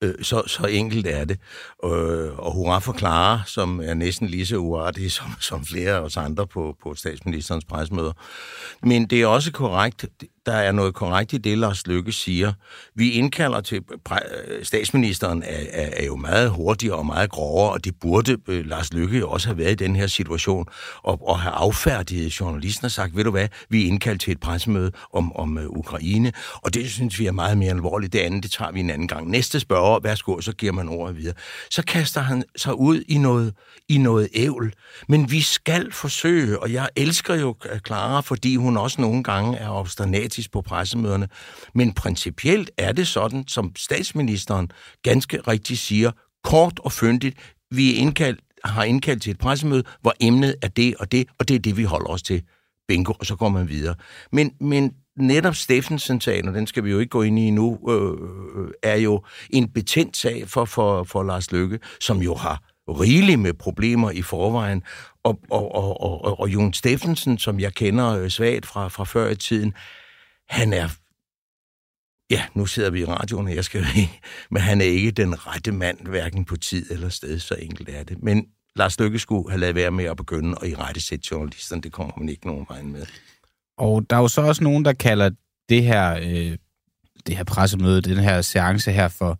Øh, 0.01 0.13
så, 0.21 0.43
så 0.47 0.65
enkelt 0.65 1.07
er 1.07 1.25
det. 1.25 1.39
Øh, 1.85 2.39
og 2.39 2.53
hurra 2.53 2.79
for 2.79 2.93
Clara, 2.93 3.41
som 3.45 3.81
er 3.83 3.93
næsten 3.93 4.27
lige 4.27 4.45
så 4.45 4.57
uartig 4.57 5.11
som, 5.17 5.25
som 5.39 5.65
flere 5.65 5.91
af 5.91 5.99
os 5.99 6.17
andre 6.17 6.47
på, 6.47 6.75
på 6.83 6.95
statsministerens 6.95 7.65
presmøder. 7.65 8.13
Men 8.83 9.05
det 9.05 9.21
er 9.21 9.27
også 9.27 9.51
korrekt, 9.51 10.05
der 10.45 10.53
er 10.53 10.71
noget 10.71 10.93
korrekt 10.93 11.33
i 11.33 11.37
det, 11.37 11.57
Lars 11.57 11.87
Lykke 11.87 12.11
siger. 12.11 12.53
Vi 12.95 13.11
indkalder 13.11 13.61
til... 13.61 13.81
Øh, 14.11 14.65
statsministeren 14.65 15.43
er, 15.43 15.65
er, 15.71 15.89
er 15.93 16.05
jo 16.05 16.15
meget 16.15 16.49
hurtigere 16.49 16.95
og 16.95 17.05
meget 17.05 17.29
grovere, 17.29 17.71
og 17.71 17.85
det 17.85 17.95
burde 18.01 18.37
øh, 18.47 18.65
Lars 18.65 18.93
Lykke 18.93 19.27
også 19.27 19.47
have 19.47 19.57
været 19.57 19.71
i 19.71 19.75
den 19.75 19.95
her 19.95 20.07
situation, 20.07 20.65
og, 21.03 21.27
og 21.27 21.39
have 21.39 21.53
affærdiget 21.53 22.39
journalisten 22.39 22.85
og 22.85 22.91
sagt, 22.91 23.15
ved 23.15 23.23
du 23.23 23.31
hvad, 23.31 23.47
vi 23.69 23.83
er 23.83 23.87
indkaldt 23.87 24.21
til 24.21 24.31
et 24.31 24.39
pressemøde 24.39 24.91
om, 25.13 25.35
om 25.35 25.57
uh, 25.57 25.63
Ukraine, 25.65 26.31
og 26.55 26.73
det 26.73 26.91
synes 26.91 27.19
vi 27.19 27.25
er 27.25 27.31
meget 27.31 27.57
mere 27.57 27.71
alvorligt. 27.71 28.13
Det 28.13 28.19
andet, 28.19 28.43
det 28.43 28.51
tager 28.51 28.71
vi 28.71 28.79
en 28.79 28.89
anden 28.89 29.07
gang. 29.07 29.29
Næste 29.29 29.59
spørger, 29.59 29.99
værsgo, 29.99 30.41
så 30.41 30.53
giver 30.53 30.73
man 30.73 30.89
ordet 30.89 31.17
videre. 31.17 31.33
Så 31.69 31.83
kaster 31.83 32.21
han 32.21 32.43
sig 32.55 32.75
ud 32.75 33.03
i 33.07 33.17
noget, 33.17 33.53
i 33.89 33.97
noget 33.97 34.27
ævl. 34.33 34.73
Men 35.07 35.31
vi 35.31 35.41
skal 35.41 35.91
forsøge, 35.91 36.59
og 36.59 36.73
jeg 36.73 36.89
elsker 36.95 37.35
jo 37.35 37.55
Clara, 37.87 38.21
fordi 38.21 38.55
hun 38.55 38.77
også 38.77 39.01
nogle 39.01 39.23
gange 39.23 39.57
er 39.57 39.69
obstinat 39.69 40.30
dramatisk 40.31 40.51
på 40.51 40.61
pressemøderne. 40.61 41.27
Men 41.75 41.93
principielt 41.93 42.71
er 42.77 42.91
det 42.91 43.07
sådan, 43.07 43.43
som 43.47 43.71
statsministeren 43.75 44.71
ganske 45.03 45.41
rigtigt 45.47 45.79
siger, 45.79 46.11
kort 46.43 46.79
og 46.79 46.91
fyndigt, 46.91 47.37
vi 47.71 47.93
er 47.93 47.99
indkaldt, 47.99 48.39
har 48.65 48.83
indkaldt 48.83 49.21
til 49.21 49.31
et 49.31 49.37
pressemøde, 49.37 49.83
hvor 50.01 50.13
emnet 50.19 50.55
er 50.61 50.67
det 50.67 50.95
og 50.99 51.11
det, 51.11 51.27
og 51.39 51.47
det 51.47 51.55
er 51.55 51.59
det, 51.59 51.77
vi 51.77 51.83
holder 51.83 52.09
os 52.09 52.23
til. 52.23 52.43
Bingo, 52.87 53.13
og 53.19 53.25
så 53.25 53.35
går 53.35 53.49
man 53.49 53.69
videre. 53.69 53.95
Men, 54.31 54.51
men 54.59 54.93
netop 55.17 55.55
Steffensen-sagen, 55.55 56.47
og 56.47 56.53
den 56.53 56.67
skal 56.67 56.83
vi 56.83 56.91
jo 56.91 56.99
ikke 56.99 57.09
gå 57.09 57.21
ind 57.21 57.39
i 57.39 57.49
nu, 57.49 57.79
øh, 57.89 58.11
øh 58.63 58.71
er 58.83 58.95
jo 58.95 59.23
en 59.49 59.67
betændt 59.67 60.17
sag 60.17 60.47
for, 60.47 60.65
for, 60.65 61.03
for 61.03 61.23
Lars 61.23 61.51
Løkke, 61.51 61.79
som 61.99 62.17
jo 62.17 62.35
har 62.35 62.61
rigeligt 62.87 63.39
med 63.39 63.53
problemer 63.53 64.11
i 64.11 64.21
forvejen. 64.21 64.83
Og, 65.23 65.39
og, 65.49 65.75
og, 65.75 66.01
og, 66.01 66.39
og 66.39 66.49
Jon 66.49 66.73
Steffensen, 66.73 67.37
som 67.37 67.59
jeg 67.59 67.73
kender 67.73 68.17
øh, 68.17 68.29
svagt 68.29 68.65
fra, 68.65 68.87
fra 68.87 69.03
før 69.03 69.29
i 69.29 69.35
tiden, 69.35 69.73
han 70.51 70.73
er 70.73 70.89
Ja, 72.29 72.43
nu 72.53 72.65
sidder 72.65 72.89
vi 72.89 73.01
i 73.01 73.05
radioen, 73.05 73.47
og 73.47 73.55
jeg 73.55 73.65
skal 73.65 73.85
men 74.51 74.61
han 74.61 74.81
er 74.81 74.85
ikke 74.85 75.11
den 75.11 75.47
rette 75.47 75.71
mand, 75.71 76.07
hverken 76.07 76.45
på 76.45 76.57
tid 76.57 76.91
eller 76.91 77.09
sted, 77.09 77.39
så 77.39 77.55
enkelt 77.55 77.89
er 77.89 78.03
det. 78.03 78.23
Men 78.23 78.45
Lars 78.75 78.99
Løkke 78.99 79.19
skulle 79.19 79.49
have 79.49 79.59
lavet 79.59 79.75
være 79.75 79.91
med 79.91 80.05
at 80.05 80.17
begynde 80.17 80.57
at 80.61 80.69
i 80.69 80.75
rette 80.75 81.01
sætte 81.01 81.27
journalisterne, 81.31 81.81
det 81.81 81.91
kommer 81.91 82.13
man 82.17 82.29
ikke 82.29 82.47
nogen 82.47 82.65
vej 82.69 82.81
med. 82.81 83.05
Og 83.77 84.09
der 84.09 84.15
er 84.15 84.19
jo 84.19 84.27
så 84.27 84.41
også 84.41 84.63
nogen, 84.63 84.85
der 84.85 84.93
kalder 84.93 85.29
det 85.69 85.83
her, 85.83 86.15
øh, 86.15 86.57
det 87.27 87.37
her 87.37 87.43
pressemøde, 87.43 88.01
den 88.01 88.17
her 88.17 88.41
seance 88.41 88.91
her 88.91 89.07
for, 89.07 89.39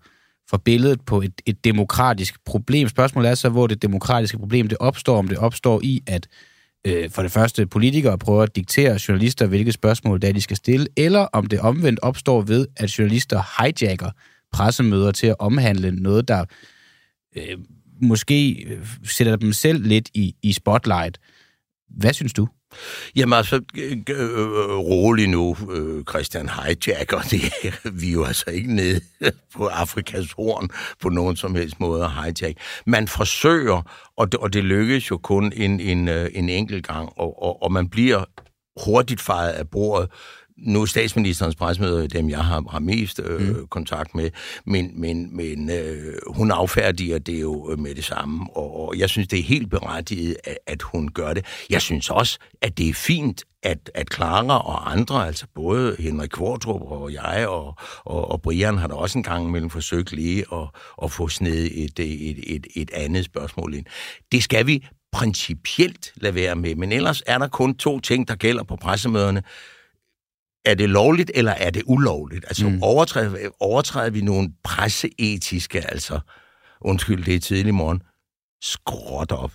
for 0.49 0.57
billedet 0.57 1.01
på 1.05 1.21
et, 1.21 1.41
et 1.45 1.63
demokratisk 1.63 2.45
problem. 2.45 2.89
Spørgsmålet 2.89 3.29
er 3.29 3.35
så, 3.35 3.49
hvor 3.49 3.67
det 3.67 3.81
demokratiske 3.81 4.37
problem 4.37 4.67
det 4.67 4.77
opstår, 4.77 5.17
om 5.17 5.27
det 5.27 5.37
opstår 5.37 5.81
i, 5.83 6.03
at 6.07 6.27
øh, 6.31 6.50
Øh, 6.87 7.09
for 7.09 7.21
det 7.21 7.31
første 7.31 7.67
politikere 7.67 8.17
prøver 8.17 8.43
at 8.43 8.55
diktere 8.55 8.99
journalister, 9.07 9.45
hvilke 9.47 9.71
spørgsmål 9.71 10.21
der 10.21 10.31
de 10.31 10.41
skal 10.41 10.57
stille, 10.57 10.87
eller 10.97 11.19
om 11.19 11.45
det 11.45 11.59
omvendt 11.59 11.99
opstår 11.99 12.41
ved, 12.41 12.67
at 12.77 12.99
journalister 12.99 13.63
hijacker 13.63 14.09
pressemøder 14.51 15.11
til 15.11 15.27
at 15.27 15.35
omhandle 15.39 15.91
noget, 15.91 16.27
der 16.27 16.45
øh, 17.35 17.57
måske 18.01 18.63
øh, 18.63 18.87
sætter 19.03 19.35
dem 19.35 19.53
selv 19.53 19.87
lidt 19.87 20.09
i, 20.13 20.35
i 20.43 20.53
spotlight. 20.53 21.17
Hvad 21.89 22.13
synes 22.13 22.33
du? 22.33 22.47
Jamen 23.15 23.33
altså, 23.33 23.61
øh, 23.77 23.97
øh, 24.09 24.77
rolig 24.77 25.27
nu, 25.29 25.57
øh, 25.71 26.03
Christian 26.09 26.49
Hijacker. 26.49 27.21
Det 27.21 27.41
vi 28.01 28.07
er 28.07 28.13
jo 28.13 28.23
altså 28.23 28.49
ikke 28.49 28.75
nede 28.75 29.01
på 29.55 29.67
Afrikas 29.67 30.31
horn 30.31 30.69
på 31.01 31.09
nogen 31.09 31.35
som 31.35 31.55
helst 31.55 31.79
måde 31.79 32.03
at 32.03 32.11
hijack. 32.11 32.57
Man 32.85 33.07
forsøger, 33.07 33.81
og 34.17 34.31
det, 34.31 34.39
og 34.39 34.53
det 34.53 34.63
lykkes 34.63 35.11
jo 35.11 35.17
kun 35.17 35.53
en, 35.55 35.79
en, 35.79 36.07
øh, 36.07 36.29
en 36.33 36.49
enkelt 36.49 36.87
gang, 36.87 37.09
og, 37.15 37.43
og, 37.43 37.63
og 37.63 37.71
man 37.71 37.89
bliver 37.89 38.23
hurtigt 38.85 39.21
fejret 39.21 39.51
af 39.51 39.69
bordet, 39.69 40.09
nu 40.61 40.81
er 40.81 40.85
statsministerens 40.85 41.55
presmøder 41.55 42.07
dem, 42.07 42.29
jeg 42.29 42.43
har, 42.43 42.63
har 42.71 42.79
mest 42.79 43.19
øh, 43.23 43.47
mm. 43.47 43.67
kontakt 43.67 44.15
med, 44.15 44.29
men, 44.65 45.01
men, 45.01 45.35
men 45.35 45.69
øh, 45.69 46.13
hun 46.27 46.51
affærdiger 46.51 47.19
det 47.19 47.41
jo 47.41 47.75
med 47.79 47.95
det 47.95 48.05
samme, 48.05 48.47
og, 48.55 48.87
og 48.87 48.97
jeg 48.97 49.09
synes, 49.09 49.27
det 49.27 49.39
er 49.39 49.43
helt 49.43 49.69
berettiget, 49.69 50.37
at, 50.43 50.57
at 50.67 50.81
hun 50.81 51.07
gør 51.07 51.33
det. 51.33 51.45
Jeg 51.69 51.81
synes 51.81 52.09
også, 52.09 52.39
at 52.61 52.77
det 52.77 52.89
er 52.89 52.93
fint, 52.93 53.43
at, 53.63 53.91
at 53.95 54.13
Clara 54.13 54.57
og 54.57 54.91
andre, 54.91 55.27
altså 55.27 55.45
både 55.55 55.95
Henrik 55.99 56.29
Kvartrup 56.29 56.81
og 56.81 57.13
jeg 57.13 57.47
og, 57.47 57.75
og, 58.05 58.31
og 58.31 58.41
Brian, 58.41 58.77
har 58.77 58.87
da 58.87 58.93
også 58.93 59.19
en 59.19 59.23
gang 59.23 59.47
imellem 59.47 59.69
forsøgt 59.69 60.11
lige 60.11 60.45
at, 60.53 60.67
at 61.03 61.11
få 61.11 61.27
sned 61.27 61.69
et, 61.73 61.99
et, 61.99 62.55
et, 62.55 62.67
et 62.75 62.91
andet 62.93 63.25
spørgsmål 63.25 63.73
ind. 63.73 63.85
Det 64.31 64.43
skal 64.43 64.67
vi 64.67 64.87
principielt 65.11 66.13
lade 66.15 66.35
være 66.35 66.55
med, 66.55 66.75
men 66.75 66.91
ellers 66.91 67.23
er 67.27 67.37
der 67.37 67.47
kun 67.47 67.75
to 67.75 67.99
ting, 67.99 68.27
der 68.27 68.35
gælder 68.35 68.63
på 68.63 68.75
pressemøderne 68.75 69.43
er 70.65 70.73
det 70.73 70.89
lovligt, 70.89 71.31
eller 71.35 71.51
er 71.51 71.69
det 71.69 71.83
ulovligt? 71.85 72.45
Altså, 72.45 72.69
mm. 72.69 72.83
overtræder, 72.83 73.49
overtræder 73.59 74.09
vi 74.09 74.21
nogle 74.21 74.49
presseetiske, 74.63 75.91
altså, 75.91 76.19
undskyld, 76.81 77.25
det 77.25 77.35
er 77.35 77.39
tidlig 77.39 77.73
morgen, 77.73 78.01
skråt 78.61 79.31
op. 79.31 79.53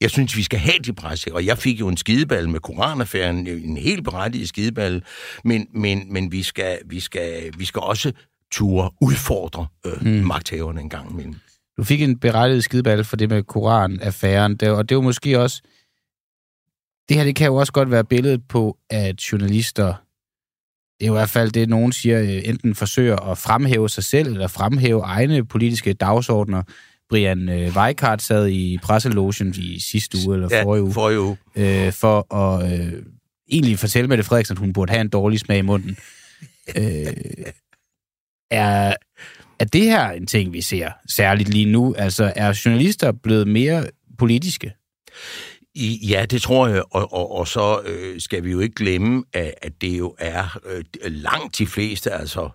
Jeg 0.00 0.10
synes, 0.10 0.36
vi 0.36 0.42
skal 0.42 0.58
have 0.58 0.78
de 0.78 0.92
presse, 0.92 1.34
og 1.34 1.46
jeg 1.46 1.58
fik 1.58 1.80
jo 1.80 1.88
en 1.88 1.96
skideball 1.96 2.48
med 2.48 2.60
Koranaffæren, 2.60 3.46
en 3.46 3.76
helt 3.76 4.04
berettiget 4.04 4.48
skideball, 4.48 5.04
men, 5.44 5.66
men, 5.74 6.12
men 6.12 6.32
vi, 6.32 6.42
skal, 6.42 6.78
vi, 6.86 7.00
skal, 7.00 7.52
vi 7.58 7.64
skal 7.64 7.80
også 7.80 8.12
ture 8.52 8.90
udfordre 9.00 9.66
øh, 9.86 10.02
mm. 10.02 10.08
magthaverne 10.08 10.80
en 10.80 10.90
gang 10.90 11.10
imellem. 11.10 11.34
Du 11.76 11.84
fik 11.84 12.02
en 12.02 12.18
berettiget 12.18 12.64
skideball 12.64 13.04
for 13.04 13.16
det 13.16 13.30
med 13.30 13.42
Koran-affæren, 13.42 14.58
og 14.62 14.88
det 14.88 14.96
var 14.96 15.02
måske 15.02 15.40
også 15.40 15.62
det 17.08 17.16
her 17.16 17.24
det 17.24 17.36
kan 17.36 17.46
jo 17.46 17.56
også 17.56 17.72
godt 17.72 17.90
være 17.90 18.04
billedet 18.04 18.48
på, 18.48 18.78
at 18.90 19.32
journalister, 19.32 19.86
det 20.98 21.04
er 21.04 21.06
jo 21.06 21.12
i 21.12 21.18
hvert 21.18 21.30
fald 21.30 21.50
det, 21.50 21.68
nogen 21.68 21.92
siger, 21.92 22.22
øh, 22.22 22.40
enten 22.44 22.74
forsøger 22.74 23.16
at 23.16 23.38
fremhæve 23.38 23.88
sig 23.88 24.04
selv, 24.04 24.28
eller 24.28 24.46
fremhæve 24.46 25.02
egne 25.02 25.44
politiske 25.44 25.92
dagsordner. 25.92 26.62
Brian 27.08 27.48
øh, 27.48 27.76
Weikart 27.76 28.22
sad 28.22 28.48
i 28.48 28.78
presselogen 28.82 29.54
i 29.58 29.80
sidste 29.80 30.18
uge, 30.26 30.34
eller 30.34 30.48
forrige 30.48 30.82
uge, 30.82 30.92
forrige 30.92 31.20
uge. 31.20 31.36
Øh, 31.56 31.92
for 31.92 32.34
at 32.34 32.72
øh, 32.72 33.02
egentlig 33.50 33.78
fortælle 33.78 34.08
Mette 34.08 34.24
Frederiksen, 34.24 34.54
at 34.54 34.58
hun 34.58 34.72
burde 34.72 34.90
have 34.92 35.00
en 35.00 35.08
dårlig 35.08 35.40
smag 35.40 35.58
i 35.58 35.62
munden. 35.62 35.96
øh, 36.76 37.06
er, 38.50 38.94
er 39.58 39.64
det 39.64 39.82
her 39.82 40.10
en 40.10 40.26
ting, 40.26 40.52
vi 40.52 40.60
ser 40.60 40.90
særligt 41.08 41.48
lige 41.48 41.72
nu? 41.72 41.94
Altså, 41.98 42.32
er 42.36 42.60
journalister 42.64 43.12
blevet 43.12 43.48
mere 43.48 43.86
politiske? 44.18 44.72
I, 45.78 46.06
ja, 46.08 46.26
det 46.26 46.42
tror 46.42 46.66
jeg, 46.68 46.82
og, 46.90 47.12
og, 47.12 47.36
og 47.36 47.48
så 47.48 47.80
øh, 47.86 48.20
skal 48.20 48.44
vi 48.44 48.50
jo 48.50 48.60
ikke 48.60 48.74
glemme, 48.74 49.24
at, 49.32 49.54
at 49.62 49.72
det 49.80 49.98
jo 49.98 50.14
er 50.18 50.58
øh, 50.66 50.84
langt 51.04 51.58
de 51.58 51.66
fleste, 51.66 52.12
altså 52.12 52.50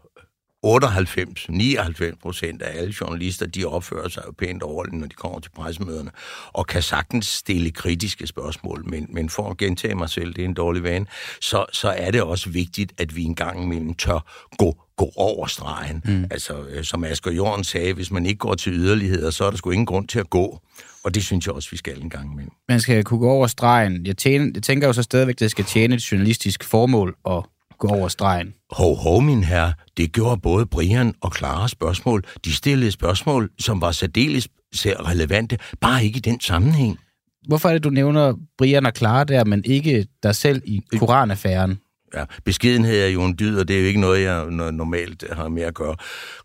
98, 0.63 1.49
99 1.49 2.17
procent 2.21 2.61
af 2.61 2.79
alle 2.79 2.93
journalister, 3.01 3.45
de 3.45 3.65
opfører 3.65 4.09
sig 4.09 4.23
jo 4.27 4.31
pænt 4.37 4.63
overholdende, 4.63 4.99
når 4.99 5.07
de 5.07 5.15
kommer 5.15 5.39
til 5.39 5.49
pressemøderne, 5.49 6.11
og 6.47 6.67
kan 6.67 6.81
sagtens 6.81 7.25
stille 7.25 7.71
kritiske 7.71 8.27
spørgsmål. 8.27 8.83
Men, 8.89 9.07
men 9.09 9.29
for 9.29 9.49
at 9.49 9.57
gentage 9.57 9.95
mig 9.95 10.09
selv, 10.09 10.33
det 10.33 10.41
er 10.41 10.45
en 10.45 10.53
dårlig 10.53 10.83
vane, 10.83 11.05
så, 11.41 11.65
så 11.73 11.89
er 11.89 12.11
det 12.11 12.21
også 12.21 12.49
vigtigt, 12.49 12.93
at 12.97 13.15
vi 13.15 13.23
en 13.23 13.35
gang 13.35 13.63
imellem 13.63 13.93
tør 13.93 14.47
gå 14.57 14.77
gå 14.97 15.11
over 15.15 15.47
stregen. 15.47 16.01
Mm. 16.05 16.23
Altså, 16.31 16.65
øh, 16.69 16.83
som 16.83 17.03
Asger 17.03 17.31
Jorden 17.31 17.63
sagde, 17.63 17.93
hvis 17.93 18.11
man 18.11 18.25
ikke 18.25 18.37
går 18.37 18.55
til 18.55 18.73
yderligheder, 18.73 19.29
så 19.31 19.45
er 19.45 19.49
der 19.49 19.57
sgu 19.57 19.71
ingen 19.71 19.85
grund 19.85 20.07
til 20.07 20.19
at 20.19 20.29
gå. 20.29 20.59
Og 21.03 21.15
det 21.15 21.23
synes 21.23 21.45
jeg 21.45 21.53
også, 21.53 21.71
vi 21.71 21.77
skal 21.77 22.01
en 22.01 22.09
gang 22.09 22.31
imellem. 22.31 22.51
Man 22.69 22.79
skal 22.79 23.03
kunne 23.03 23.19
gå 23.19 23.29
over 23.29 23.47
stregen. 23.47 24.05
Jeg, 24.05 24.17
tjener, 24.17 24.51
jeg 24.53 24.63
tænker 24.63 24.87
jo 24.87 24.93
så 24.93 25.03
stadigvæk, 25.03 25.35
at 25.35 25.39
det 25.39 25.51
skal 25.51 25.65
tjene 25.65 25.95
et 25.95 26.11
journalistisk 26.11 26.63
formål 26.63 27.15
at 27.29 27.43
gå 27.79 27.87
over 27.87 28.07
stregen. 28.07 28.53
Hov, 28.71 28.95
hov, 28.95 29.21
min 29.21 29.43
herre. 29.43 29.73
Det 29.97 30.11
gjorde 30.11 30.41
både 30.41 30.65
Brian 30.65 31.13
og 31.21 31.35
Clara 31.35 31.67
spørgsmål. 31.67 32.23
De 32.45 32.53
stillede 32.53 32.91
spørgsmål, 32.91 33.49
som 33.59 33.81
var 33.81 33.91
særdeles 33.91 34.47
relevante, 34.75 35.57
bare 35.81 36.05
ikke 36.05 36.17
i 36.17 36.19
den 36.19 36.39
sammenhæng. 36.39 36.99
Hvorfor 37.47 37.69
er 37.69 37.73
det, 37.73 37.83
du 37.83 37.89
nævner 37.89 38.33
Brian 38.57 38.85
og 38.85 38.91
Clara 38.97 39.23
der, 39.23 39.45
men 39.45 39.63
ikke 39.65 40.05
dig 40.23 40.35
selv 40.35 40.61
i 40.65 40.81
Koranaffæren? 40.97 41.79
Ja, 42.15 42.25
beskedenhed 42.45 43.01
er 43.01 43.07
jo 43.07 43.23
en 43.23 43.35
dyd, 43.39 43.57
og 43.57 43.67
det 43.67 43.75
er 43.75 43.79
jo 43.79 43.85
ikke 43.85 43.99
noget, 43.99 44.23
jeg 44.23 44.45
normalt 44.71 45.23
har 45.31 45.47
med 45.47 45.63
at 45.63 45.73
gøre. 45.73 45.95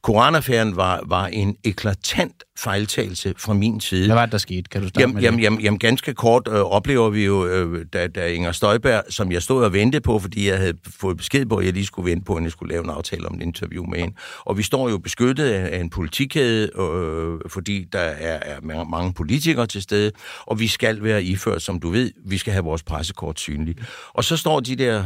Koranaffæren 0.03 0.77
var, 0.77 1.01
var 1.07 1.27
en 1.27 1.57
eklatant 1.65 2.45
fejltagelse 2.59 3.35
fra 3.39 3.55
min 3.55 3.81
side. 3.81 4.07
Hvad 4.07 4.17
var 4.17 4.27
det, 4.27 4.33
der 4.33 4.39
skete? 4.39 4.63
Kan 4.63 4.83
du 4.83 4.89
starte 4.89 5.01
jamen, 5.01 5.15
med 5.15 5.23
jamen, 5.23 5.41
jamen, 5.41 5.61
jamen, 5.61 5.79
ganske 5.79 6.15
kort 6.15 6.49
øh, 6.49 6.55
oplever 6.55 7.11
vi 7.11 7.25
jo, 7.25 7.47
øh, 7.47 7.87
da, 7.93 8.07
da 8.07 8.27
Inger 8.27 8.53
Støjberg, 8.53 9.03
som 9.09 9.33
jeg 9.33 9.43
stod 9.43 9.65
og 9.65 9.73
ventede 9.73 10.01
på, 10.01 10.19
fordi 10.19 10.49
jeg 10.49 10.59
havde 10.59 10.75
fået 11.01 11.17
besked 11.17 11.47
på, 11.47 11.57
at 11.57 11.65
jeg 11.65 11.73
lige 11.73 11.87
skulle 11.87 12.11
vente 12.11 12.25
på, 12.25 12.35
at 12.35 12.43
jeg 12.43 12.51
skulle 12.51 12.73
lave 12.73 12.85
en 12.85 12.91
aftale 12.91 13.29
om 13.29 13.35
et 13.35 13.43
interview 13.43 13.85
med 13.85 13.99
hende. 13.99 14.15
Og 14.45 14.59
vi 14.59 14.63
står 14.63 14.89
jo 14.89 14.99
beskyttet 14.99 15.45
af, 15.45 15.77
af 15.77 15.81
en 15.81 15.91
politikæde, 15.91 16.71
øh, 16.81 17.51
fordi 17.51 17.87
der 17.93 17.99
er, 17.99 18.57
er 18.57 18.85
mange 18.85 19.13
politikere 19.13 19.67
til 19.67 19.83
stede, 19.83 20.13
og 20.47 20.61
vi 20.61 20.67
skal 20.67 21.03
være 21.03 21.23
iført, 21.25 21.63
som 21.63 21.81
du 21.81 21.91
ved, 21.91 22.11
vi 22.27 22.39
skal 22.39 22.53
have 22.53 22.65
vores 22.65 22.83
pressekort 22.83 23.41
synligt. 23.41 23.81
Og 24.15 24.25
så 24.25 24.37
står 24.37 24.61
de 24.61 24.77
der 24.77 25.05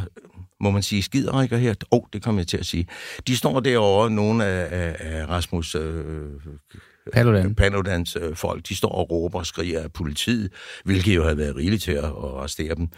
må 0.60 0.70
man 0.70 0.82
sige 0.82 1.02
skiderikker 1.02 1.56
her? 1.56 1.70
Åh, 1.70 1.98
oh, 1.98 2.02
det 2.12 2.22
kommer 2.22 2.40
jeg 2.40 2.46
til 2.46 2.56
at 2.56 2.66
sige. 2.66 2.86
De 3.26 3.36
står 3.36 3.60
derovre, 3.60 4.10
nogle 4.10 4.44
af, 4.44 4.68
af, 4.70 4.96
af 4.98 5.28
Rasmus 5.28 5.74
øh, 5.74 6.02
Paludan. 7.12 7.54
Paludans 7.54 8.16
øh, 8.16 8.36
folk, 8.36 8.68
de 8.68 8.76
står 8.76 8.88
og 8.88 9.10
råber 9.10 9.38
og 9.38 9.46
skriger 9.46 9.82
af 9.82 9.92
politiet, 9.92 10.52
hvilket 10.84 11.16
jo 11.16 11.22
havde 11.22 11.38
været 11.38 11.56
rigeligt 11.56 11.82
til 11.82 11.92
at, 11.92 12.04
at 12.04 12.10
arrestere 12.10 12.74
dem. 12.74 12.88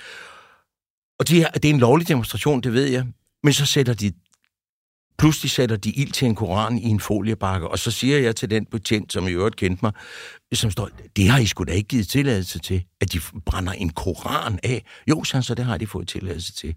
Og 1.19 1.29
de, 1.29 1.35
det 1.55 1.65
er 1.65 1.75
en 1.75 1.81
lovlig 1.81 2.09
demonstration, 2.09 2.61
det 2.61 2.73
ved 2.73 2.87
jeg, 2.87 3.07
men 3.43 3.53
så 3.53 3.67
sætter 3.67 3.95
de 3.95 4.13
Pludselig 5.19 5.51
sætter 5.51 5.77
de 5.77 5.91
ild 5.91 6.13
til 6.13 6.29
en 6.29 6.35
koran 6.35 6.79
i 6.79 6.89
en 6.89 7.01
foliebakke, 7.01 7.69
og 7.69 7.79
så 7.79 7.91
siger 7.91 8.19
jeg 8.19 8.37
til 8.37 8.51
den 8.51 8.67
betjent, 8.67 9.13
som 9.13 9.29
i 9.29 9.31
øvrigt 9.31 9.57
kendte 9.57 9.79
mig, 9.83 9.93
som 10.53 10.71
står, 10.71 10.89
det 11.17 11.29
har 11.29 11.39
I 11.39 11.47
sgu 11.47 11.65
da 11.65 11.73
ikke 11.73 11.89
givet 11.89 12.09
tilladelse 12.09 12.59
til, 12.59 12.85
at 13.01 13.13
de 13.13 13.21
brænder 13.47 13.73
en 13.73 13.91
koran 13.91 14.59
af. 14.63 14.85
Jo, 15.09 15.25
så, 15.25 15.43
så 15.43 15.55
det 15.55 15.65
har 15.65 15.77
de 15.77 15.87
fået 15.87 16.09
tilladelse 16.09 16.53
til. 16.53 16.75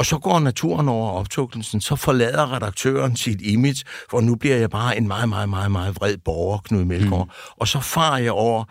Og 0.00 0.06
så 0.06 0.18
går 0.18 0.38
naturen 0.38 0.88
over 0.88 1.10
optugtelsen, 1.10 1.80
så 1.80 1.96
forlader 1.96 2.52
redaktøren 2.52 3.16
sit 3.16 3.40
image, 3.40 3.84
for 4.10 4.20
nu 4.20 4.34
bliver 4.34 4.56
jeg 4.56 4.70
bare 4.70 4.96
en 4.96 5.08
meget, 5.08 5.28
meget, 5.28 5.48
meget, 5.48 5.72
meget 5.72 5.96
vred 5.96 6.16
borger, 6.16 6.58
Knud 6.58 6.84
Melgaard. 6.84 7.26
Mm. 7.26 7.54
Og 7.56 7.68
så 7.68 7.80
farer 7.80 8.18
jeg 8.18 8.32
over 8.32 8.64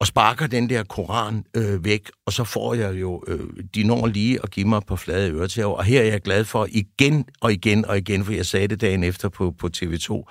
og 0.00 0.06
sparker 0.06 0.46
den 0.46 0.70
der 0.70 0.84
koran 0.84 1.44
øh, 1.54 1.84
væk, 1.84 2.10
og 2.26 2.32
så 2.32 2.44
får 2.44 2.74
jeg 2.74 3.00
jo, 3.00 3.22
øh, 3.26 3.40
de 3.74 3.84
når 3.84 4.06
lige 4.06 4.38
at 4.42 4.50
give 4.50 4.68
mig 4.68 4.82
på 4.86 4.96
flade 4.96 5.32
øretæver, 5.32 5.74
og 5.74 5.84
her 5.84 6.00
er 6.00 6.04
jeg 6.06 6.20
glad 6.20 6.44
for 6.44 6.68
igen 6.70 7.24
og 7.40 7.52
igen 7.52 7.84
og 7.84 7.98
igen, 7.98 8.24
for 8.24 8.32
jeg 8.32 8.46
sagde 8.46 8.68
det 8.68 8.80
dagen 8.80 9.04
efter 9.04 9.28
på, 9.28 9.54
på 9.58 9.68
TV2, 9.76 10.24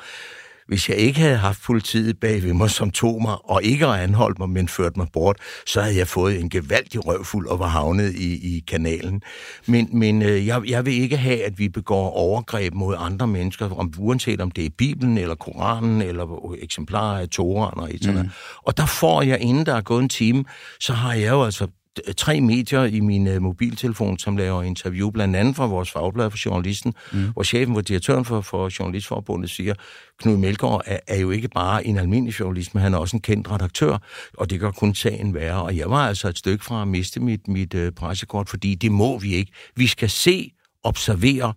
hvis 0.68 0.90
jeg 0.90 0.98
ikke 0.98 1.20
havde 1.20 1.38
haft 1.38 1.62
politiet 1.64 2.20
bag 2.20 2.44
ved 2.44 2.54
mig, 2.54 2.70
som 2.70 2.92
tog 2.92 3.22
mig, 3.22 3.36
og 3.44 3.64
ikke 3.64 3.86
har 3.86 3.98
anholdt 3.98 4.40
mig, 4.40 4.50
men 4.50 4.68
ført 4.68 4.98
mig 4.98 5.08
bort, 5.14 5.38
så 5.66 5.82
havde 5.82 5.98
jeg 5.98 6.08
fået 6.08 6.40
en 6.40 6.50
gevaldig 6.50 7.08
røvfuld 7.08 7.48
og 7.48 7.60
var 7.60 7.68
havnet 7.68 8.16
i, 8.16 8.56
i 8.56 8.64
kanalen. 8.68 9.22
Men, 9.68 9.90
men 9.94 10.22
øh, 10.22 10.48
jeg, 10.48 10.62
jeg 10.70 10.86
vil 10.86 10.94
ikke 10.94 11.18
have, 11.18 11.44
at 11.44 11.60
vi 11.60 11.70
begår 11.70 12.10
overgreb 12.10 12.74
mod 12.74 12.96
andre 13.00 13.28
mennesker, 13.28 13.70
om, 13.70 13.94
uanset 13.98 14.42
om 14.42 14.52
det 14.52 14.66
er 14.66 14.70
Bibelen, 14.78 15.18
eller 15.18 15.36
Koranen, 15.36 16.02
eller 16.02 16.56
eksemplarer 16.62 17.20
af 17.22 17.30
Toran 17.30 17.80
og 17.80 17.94
et 17.94 18.14
mm. 18.14 18.30
Og 18.64 18.78
der 18.78 18.86
får 18.86 19.22
jeg, 19.22 19.40
inden 19.42 19.66
der 19.66 19.76
er 19.76 19.82
gået 19.82 20.04
en 20.04 20.10
time, 20.10 20.46
så 20.80 20.94
har 20.94 21.14
jeg 21.14 21.30
jo 21.30 21.44
altså 21.44 21.68
tre 22.18 22.42
medier 22.42 22.84
i 22.84 23.00
min 23.00 23.28
uh, 23.28 23.42
mobiltelefon, 23.42 24.20
som 24.20 24.38
laver 24.38 24.64
interview, 24.64 25.10
blandt 25.10 25.36
andet 25.36 25.56
fra 25.56 25.66
vores 25.66 25.92
fagblad 25.92 26.32
for 26.32 26.38
journalisten, 26.46 26.94
mm. 27.14 27.30
hvor 27.34 27.44
chefen, 27.44 27.72
hvor 27.72 27.82
direktøren 27.82 28.26
for, 28.26 28.42
for 28.42 28.80
Journalistforbundet 28.80 29.50
siger, 29.50 29.74
Knud 30.20 30.38
Melgaard 30.38 30.82
er, 30.86 31.00
er 31.08 31.20
jo 31.20 31.32
ikke 31.32 31.48
bare 31.48 31.86
en 31.88 31.98
almindelig 31.98 32.40
journalist, 32.40 32.76
men 32.76 32.84
han 32.84 32.94
er 32.94 32.98
også 32.98 33.18
en 33.18 33.22
kendt 33.22 33.52
redaktør, 33.52 33.98
og 34.38 34.50
det 34.50 34.60
gør 34.60 34.72
kun 34.72 34.96
sagen 34.96 35.34
værre. 35.34 35.64
Og 35.64 35.78
jeg 35.78 35.90
var 35.90 36.08
altså 36.08 36.28
et 36.28 36.38
stykke 36.38 36.66
fra 36.66 36.82
at 36.82 36.88
miste 36.88 37.20
mit, 37.20 37.48
mit 37.48 37.74
uh, 37.74 37.90
pressekort, 37.96 38.50
fordi 38.50 38.76
det 38.76 38.92
må 38.92 39.20
vi 39.20 39.34
ikke. 39.34 39.52
Vi 39.76 39.88
skal 39.88 40.10
se, 40.10 40.52
observere, 40.84 41.54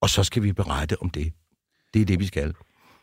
og 0.00 0.10
så 0.10 0.24
skal 0.24 0.42
vi 0.42 0.52
berette 0.52 1.02
om 1.02 1.10
det. 1.10 1.32
Det 1.94 2.02
er 2.02 2.06
det, 2.06 2.20
vi 2.20 2.26
skal. 2.26 2.54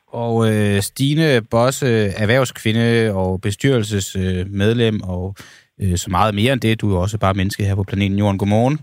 Og 0.07 0.53
øh, 0.53 0.81
Stine 0.81 1.41
Bosse, 1.41 1.87
erhvervskvinde 1.87 3.13
og 3.13 3.41
bestyrelsesmedlem 3.41 5.01
og 5.01 5.35
øh, 5.81 5.97
så 5.97 6.11
meget 6.11 6.35
mere 6.35 6.53
end 6.53 6.61
det. 6.61 6.81
Du 6.81 6.89
er 6.89 6.93
jo 6.93 7.01
også 7.01 7.17
bare 7.17 7.33
menneske 7.33 7.63
her 7.63 7.75
på 7.75 7.83
planeten 7.83 8.19
Jorden. 8.19 8.37
Godmorgen. 8.37 8.79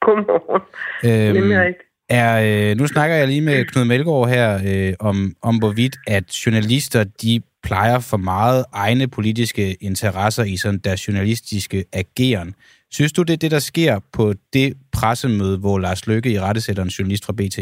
Godmorgen. 0.00 0.62
Øhm, 1.04 1.74
er, 2.08 2.70
øh, 2.70 2.76
nu 2.76 2.86
snakker 2.86 3.16
jeg 3.16 3.28
lige 3.28 3.40
med 3.40 3.64
Knud 3.64 3.84
Melgaard 3.84 4.28
her 4.28 4.60
øh, 4.66 4.94
om, 5.00 5.34
om, 5.42 5.58
hvorvidt 5.58 5.96
at 6.06 6.46
journalister, 6.46 7.04
de 7.22 7.40
plejer 7.62 7.98
for 7.98 8.16
meget 8.16 8.64
egne 8.72 9.08
politiske 9.08 9.76
interesser 9.80 10.44
i 10.44 10.56
sådan 10.56 10.78
der 10.78 11.04
journalistiske 11.08 11.84
ageren. 11.92 12.54
Synes 12.90 13.12
du, 13.12 13.22
det 13.22 13.32
er 13.32 13.36
det, 13.36 13.50
der 13.50 13.58
sker 13.58 14.00
på 14.12 14.34
det 14.52 14.74
pressemøde, 14.92 15.58
hvor 15.58 15.78
Lars 15.78 16.06
Løkke 16.06 16.30
i 16.30 16.40
rette 16.40 16.60
sætter 16.60 16.82
en 16.82 16.88
journalist 16.88 17.24
fra 17.26 17.32
BT? 17.32 17.58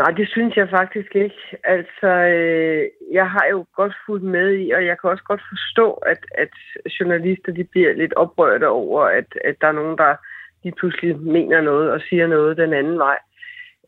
Nej, 0.00 0.10
det 0.10 0.28
synes 0.28 0.56
jeg 0.56 0.68
faktisk 0.68 1.14
ikke. 1.14 1.42
Altså, 1.64 2.10
øh, 2.36 2.82
jeg 3.12 3.30
har 3.30 3.46
jo 3.50 3.66
godt 3.76 3.94
fulgt 4.06 4.24
med 4.24 4.58
i, 4.58 4.70
og 4.70 4.86
jeg 4.86 4.96
kan 5.00 5.10
også 5.10 5.24
godt 5.24 5.42
forstå, 5.52 5.92
at, 5.92 6.22
at 6.34 6.54
journalister 7.00 7.52
de 7.52 7.64
bliver 7.64 7.92
lidt 7.92 8.14
oprørte 8.14 8.68
over, 8.68 9.02
at, 9.04 9.28
at 9.44 9.56
der 9.60 9.66
er 9.66 9.78
nogen, 9.80 9.98
der 9.98 10.16
de 10.64 10.72
pludselig 10.72 11.20
mener 11.20 11.60
noget 11.60 11.90
og 11.90 12.00
siger 12.08 12.26
noget 12.26 12.56
den 12.56 12.72
anden 12.72 12.98
vej. 12.98 13.18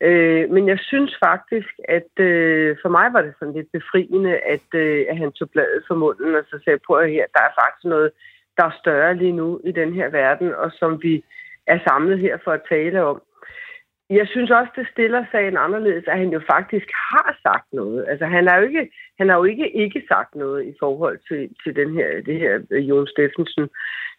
Øh, 0.01 0.49
men 0.49 0.67
jeg 0.67 0.79
synes 0.79 1.17
faktisk, 1.25 1.71
at 1.97 2.11
øh, 2.25 2.77
for 2.81 2.89
mig 2.89 3.13
var 3.13 3.21
det 3.21 3.33
sådan 3.39 3.53
lidt 3.53 3.71
befriende, 3.71 4.33
at, 4.37 4.67
øh, 4.73 5.05
at 5.09 5.17
han 5.17 5.31
tog 5.31 5.49
bladet 5.49 5.83
for 5.87 5.95
munden 5.95 6.35
og 6.35 6.43
så 6.49 6.59
sagde, 6.63 6.79
prøv 6.87 7.07
her, 7.07 7.25
der 7.35 7.41
er 7.43 7.53
faktisk 7.61 7.85
noget, 7.85 8.11
der 8.57 8.65
er 8.65 8.79
større 8.79 9.15
lige 9.15 9.37
nu 9.41 9.61
i 9.63 9.71
den 9.71 9.93
her 9.93 10.09
verden, 10.09 10.55
og 10.55 10.71
som 10.79 11.03
vi 11.03 11.23
er 11.67 11.79
samlet 11.87 12.19
her 12.19 12.37
for 12.43 12.51
at 12.51 12.65
tale 12.69 13.03
om. 13.03 13.21
Jeg 14.19 14.27
synes 14.27 14.51
også, 14.51 14.71
det 14.75 14.87
stiller 14.91 15.25
sagen 15.31 15.57
anderledes, 15.57 16.07
at 16.07 16.17
han 16.17 16.29
jo 16.29 16.41
faktisk 16.53 16.87
har 17.11 17.39
sagt 17.43 17.67
noget. 17.73 18.05
Altså, 18.07 18.25
han 18.25 18.47
har 18.47 18.57
jo 18.57 18.63
ikke, 18.67 18.91
han 19.19 19.29
har 19.29 19.37
jo 19.37 19.43
ikke, 19.43 19.75
ikke 19.83 20.03
sagt 20.07 20.35
noget 20.35 20.65
i 20.65 20.73
forhold 20.79 21.19
til, 21.27 21.49
til 21.63 21.75
den 21.75 21.93
her, 21.93 22.07
det 22.25 22.39
her 22.39 22.59
øh, 22.71 22.89
Jon 22.89 23.07
Steffensen 23.07 23.69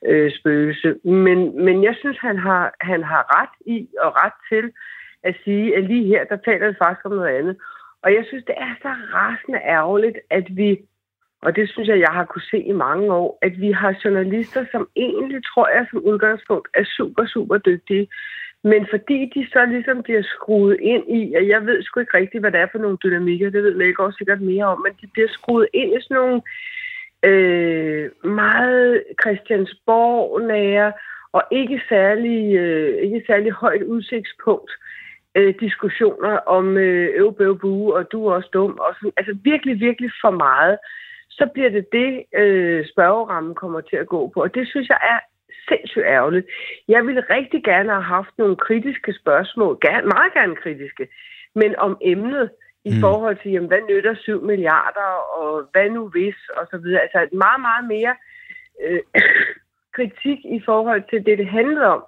øh, 0.06 0.32
spøgelse. 0.38 0.94
Men, 1.04 1.64
men 1.64 1.84
jeg 1.84 1.94
synes, 2.00 2.18
han 2.18 2.38
har, 2.38 2.74
han 2.80 3.02
har 3.02 3.22
ret 3.40 3.54
i 3.66 3.88
og 4.00 4.10
ret 4.24 4.38
til 4.48 4.72
at 5.22 5.34
sige, 5.44 5.76
at 5.76 5.84
lige 5.84 6.06
her, 6.06 6.24
der 6.24 6.36
taler 6.36 6.66
det 6.66 6.76
faktisk 6.82 7.06
om 7.06 7.12
noget 7.12 7.36
andet. 7.38 7.56
Og 8.02 8.14
jeg 8.14 8.24
synes, 8.28 8.44
det 8.44 8.54
er 8.58 8.74
så 8.82 8.88
rasende 8.88 9.58
ærgerligt, 9.58 10.18
at 10.30 10.46
vi, 10.56 10.78
og 11.42 11.56
det 11.56 11.70
synes 11.70 11.88
jeg, 11.88 12.00
jeg 12.00 12.12
har 12.12 12.24
kunne 12.24 12.50
se 12.50 12.58
i 12.58 12.72
mange 12.72 13.12
år, 13.14 13.38
at 13.42 13.60
vi 13.60 13.72
har 13.72 14.00
journalister, 14.04 14.64
som 14.70 14.88
egentlig, 14.96 15.44
tror 15.44 15.68
jeg, 15.68 15.86
som 15.90 16.04
udgangspunkt 16.04 16.68
er 16.74 16.84
super, 16.84 17.26
super 17.26 17.58
dygtige. 17.58 18.08
Men 18.64 18.86
fordi 18.90 19.30
de 19.34 19.46
så 19.52 19.66
ligesom 19.66 20.02
bliver 20.02 20.22
skruet 20.22 20.76
ind 20.80 21.04
i, 21.08 21.34
og 21.34 21.48
jeg 21.48 21.66
ved 21.66 21.82
sgu 21.82 22.00
ikke 22.00 22.18
rigtigt, 22.18 22.42
hvad 22.42 22.52
det 22.52 22.60
er 22.60 22.66
for 22.72 22.78
nogle 22.78 22.98
dynamikker, 23.04 23.50
det 23.50 23.62
ved 23.62 23.84
jeg 23.84 24.00
også 24.00 24.18
sikkert 24.18 24.40
mere 24.40 24.64
om, 24.64 24.80
men 24.80 24.92
de 25.00 25.06
bliver 25.12 25.28
skruet 25.28 25.68
ind 25.72 25.90
i 25.92 26.02
sådan 26.02 26.16
nogle 26.16 26.42
øh, 27.22 28.10
meget 28.24 29.04
Christiansborg-nære 29.22 30.92
og 31.32 31.42
ikke 31.50 31.82
særlig, 31.88 32.54
øh, 32.56 33.02
ikke 33.02 33.22
særlig 33.26 33.52
højt 33.52 33.82
udsigtspunkt 33.82 34.70
øh, 35.34 35.54
diskussioner 35.60 36.36
om 36.36 36.76
øh, 36.76 37.58
bue 37.60 37.94
og 37.94 38.12
du 38.12 38.26
er 38.26 38.34
også 38.34 38.48
dum, 38.52 38.78
og 38.78 38.94
sådan, 38.94 39.12
altså 39.16 39.36
virkelig, 39.42 39.80
virkelig 39.80 40.10
for 40.20 40.30
meget, 40.30 40.78
så 41.30 41.46
bliver 41.54 41.70
det 41.70 41.86
det, 41.92 42.40
øh, 42.40 42.86
spørgerammen 42.92 43.54
kommer 43.54 43.80
til 43.80 43.96
at 43.96 44.06
gå 44.06 44.30
på. 44.34 44.42
Og 44.42 44.54
det 44.54 44.68
synes 44.68 44.88
jeg 44.88 44.98
er 45.02 45.18
sindssygt 45.68 46.06
ærgerligt. 46.16 46.46
Jeg 46.88 47.06
ville 47.06 47.24
rigtig 47.36 47.64
gerne 47.64 47.90
have 47.90 48.08
haft 48.16 48.34
nogle 48.38 48.56
kritiske 48.56 49.12
spørgsmål, 49.20 49.78
gerne, 49.80 50.06
meget 50.06 50.32
gerne 50.32 50.56
kritiske, 50.56 51.08
men 51.54 51.70
om 51.76 51.92
emnet 52.00 52.50
i 52.84 52.92
mm. 52.94 53.00
forhold 53.00 53.36
til, 53.42 53.50
jamen, 53.52 53.68
hvad 53.68 53.82
nytter 53.90 54.14
7 54.14 54.42
milliarder, 54.50 55.10
og 55.38 55.68
hvad 55.72 55.90
nu 55.90 56.08
hvis, 56.08 56.38
og 56.58 56.64
så 56.70 56.76
videre. 56.78 57.00
Altså 57.00 57.18
et 57.22 57.32
meget, 57.44 57.60
meget 57.68 57.84
mere 57.94 58.14
øh, 58.84 59.02
kritik 59.96 60.38
i 60.56 60.60
forhold 60.64 61.02
til 61.10 61.26
det, 61.26 61.38
det 61.38 61.48
handlede 61.48 61.86
om, 61.86 62.02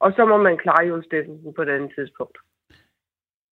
og 0.00 0.12
så 0.16 0.22
må 0.26 0.36
man 0.36 0.56
klare 0.56 0.86
Jon 0.88 1.04
Steffensen 1.04 1.54
på 1.54 1.62
et 1.62 1.68
andet 1.68 1.92
tidspunkt. 1.98 2.38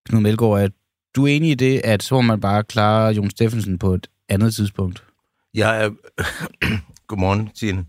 Knud 0.06 0.22
Melgaard, 0.22 0.60
er 0.64 0.68
du 1.16 1.26
enig 1.26 1.50
i 1.50 1.54
det, 1.54 1.74
at 1.84 2.02
så 2.02 2.14
må 2.14 2.20
man 2.20 2.40
bare 2.40 2.62
klare 2.64 3.12
Jon 3.16 3.30
Steffensen 3.30 3.78
på 3.78 3.86
et 3.86 4.06
andet 4.28 4.54
tidspunkt? 4.54 5.04
Jeg 5.54 5.84
er... 5.84 5.88
Godmorgen, 7.08 7.48
Tine. 7.48 7.84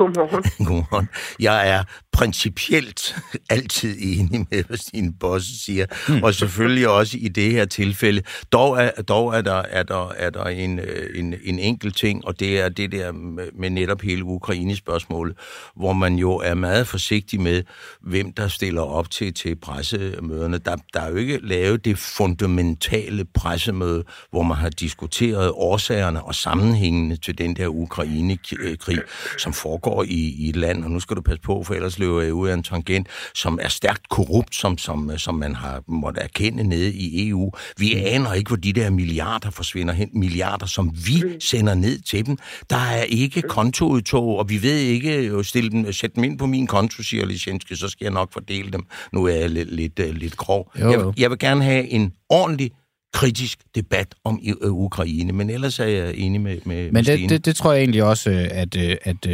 Godmorgen. 0.00 0.42
Godmorgen. 0.68 1.08
Jeg 1.38 1.68
er 1.68 1.82
principielt 2.20 3.16
altid 3.50 3.96
enig 4.00 4.46
med, 4.50 4.64
hvad 4.64 4.76
Stine 4.76 5.12
Bosse 5.20 5.64
siger, 5.64 5.86
mm. 6.08 6.22
og 6.22 6.34
selvfølgelig 6.34 6.88
også 6.88 7.16
i 7.20 7.28
det 7.28 7.52
her 7.52 7.64
tilfælde. 7.64 8.22
Dog 8.52 8.82
er, 8.82 8.90
dog 8.90 9.36
er 9.36 9.40
der, 9.42 9.62
er 9.70 9.82
der, 9.82 10.08
er 10.08 10.30
der 10.30 10.44
en, 10.44 10.78
øh, 10.78 11.18
en, 11.18 11.34
en 11.44 11.58
enkelt 11.58 11.96
ting, 11.96 12.24
og 12.24 12.40
det 12.40 12.60
er 12.60 12.68
det 12.68 12.92
der 12.92 13.12
med, 13.12 13.48
med 13.54 13.70
netop 13.70 14.00
hele 14.00 14.24
Ukraine-spørgsmålet, 14.24 15.36
hvor 15.76 15.92
man 15.92 16.14
jo 16.14 16.32
er 16.32 16.54
meget 16.54 16.86
forsigtig 16.86 17.40
med, 17.40 17.62
hvem 18.00 18.32
der 18.32 18.48
stiller 18.48 18.82
op 18.82 19.10
til, 19.10 19.34
til 19.34 19.56
pressemøderne. 19.56 20.58
Der, 20.58 20.76
der 20.94 21.00
er 21.00 21.10
jo 21.10 21.16
ikke 21.16 21.38
lavet 21.42 21.84
det 21.84 21.98
fundamentale 21.98 23.24
pressemøde, 23.24 24.04
hvor 24.30 24.42
man 24.42 24.56
har 24.56 24.70
diskuteret 24.70 25.50
årsagerne 25.50 26.22
og 26.22 26.34
sammenhængene 26.34 27.16
til 27.16 27.38
den 27.38 27.56
der 27.56 27.68
Ukraine-krig, 27.68 28.98
som 29.38 29.52
foregår 29.52 30.02
i, 30.02 30.34
i 30.38 30.48
et 30.48 30.56
land, 30.56 30.84
og 30.84 30.90
nu 30.90 31.00
skal 31.00 31.16
du 31.16 31.20
passe 31.20 31.42
på, 31.42 31.62
for 31.62 31.74
ellers 31.74 31.98
løber 31.98 32.09
jeg 32.18 32.32
ud 32.32 32.48
af 32.48 32.54
en 32.54 32.62
tangent, 32.62 33.08
som 33.34 33.58
er 33.62 33.68
stærkt 33.68 34.08
korrupt, 34.08 34.54
som, 34.54 34.78
som, 34.78 35.18
som 35.18 35.34
man 35.34 35.54
har 35.54 35.82
måttet 35.86 36.24
erkende 36.24 36.64
nede 36.64 36.92
i 36.92 37.28
EU. 37.28 37.52
Vi 37.78 37.94
mm. 37.94 38.02
aner 38.04 38.32
ikke, 38.32 38.48
hvor 38.48 38.56
de 38.56 38.72
der 38.72 38.90
milliarder 38.90 39.50
forsvinder 39.50 39.94
hen. 39.94 40.10
Milliarder, 40.12 40.66
som 40.66 40.90
vi 41.06 41.22
mm. 41.24 41.40
sender 41.40 41.74
ned 41.74 41.98
til 41.98 42.26
dem. 42.26 42.38
Der 42.70 42.76
er 42.76 43.02
ikke 43.02 43.40
mm. 43.40 43.48
kontoudtog, 43.48 44.38
og 44.38 44.48
vi 44.48 44.62
ved 44.62 44.78
ikke, 44.78 45.26
jo 45.26 45.42
stille 45.42 45.70
dem, 45.70 45.92
sætte 45.92 46.16
dem 46.16 46.24
ind 46.24 46.38
på 46.38 46.46
min 46.46 46.66
konto, 46.66 47.02
siger 47.02 47.26
Lisjenske, 47.26 47.76
så 47.76 47.88
skal 47.88 48.04
jeg 48.04 48.12
nok 48.12 48.32
fordele 48.32 48.70
dem. 48.70 48.86
Nu 49.12 49.24
er 49.24 49.34
jeg 49.34 49.50
lidt, 49.50 49.74
lidt, 49.74 49.98
øh, 49.98 50.14
lidt 50.14 50.36
grov. 50.36 50.72
Jo, 50.80 50.92
jo. 50.92 51.06
Jeg, 51.06 51.20
jeg 51.20 51.30
vil 51.30 51.38
gerne 51.38 51.64
have 51.64 51.88
en 51.88 52.12
ordentlig 52.28 52.70
kritisk 53.12 53.58
debat 53.74 54.14
om 54.24 54.40
øh, 54.62 54.72
Ukraine, 54.72 55.32
men 55.32 55.50
ellers 55.50 55.78
er 55.78 55.84
jeg 55.84 56.14
enig 56.14 56.40
med, 56.40 56.58
med 56.64 56.92
Men 56.92 57.04
det, 57.04 57.30
det, 57.30 57.44
det 57.44 57.56
tror 57.56 57.72
jeg 57.72 57.80
egentlig 57.80 58.02
også, 58.02 58.30
øh, 58.30 58.48
at, 58.50 58.76
øh, 58.76 58.96
at, 59.02 59.26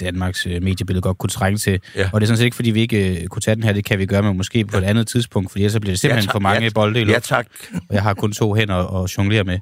Danmarks 0.00 0.46
mediebillede 0.46 1.02
godt 1.02 1.18
kunne 1.18 1.30
trænge 1.30 1.58
til. 1.58 1.80
Ja. 1.96 2.10
Og 2.12 2.20
det 2.20 2.24
er 2.24 2.26
sådan 2.26 2.36
set 2.38 2.44
ikke, 2.44 2.54
fordi 2.56 2.70
vi 2.70 2.80
ikke 2.80 3.26
kunne 3.30 3.40
tage 3.42 3.54
den 3.54 3.62
her, 3.64 3.72
det 3.72 3.84
kan 3.84 3.98
vi 3.98 4.06
gøre, 4.06 4.22
men 4.22 4.36
måske 4.36 4.64
på 4.64 4.78
et 4.78 4.84
andet 4.84 5.06
tidspunkt, 5.08 5.50
fordi 5.50 5.62
ellers 5.62 5.72
så 5.72 5.80
bliver 5.80 5.92
det 5.92 6.00
simpelthen 6.00 6.22
Ja, 6.22 6.26
tak. 6.26 6.32
for 6.32 6.40
mange 6.40 6.62
Ja, 6.64 6.70
bolde 6.74 7.00
i 7.00 7.02
ja, 7.02 7.06
luften. 7.06 7.22
tak. 7.22 7.46
Og 7.74 7.94
jeg 7.94 8.02
har 8.02 8.14
kun 8.14 8.32
to 8.32 8.54
hænder 8.54 9.02
at 9.02 9.18
jonglere 9.18 9.44
med. 9.44 9.58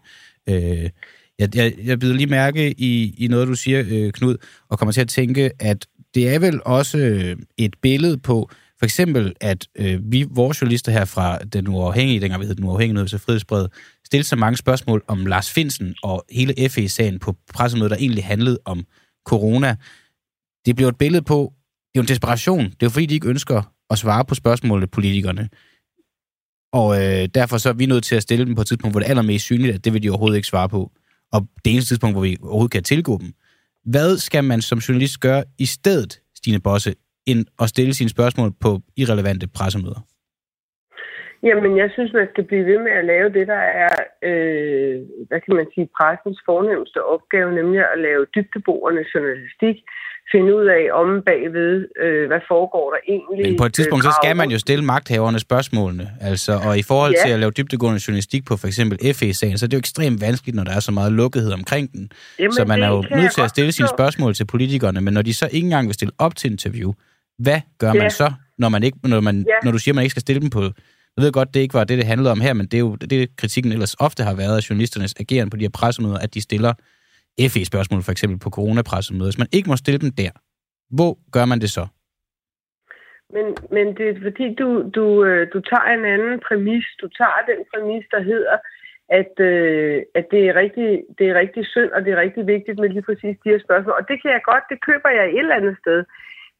Øh, 0.48 0.90
jeg, 1.38 1.56
jeg, 1.56 1.72
jeg 1.84 1.98
bider 1.98 2.14
lige 2.14 2.26
mærke 2.26 2.74
i, 2.78 3.14
i 3.18 3.28
noget, 3.28 3.48
du 3.48 3.54
siger, 3.54 3.84
øh, 3.88 4.12
Knud, 4.12 4.36
og 4.70 4.78
kommer 4.78 4.92
til 4.92 5.00
at 5.00 5.08
tænke, 5.08 5.50
at 5.60 5.86
det 6.14 6.28
er 6.34 6.38
vel 6.38 6.60
også 6.64 6.98
et 7.58 7.74
billede 7.82 8.18
på, 8.18 8.50
for 8.80 8.84
eksempel, 8.84 9.32
at 9.40 9.68
øh, 9.78 10.12
vi, 10.12 10.26
vores 10.30 10.60
journalister 10.60 10.92
her 10.92 11.04
fra 11.04 11.38
Den 11.38 11.68
Uafhængige, 11.68 12.20
dengang 12.20 12.40
vi 12.40 12.46
hed 12.46 12.54
Den 12.54 12.64
Uafhængige 12.64 13.00
Nyheds- 13.00 13.14
og 13.14 13.20
Frihedsbred, 13.20 13.68
stillede 14.06 14.28
så 14.28 14.36
mange 14.36 14.56
spørgsmål 14.56 15.04
om 15.08 15.26
Lars 15.26 15.50
Finsen 15.50 15.94
og 16.02 16.24
hele 16.30 16.68
FE-sagen 16.68 17.18
på 17.18 17.36
pressemødet, 17.52 17.90
der 17.90 17.96
egentlig 17.96 18.24
handlede 18.24 18.58
om 18.64 18.84
corona. 19.26 19.76
Det 20.66 20.76
blev 20.76 20.88
et 20.88 20.98
billede 20.98 21.22
på, 21.22 21.52
det 21.94 21.98
er 21.98 22.00
jo 22.00 22.02
en 22.02 22.08
desperation. 22.08 22.64
Det 22.64 22.72
er 22.72 22.86
jo 22.86 22.90
fordi, 22.90 23.06
de 23.06 23.14
ikke 23.14 23.28
ønsker 23.28 23.62
at 23.90 23.98
svare 23.98 24.24
på 24.24 24.34
spørgsmålene, 24.34 24.86
politikerne. 24.86 25.48
Og 26.72 27.02
øh, 27.02 27.28
derfor 27.34 27.58
så 27.58 27.68
er 27.68 27.72
vi 27.72 27.86
nødt 27.86 28.04
til 28.04 28.14
at 28.14 28.22
stille 28.22 28.46
dem 28.46 28.54
på 28.54 28.60
et 28.60 28.66
tidspunkt, 28.66 28.92
hvor 28.92 29.00
det 29.00 29.06
er 29.06 29.10
allermest 29.10 29.44
synligt, 29.44 29.74
at 29.74 29.84
det 29.84 29.92
vil 29.92 30.02
de 30.02 30.10
overhovedet 30.10 30.36
ikke 30.36 30.48
svare 30.48 30.68
på. 30.68 30.92
Og 31.32 31.48
det 31.64 31.72
eneste 31.72 31.90
tidspunkt, 31.90 32.14
hvor 32.14 32.22
vi 32.22 32.36
overhovedet 32.42 32.72
kan 32.72 32.82
tilgå 32.82 33.18
dem. 33.18 33.32
Hvad 33.84 34.18
skal 34.18 34.44
man 34.44 34.62
som 34.62 34.78
journalist 34.78 35.20
gøre 35.20 35.44
i 35.58 35.66
stedet, 35.66 36.20
Stine 36.34 36.60
Bosse, 36.60 36.94
end 37.26 37.46
at 37.62 37.68
stille 37.68 37.94
sine 37.94 38.10
spørgsmål 38.10 38.50
på 38.60 38.80
irrelevante 38.96 39.46
pressemøder? 39.56 40.00
Jamen, 41.42 41.76
jeg 41.82 41.88
synes, 41.94 42.12
man 42.12 42.28
skal 42.32 42.44
blive 42.44 42.64
ved 42.70 42.78
med 42.86 42.92
at 43.00 43.04
lave 43.04 43.28
det, 43.36 43.46
der 43.54 43.62
er, 43.86 43.94
øh, 44.28 44.94
hvad 45.28 45.40
kan 45.44 45.54
man 45.58 45.66
sige, 45.74 45.88
pressens 45.98 46.38
fornemmeste 46.48 46.98
opgave, 47.14 47.54
nemlig 47.54 47.80
at 47.94 47.98
lave 48.08 48.26
dybdeboerne 48.36 49.02
journalistik, 49.14 49.76
finde 50.32 50.50
ud 50.58 50.66
af 50.78 50.84
om 51.00 51.22
bagved, 51.26 51.88
øh, 52.04 52.26
hvad 52.26 52.40
foregår 52.48 52.86
der 52.94 53.00
egentlig. 53.14 53.42
Men 53.50 53.56
på 53.58 53.64
et 53.64 53.74
tidspunkt, 53.74 54.04
så 54.04 54.12
skal 54.22 54.30
øh, 54.34 54.36
man 54.36 54.50
jo 54.50 54.58
stille 54.58 54.84
magthaverne 54.84 55.38
spørgsmålene. 55.38 56.06
Altså, 56.20 56.52
og 56.66 56.78
i 56.78 56.82
forhold 56.82 57.14
Ja. 57.16 57.22
til 57.26 57.32
at 57.34 57.40
lave 57.40 57.50
dybdegående 57.50 58.00
journalistik 58.06 58.42
på 58.48 58.56
for 58.56 58.66
eksempel 58.66 58.98
FE-sagen, 59.14 59.58
så 59.58 59.66
er 59.66 59.68
det 59.68 59.76
jo 59.78 59.78
ekstremt 59.78 60.20
vanskeligt, 60.20 60.56
når 60.56 60.64
der 60.64 60.74
er 60.76 60.80
så 60.80 60.92
meget 60.92 61.12
lukkethed 61.12 61.52
omkring 61.52 61.92
den. 61.92 62.10
Jamen, 62.38 62.52
så 62.52 62.64
man 62.64 62.82
er 62.82 62.88
jo 62.88 63.04
nødt 63.20 63.32
til 63.34 63.40
at 63.40 63.50
stille 63.50 63.72
sine 63.72 63.88
spørgsmål 63.88 64.34
til 64.34 64.46
politikerne, 64.46 65.00
men 65.00 65.14
når 65.14 65.22
de 65.22 65.34
så 65.34 65.48
ikke 65.52 65.64
engang 65.64 65.86
vil 65.86 65.94
stille 65.94 66.12
op 66.18 66.36
til 66.36 66.50
interview, 66.50 66.92
hvad 67.44 67.60
gør 67.78 67.92
Ja. 67.94 68.02
man 68.02 68.10
så, 68.10 68.32
når, 68.58 68.68
man 68.68 68.82
ikke, 68.82 68.98
når, 69.04 69.20
man, 69.20 69.36
Ja. 69.48 69.58
når 69.64 69.72
du 69.72 69.78
siger, 69.78 69.92
at 69.92 69.96
man 69.96 70.02
ikke 70.04 70.10
skal 70.16 70.26
stille 70.26 70.42
dem 70.42 70.50
på... 70.50 70.62
Jeg 71.16 71.22
ved 71.24 71.32
godt, 71.32 71.54
det 71.54 71.60
ikke 71.60 71.74
var 71.74 71.84
det, 71.84 71.98
det 71.98 72.06
handlede 72.06 72.32
om 72.32 72.40
her, 72.40 72.52
men 72.52 72.66
det 72.66 72.74
er 72.74 72.84
jo 72.88 72.94
det, 72.94 73.36
kritikken 73.36 73.72
ellers 73.72 73.94
ofte 74.06 74.22
har 74.22 74.34
været 74.42 74.56
af 74.56 74.70
journalisternes 74.70 75.14
ageren 75.20 75.50
på 75.50 75.56
de 75.56 75.64
her 75.64 75.74
pressemøder, 75.80 76.18
at 76.18 76.34
de 76.34 76.40
stiller 76.40 76.72
FE-spørgsmål 77.52 78.02
for 78.02 78.12
eksempel 78.12 78.38
på 78.38 78.50
coronapressemøder. 78.50 79.30
Hvis 79.30 79.38
man 79.38 79.52
ikke 79.52 79.70
må 79.70 79.76
stille 79.76 79.98
dem 80.04 80.10
der, 80.22 80.30
hvor 80.96 81.12
gør 81.32 81.44
man 81.44 81.60
det 81.60 81.70
så? 81.70 81.84
Men, 83.34 83.46
men 83.76 83.86
det 83.98 84.06
er 84.10 84.16
fordi, 84.26 84.46
du, 84.60 84.68
du, 84.96 85.04
øh, 85.28 85.42
du 85.54 85.58
tager 85.70 85.88
en 85.98 86.04
anden 86.14 86.34
præmis. 86.48 86.86
Du 87.02 87.08
tager 87.18 87.38
den 87.50 87.60
præmis, 87.70 88.04
der 88.14 88.22
hedder, 88.30 88.56
at, 89.20 89.32
øh, 89.50 89.96
at 90.18 90.26
det, 90.32 90.42
er 90.48 90.54
rigtig, 90.62 90.88
det 91.18 91.26
er 91.30 91.34
rigtig 91.42 91.62
synd, 91.74 91.90
og 91.96 92.00
det 92.04 92.10
er 92.12 92.20
rigtig 92.24 92.42
vigtigt 92.54 92.78
med 92.80 92.88
lige 92.88 93.06
præcis 93.08 93.36
de 93.44 93.50
her 93.52 93.60
spørgsmål. 93.66 93.94
Og 94.00 94.04
det 94.10 94.16
kan 94.22 94.30
jeg 94.36 94.42
godt, 94.50 94.64
det 94.72 94.78
køber 94.88 95.10
jeg 95.18 95.24
et 95.26 95.38
eller 95.44 95.60
andet 95.60 95.76
sted. 95.82 95.98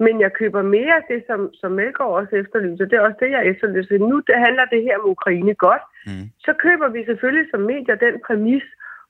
Men 0.05 0.20
jeg 0.20 0.32
køber 0.32 0.62
mere 0.62 0.94
af 1.01 1.05
det, 1.12 1.20
som, 1.26 1.40
som 1.61 1.70
Melgaard 1.72 2.12
også 2.20 2.36
efterlyser. 2.36 2.84
Det 2.84 2.96
er 2.96 3.07
også 3.09 3.20
det, 3.20 3.30
jeg 3.30 3.46
efterlyser. 3.46 3.98
Nu 3.98 4.16
det 4.30 4.38
handler 4.46 4.64
det 4.64 4.82
her 4.82 4.98
om 4.98 5.11
Ukraine 5.16 5.55
godt. 5.55 5.84
Mm. 6.07 6.26
Så 6.46 6.53
køber 6.64 6.88
vi 6.88 7.05
selvfølgelig 7.05 7.46
som 7.51 7.61
medier 7.61 7.94
den 7.94 8.14
præmis, 8.26 8.66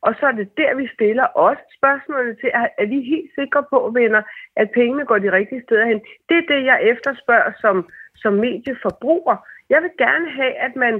og 0.06 0.14
så 0.18 0.26
er 0.26 0.32
det 0.32 0.48
der, 0.56 0.74
vi 0.74 0.86
stiller 0.94 1.26
også 1.46 1.62
spørgsmålene 1.78 2.34
til, 2.34 2.50
er, 2.54 2.66
er 2.82 2.86
vi 2.86 2.98
helt 3.12 3.30
sikre 3.38 3.62
på, 3.70 3.90
venner, 3.94 4.22
at 4.56 4.70
pengene 4.70 5.04
går 5.04 5.18
de 5.18 5.32
rigtige 5.32 5.62
steder 5.66 5.84
hen? 5.84 6.00
Det 6.28 6.36
er 6.38 6.46
det, 6.54 6.64
jeg 6.64 6.78
efterspørger 6.92 7.52
som, 7.60 7.76
som 8.16 8.32
medieforbruger. 8.32 9.36
Jeg 9.70 9.82
vil 9.82 9.90
gerne 9.98 10.30
have, 10.30 10.54
at 10.66 10.76
man, 10.76 10.94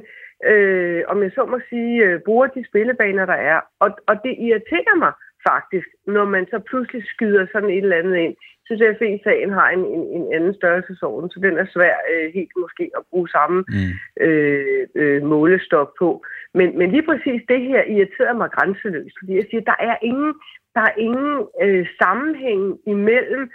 øh, 0.51 1.03
om 1.09 1.23
jeg 1.23 1.33
så 1.35 1.45
må 1.47 1.61
sige, 1.69 2.05
øh, 2.05 2.21
bruger 2.21 2.47
de 2.47 2.65
spillebaner, 2.69 3.27
der 3.27 3.39
er. 3.53 3.61
Og, 3.79 3.91
og 4.07 4.15
det 4.25 4.35
irriterer 4.39 4.97
mig 5.05 5.13
faktisk, 5.49 5.89
når 6.07 6.25
man 6.25 6.47
så 6.51 6.59
pludselig 6.59 7.03
skyder 7.07 7.47
sådan 7.53 7.71
et 7.71 7.85
eller 7.85 7.97
andet 7.97 8.17
ind. 8.17 8.35
Jeg 8.59 8.65
synes, 8.67 8.83
at 8.83 8.99
FE-sagen 8.99 9.53
har 9.53 9.69
en, 9.77 9.85
en, 9.97 10.05
en 10.17 10.35
anden 10.35 10.55
størrelsesorden, 10.55 11.31
så 11.31 11.41
den 11.41 11.59
er 11.59 11.67
svær 11.75 11.95
øh, 12.13 12.27
helt 12.35 12.53
måske 12.65 12.91
at 12.99 13.03
bruge 13.11 13.29
samme 13.29 13.65
Mm. 13.69 13.93
øh, 14.25 14.87
øh, 14.95 15.23
målestok 15.23 15.89
på. 15.99 16.25
Men, 16.55 16.79
men 16.79 16.91
lige 16.91 17.07
præcis 17.11 17.41
det 17.49 17.61
her 17.71 17.83
irriterer 17.85 18.35
mig 18.41 18.51
grænseløst, 18.51 19.17
fordi 19.19 19.33
jeg 19.37 19.47
siger, 19.51 19.61
der 19.61 19.79
er 19.91 19.97
ingen, 20.03 20.35
der 20.75 20.81
er 20.81 20.95
ingen 21.07 21.47
øh, 21.65 21.87
sammenhæng 22.03 22.79
imellem 22.87 23.51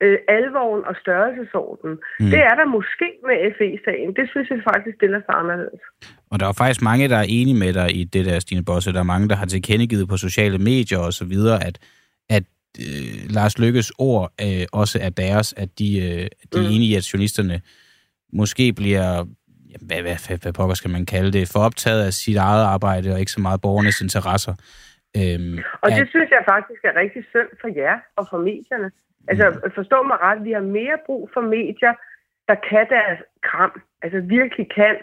øh, 0.00 0.18
alvoren 0.28 0.84
og 0.84 0.94
størrelsesorden. 1.02 1.90
Mm. 2.20 2.30
Det 2.32 2.38
er 2.38 2.54
der 2.60 2.66
måske 2.66 3.08
med 3.28 3.36
FE-sagen. 3.58 4.08
Det 4.18 4.26
synes 4.32 4.50
jeg 4.50 4.58
faktisk 4.72 4.96
stiller 4.96 5.20
sig 5.26 5.34
anderledes. 5.42 5.80
Og 6.30 6.40
der 6.40 6.46
er 6.48 6.52
faktisk 6.52 6.82
mange, 6.82 7.08
der 7.08 7.16
er 7.16 7.26
enige 7.28 7.58
med 7.64 7.72
dig 7.72 7.88
i 8.00 8.04
det 8.04 8.26
der, 8.26 8.38
Stine 8.38 8.64
Bosse. 8.64 8.92
Der 8.92 8.98
er 8.98 9.12
mange, 9.14 9.28
der 9.28 9.36
har 9.36 9.46
tilkendegivet 9.46 10.08
på 10.08 10.16
sociale 10.16 10.58
medier 10.58 10.98
og 10.98 11.12
så 11.12 11.24
videre, 11.24 11.58
at, 11.68 11.76
at 12.30 12.44
øh, 12.80 13.30
Lars 13.36 13.58
Lykkes 13.58 13.92
ord 13.98 14.32
øh, 14.44 14.66
også 14.72 14.98
er 15.02 15.10
deres, 15.10 15.54
at 15.56 15.68
de, 15.78 15.88
øh, 16.06 16.26
de 16.52 16.58
er 16.58 16.68
Mm. 16.68 16.74
enige 16.74 16.90
i, 16.92 16.94
at 16.94 17.12
journalisterne 17.12 17.60
måske 18.32 18.72
bliver, 18.72 19.24
hvad, 19.86 20.00
hvad, 20.02 20.16
hvad, 20.28 20.38
hvad 20.42 20.52
pokker 20.52 20.74
skal 20.74 20.90
man 20.90 21.06
kalde 21.06 21.32
det, 21.32 21.48
for 21.52 21.60
optaget 21.60 22.02
af 22.06 22.12
sit 22.12 22.36
eget 22.36 22.64
arbejde 22.64 23.12
og 23.12 23.20
ikke 23.20 23.32
så 23.32 23.40
meget 23.40 23.60
borgernes 23.60 24.00
interesser. 24.00 24.54
Øhm, 25.16 25.58
Og 25.82 25.88
at, 25.90 25.96
det 26.00 26.08
synes 26.14 26.30
jeg 26.36 26.42
faktisk 26.54 26.80
er 26.84 26.94
rigtig 27.02 27.22
synd 27.32 27.50
for 27.60 27.68
jer 27.80 27.96
og 28.16 28.26
for 28.30 28.38
medierne. 28.38 28.90
Altså, 29.30 29.70
forstå 29.74 29.98
mig 30.02 30.16
ret, 30.26 30.44
vi 30.44 30.52
har 30.52 30.66
mere 30.78 30.98
brug 31.06 31.30
for 31.34 31.40
medier, 31.40 31.94
der 32.48 32.56
kan 32.70 32.86
deres 32.96 33.20
kram, 33.48 33.72
altså 34.02 34.20
virkelig 34.20 34.66
kan 34.80 34.96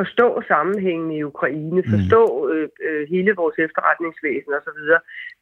forstå 0.00 0.42
sammenhængen 0.48 1.10
i 1.18 1.22
Ukraine, 1.22 1.82
forstå 1.94 2.22
øh, 2.52 2.68
øh, 2.86 3.08
hele 3.08 3.32
vores 3.40 3.56
efterretningsvæsen 3.66 4.52
osv. 4.58 4.80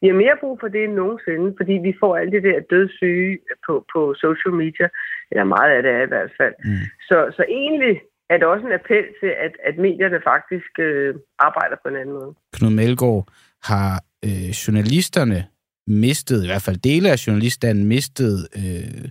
Vi 0.01 0.07
har 0.07 0.17
mere 0.23 0.37
brug 0.41 0.55
for 0.59 0.67
det 0.67 0.83
end 0.83 0.93
nogensinde, 0.93 1.47
fordi 1.59 1.73
vi 1.87 1.93
får 1.99 2.17
alt 2.17 2.31
det 2.31 2.43
der 2.43 2.59
dødssyge 2.73 3.39
på, 3.65 3.73
på 3.93 4.01
social 4.25 4.53
media, 4.63 4.87
eller 5.31 5.43
meget 5.55 5.71
af 5.75 5.83
det 5.83 5.91
er 5.91 6.03
i 6.03 6.11
hvert 6.13 6.33
fald. 6.39 6.55
Mm. 6.65 6.85
Så, 7.09 7.17
så 7.37 7.43
egentlig 7.49 7.95
er 8.29 8.37
det 8.37 8.47
også 8.47 8.65
en 8.65 8.79
appel 8.79 9.05
til, 9.19 9.31
at, 9.45 9.53
at 9.69 9.77
medierne 9.77 10.19
faktisk 10.31 10.71
øh, 10.79 11.15
arbejder 11.39 11.77
på 11.83 11.87
en 11.89 11.95
anden 11.95 12.15
måde. 12.19 12.33
Knud 12.53 12.73
Melgaard, 12.79 13.23
har 13.71 13.91
øh, 14.25 14.49
journalisterne 14.63 15.39
mistet, 15.87 16.43
i 16.43 16.45
hvert 16.45 16.61
fald 16.61 16.77
dele 16.77 17.11
af 17.11 17.27
journaliststanden 17.27 17.85
mistet 17.85 18.47
øh, 18.55 19.09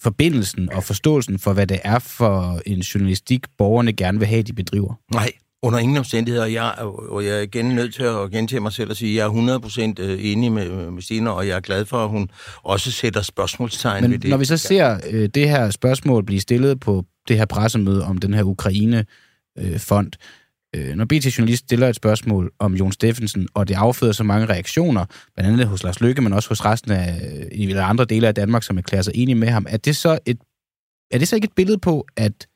forbindelsen 0.00 0.72
og 0.72 0.84
forståelsen 0.84 1.38
for, 1.38 1.52
hvad 1.52 1.66
det 1.66 1.80
er 1.84 1.98
for 1.98 2.60
en 2.66 2.78
journalistik, 2.78 3.46
borgerne 3.58 3.92
gerne 3.92 4.18
vil 4.18 4.28
have, 4.28 4.42
de 4.42 4.52
bedriver. 4.52 4.94
Nej, 5.12 5.32
under 5.62 5.78
ingen 5.78 5.96
omstændigheder. 5.96 6.46
Jeg, 6.46 6.74
og 7.08 7.24
jeg 7.24 7.36
er 7.36 7.40
igen 7.40 7.66
nødt 7.66 7.94
til 7.94 8.02
at 8.02 8.30
gentage 8.30 8.60
mig 8.60 8.72
selv 8.72 8.90
og 8.90 8.96
sige, 8.96 9.22
at 9.22 9.32
jeg 9.34 9.54
er 9.54 9.96
100% 9.96 10.02
enig 10.02 10.52
med, 10.52 10.90
med 10.90 11.02
Stine, 11.02 11.30
og 11.30 11.48
jeg 11.48 11.56
er 11.56 11.60
glad 11.60 11.84
for, 11.84 12.04
at 12.04 12.10
hun 12.10 12.30
også 12.62 12.90
sætter 12.90 13.22
spørgsmålstegn 13.22 14.02
ved 14.02 14.08
Men 14.08 14.22
det. 14.22 14.30
når 14.30 14.36
vi 14.36 14.44
så 14.44 14.56
ser 14.56 15.00
øh, 15.10 15.28
det 15.34 15.48
her 15.48 15.70
spørgsmål 15.70 16.24
blive 16.24 16.40
stillet 16.40 16.80
på 16.80 17.04
det 17.28 17.36
her 17.36 17.44
pressemøde 17.44 18.04
om 18.04 18.18
den 18.18 18.34
her 18.34 18.42
Ukraine-fond, 18.42 20.12
øh, 20.14 20.18
øh, 20.76 20.94
når 20.94 21.04
BT-journalist 21.04 21.64
stiller 21.64 21.88
et 21.88 21.96
spørgsmål 21.96 22.52
om 22.58 22.74
Jon 22.74 22.92
Steffensen, 22.92 23.48
og 23.54 23.68
det 23.68 23.74
afføder 23.74 24.12
så 24.12 24.24
mange 24.24 24.46
reaktioner, 24.46 25.04
blandt 25.34 25.52
andet 25.52 25.66
hos 25.66 25.82
Lars 25.82 26.00
Løkke, 26.00 26.22
men 26.22 26.32
også 26.32 26.48
hos 26.48 26.64
resten 26.64 26.92
af 26.92 27.20
i 27.52 27.68
eller 27.68 27.84
andre 27.84 28.04
dele 28.04 28.28
af 28.28 28.34
Danmark, 28.34 28.62
som 28.62 28.78
erklærer 28.78 29.02
sig 29.02 29.12
enige 29.16 29.34
med 29.34 29.48
ham, 29.48 29.66
er 29.68 29.76
det 29.76 29.96
så 29.96 30.18
et, 30.26 30.38
er 31.10 31.18
det 31.18 31.28
så 31.28 31.36
ikke 31.36 31.46
et 31.46 31.54
billede 31.56 31.78
på, 31.78 32.06
at 32.16 32.46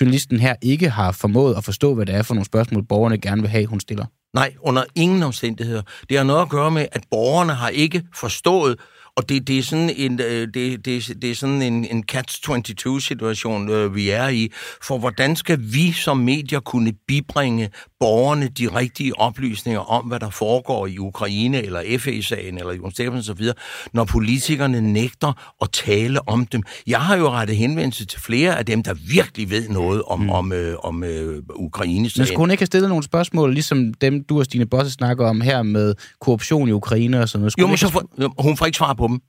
journalisten 0.00 0.40
her 0.40 0.54
ikke 0.62 0.90
har 0.90 1.12
formået 1.12 1.54
at 1.54 1.64
forstå, 1.64 1.94
hvad 1.94 2.06
det 2.06 2.14
er 2.14 2.22
for 2.22 2.34
nogle 2.34 2.46
spørgsmål, 2.46 2.82
borgerne 2.84 3.18
gerne 3.18 3.42
vil 3.42 3.50
have, 3.50 3.66
hun 3.66 3.80
stiller? 3.80 4.06
Nej, 4.34 4.54
under 4.60 4.84
ingen 4.94 5.22
omstændigheder. 5.22 5.82
Det 6.08 6.16
har 6.16 6.24
noget 6.24 6.42
at 6.42 6.48
gøre 6.48 6.70
med, 6.70 6.86
at 6.92 7.02
borgerne 7.10 7.54
har 7.54 7.68
ikke 7.68 8.02
forstået, 8.14 8.80
og 9.18 9.28
det, 9.28 9.48
det 9.48 9.58
er 9.58 9.62
sådan 9.62 9.90
en, 9.96 10.20
øh, 10.20 10.48
det, 10.54 10.84
det, 10.84 11.16
det 11.22 11.30
er 11.30 11.34
sådan 11.34 11.62
en, 11.62 11.84
en 11.84 12.04
catch-22-situation, 12.12 13.70
øh, 13.70 13.94
vi 13.94 14.10
er 14.10 14.28
i. 14.28 14.52
For 14.82 14.98
hvordan 14.98 15.36
skal 15.36 15.58
vi 15.60 15.92
som 15.92 16.16
medier 16.16 16.60
kunne 16.60 16.92
bibringe 17.08 17.70
borgerne 18.00 18.48
de 18.48 18.68
rigtige 18.74 19.18
oplysninger 19.18 19.80
om, 19.80 20.04
hvad 20.04 20.20
der 20.20 20.30
foregår 20.30 20.86
i 20.86 20.98
Ukraine, 20.98 21.62
eller 21.62 21.98
FE-sagen, 21.98 22.58
eller 22.58 22.72
Jon 22.74 22.90
Steffensen 22.92 23.32
osv., 23.32 23.46
når 23.92 24.04
politikerne 24.04 24.80
nægter 24.80 25.54
at 25.62 25.70
tale 25.72 26.28
om 26.28 26.46
dem? 26.46 26.62
Jeg 26.86 27.00
har 27.00 27.16
jo 27.16 27.30
rettet 27.30 27.56
henvendelse 27.56 28.06
til 28.06 28.20
flere 28.20 28.58
af 28.58 28.66
dem, 28.66 28.82
der 28.82 28.94
virkelig 29.10 29.50
ved 29.50 29.68
noget 29.68 30.02
om, 30.02 30.20
mm. 30.20 30.30
om, 30.30 30.52
øh, 30.52 30.76
om 30.82 31.04
øh, 31.04 31.42
Ukraine-sagen. 31.54 32.20
Men 32.20 32.26
skulle 32.26 32.38
hun 32.38 32.50
ikke 32.50 32.60
have 32.60 32.66
stillet 32.66 32.88
nogle 32.88 33.04
spørgsmål, 33.04 33.54
ligesom 33.54 33.94
dem, 33.94 34.24
du 34.24 34.38
og 34.38 34.44
Stine 34.44 34.66
Bosse 34.66 34.92
snakker 34.92 35.26
om 35.28 35.40
her 35.40 35.62
med 35.62 35.94
korruption 36.20 36.68
i 36.68 36.72
Ukraine 36.72 37.20
og 37.20 37.28
sådan 37.28 37.40
noget? 37.40 37.52
Skulle 37.52 37.62
Jo, 37.62 37.66
hun 37.66 37.72
men 37.72 37.78
så 37.78 37.88
får, 37.88 38.42
hun 38.42 38.56
får 38.56 38.66
ikke 38.66 38.76
svar 38.78 38.92
på 38.94 39.06
dem. 39.06 39.20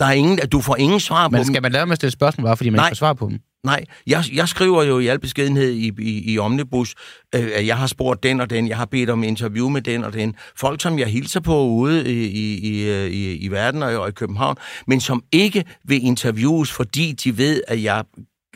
Der 0.00 0.06
er 0.06 0.12
ingen, 0.12 0.38
du 0.38 0.60
får 0.60 0.76
ingen 0.76 1.00
svar 1.00 1.28
på 1.28 1.32
Men 1.32 1.38
dem. 1.38 1.44
skal 1.44 1.62
man 1.62 1.72
lade 1.72 1.86
med 1.86 1.92
at 1.92 1.98
stille 1.98 2.12
spørgsmål, 2.12 2.44
bare 2.44 2.56
fordi 2.56 2.70
man 2.70 2.78
Nej. 2.78 2.86
ikke 2.86 2.94
får 2.98 3.06
svar 3.06 3.12
på 3.12 3.28
dem? 3.28 3.38
Nej, 3.64 3.84
jeg, 4.06 4.24
jeg 4.32 4.48
skriver 4.48 4.82
jo 4.82 4.98
i 4.98 5.06
al 5.06 5.20
beskedenhed 5.20 5.70
i, 5.70 5.92
i, 5.98 6.32
i 6.32 6.38
Omnibus, 6.38 6.94
øh, 7.34 7.50
at 7.54 7.66
jeg 7.66 7.78
har 7.78 7.86
spurgt 7.86 8.22
den 8.22 8.40
og 8.40 8.50
den, 8.50 8.68
jeg 8.68 8.76
har 8.76 8.84
bedt 8.84 9.10
om 9.10 9.22
interview 9.22 9.68
med 9.68 9.82
den 9.82 10.04
og 10.04 10.12
den. 10.12 10.34
Folk, 10.56 10.82
som 10.82 10.98
jeg 10.98 11.06
hilser 11.06 11.40
på 11.40 11.66
ude 11.66 12.12
i, 12.12 12.26
i, 12.26 12.58
i, 12.58 12.90
øh, 12.90 13.10
i, 13.42 13.48
verden 13.48 13.82
og 13.82 13.92
i, 13.92 13.96
og 13.96 14.08
i 14.08 14.12
København, 14.12 14.56
men 14.86 15.00
som 15.00 15.22
ikke 15.32 15.64
vil 15.84 16.06
interviews, 16.06 16.72
fordi 16.72 17.12
de 17.12 17.38
ved, 17.38 17.62
at 17.68 17.82
jeg 17.82 18.04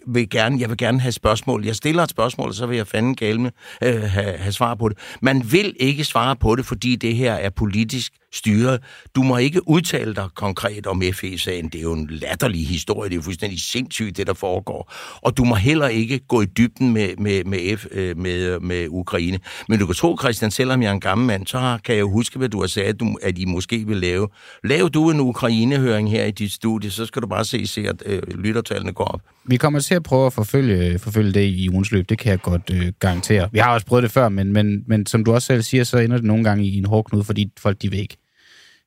vil 0.07 0.31
gerne, 0.31 0.61
jeg 0.61 0.69
vil 0.69 0.79
gerne 0.79 1.01
have 1.01 1.13
spørgsmål. 1.13 1.65
Jeg 1.65 1.77
stiller 1.77 2.03
et 2.03 2.11
spørgsmål, 2.11 2.49
og 2.49 2.55
så 2.55 2.67
vil 2.67 2.77
jeg 2.77 2.87
fanden 2.87 3.15
galme 3.15 3.53
øh, 3.83 4.03
have, 4.03 4.37
have 4.37 4.53
svar 4.53 4.75
på 4.75 4.89
det. 4.89 4.99
Man 5.21 5.53
vil 5.53 5.77
ikke 5.81 6.05
svare 6.05 6.37
på 6.37 6.57
det, 6.57 6.67
fordi 6.67 6.97
det 6.97 7.17
her 7.17 7.33
er 7.33 7.51
politisk 7.51 8.13
styret. 8.37 8.81
Du 9.15 9.23
må 9.23 9.37
ikke 9.37 9.69
udtale 9.69 10.15
dig 10.15 10.29
konkret 10.35 10.87
om 10.87 11.03
FE-sagen. 11.15 11.69
Det 11.69 11.79
er 11.79 11.83
jo 11.83 11.93
en 11.93 12.07
latterlig 12.11 12.69
historie. 12.69 13.09
Det 13.09 13.15
er 13.15 13.19
jo 13.19 13.23
fuldstændig 13.23 13.61
sindssygt, 13.61 14.17
det 14.17 14.27
der 14.27 14.35
foregår. 14.35 14.93
Og 15.23 15.37
du 15.37 15.45
må 15.45 15.55
heller 15.55 15.89
ikke 15.89 16.19
gå 16.19 16.43
i 16.43 16.45
dybden 16.45 16.93
med, 16.93 17.17
med, 17.19 17.45
med, 17.45 17.77
F, 17.77 17.87
øh, 17.91 18.19
med, 18.19 18.61
med 18.61 18.87
Ukraine. 18.89 19.39
Men 19.69 19.79
du 19.79 19.87
kan 19.87 19.95
tro, 19.95 20.17
Christian, 20.21 20.51
selvom 20.51 20.83
jeg 20.83 20.89
er 20.89 20.93
en 20.93 21.01
gammel 21.01 21.27
mand, 21.27 21.47
så 21.47 21.79
kan 21.85 21.95
jeg 21.95 22.01
jo 22.01 22.11
huske, 22.11 22.39
hvad 22.39 22.49
du 22.49 22.61
har 22.61 22.67
sagt, 22.67 22.87
at, 22.87 23.01
du, 23.01 23.17
at 23.23 23.39
I 23.39 23.45
måske 23.45 23.87
vil 23.87 23.97
lave. 23.97 24.29
Lav 24.65 24.89
du 24.89 25.11
en 25.11 25.21
Ukraine-høring 25.21 26.11
her 26.11 26.25
i 26.25 26.31
dit 26.31 26.53
studie, 26.53 26.91
så 26.91 27.07
skal 27.07 27.23
du 27.23 27.27
bare 27.27 27.45
se, 27.45 27.67
se 27.67 27.89
at 27.89 28.03
øh, 28.07 28.23
lyttertallene 28.35 28.93
går 28.93 29.05
op. 29.05 29.21
Vi 29.45 29.57
kommer 29.57 29.81
til 29.81 29.95
at 29.95 30.03
prøve 30.03 30.27
at 30.27 30.33
forfølge, 30.33 30.99
forfølge 30.99 31.33
det 31.33 31.45
i 31.45 31.69
ugens 31.69 31.93
løb, 31.93 32.09
det 32.09 32.19
kan 32.19 32.31
jeg 32.31 32.43
godt 32.43 32.71
øh, 32.73 32.93
garantere. 33.01 33.49
Vi 33.53 33.59
har 33.59 33.75
også 33.75 33.87
prøvet 33.87 34.03
det 34.03 34.11
før, 34.11 34.29
men, 34.29 34.53
men, 34.53 34.85
men 34.87 35.07
som 35.07 35.25
du 35.25 35.33
også 35.33 35.47
selv 35.47 35.63
siger, 35.63 35.85
så 35.85 35.99
ender 35.99 36.17
det 36.17 36.27
nogle 36.27 36.45
gange 36.45 36.65
i 36.65 36.79
en 36.79 36.85
hård 36.85 37.05
knude, 37.05 37.25
fordi 37.25 37.53
folk 37.59 37.83
de 37.83 37.91
vil 37.91 38.01
ikke 38.01 38.17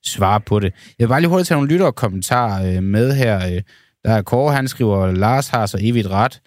svare 0.04 0.40
på 0.40 0.60
det. 0.60 0.72
Jeg 0.98 1.04
vil 1.04 1.08
bare 1.08 1.20
lige 1.20 1.28
hurtigt 1.28 1.48
tage 1.48 1.56
nogle 1.56 1.72
lytterkommentarer 1.72 2.76
øh, 2.76 2.82
med 2.82 3.14
her. 3.14 3.46
Øh, 3.46 3.62
der 4.04 4.10
er 4.10 4.22
Kåre, 4.22 4.54
han 4.54 4.68
skriver, 4.68 5.12
Lars 5.12 5.48
har 5.48 5.66
så 5.66 5.78
evigt 5.80 6.06
ret. 6.06 6.40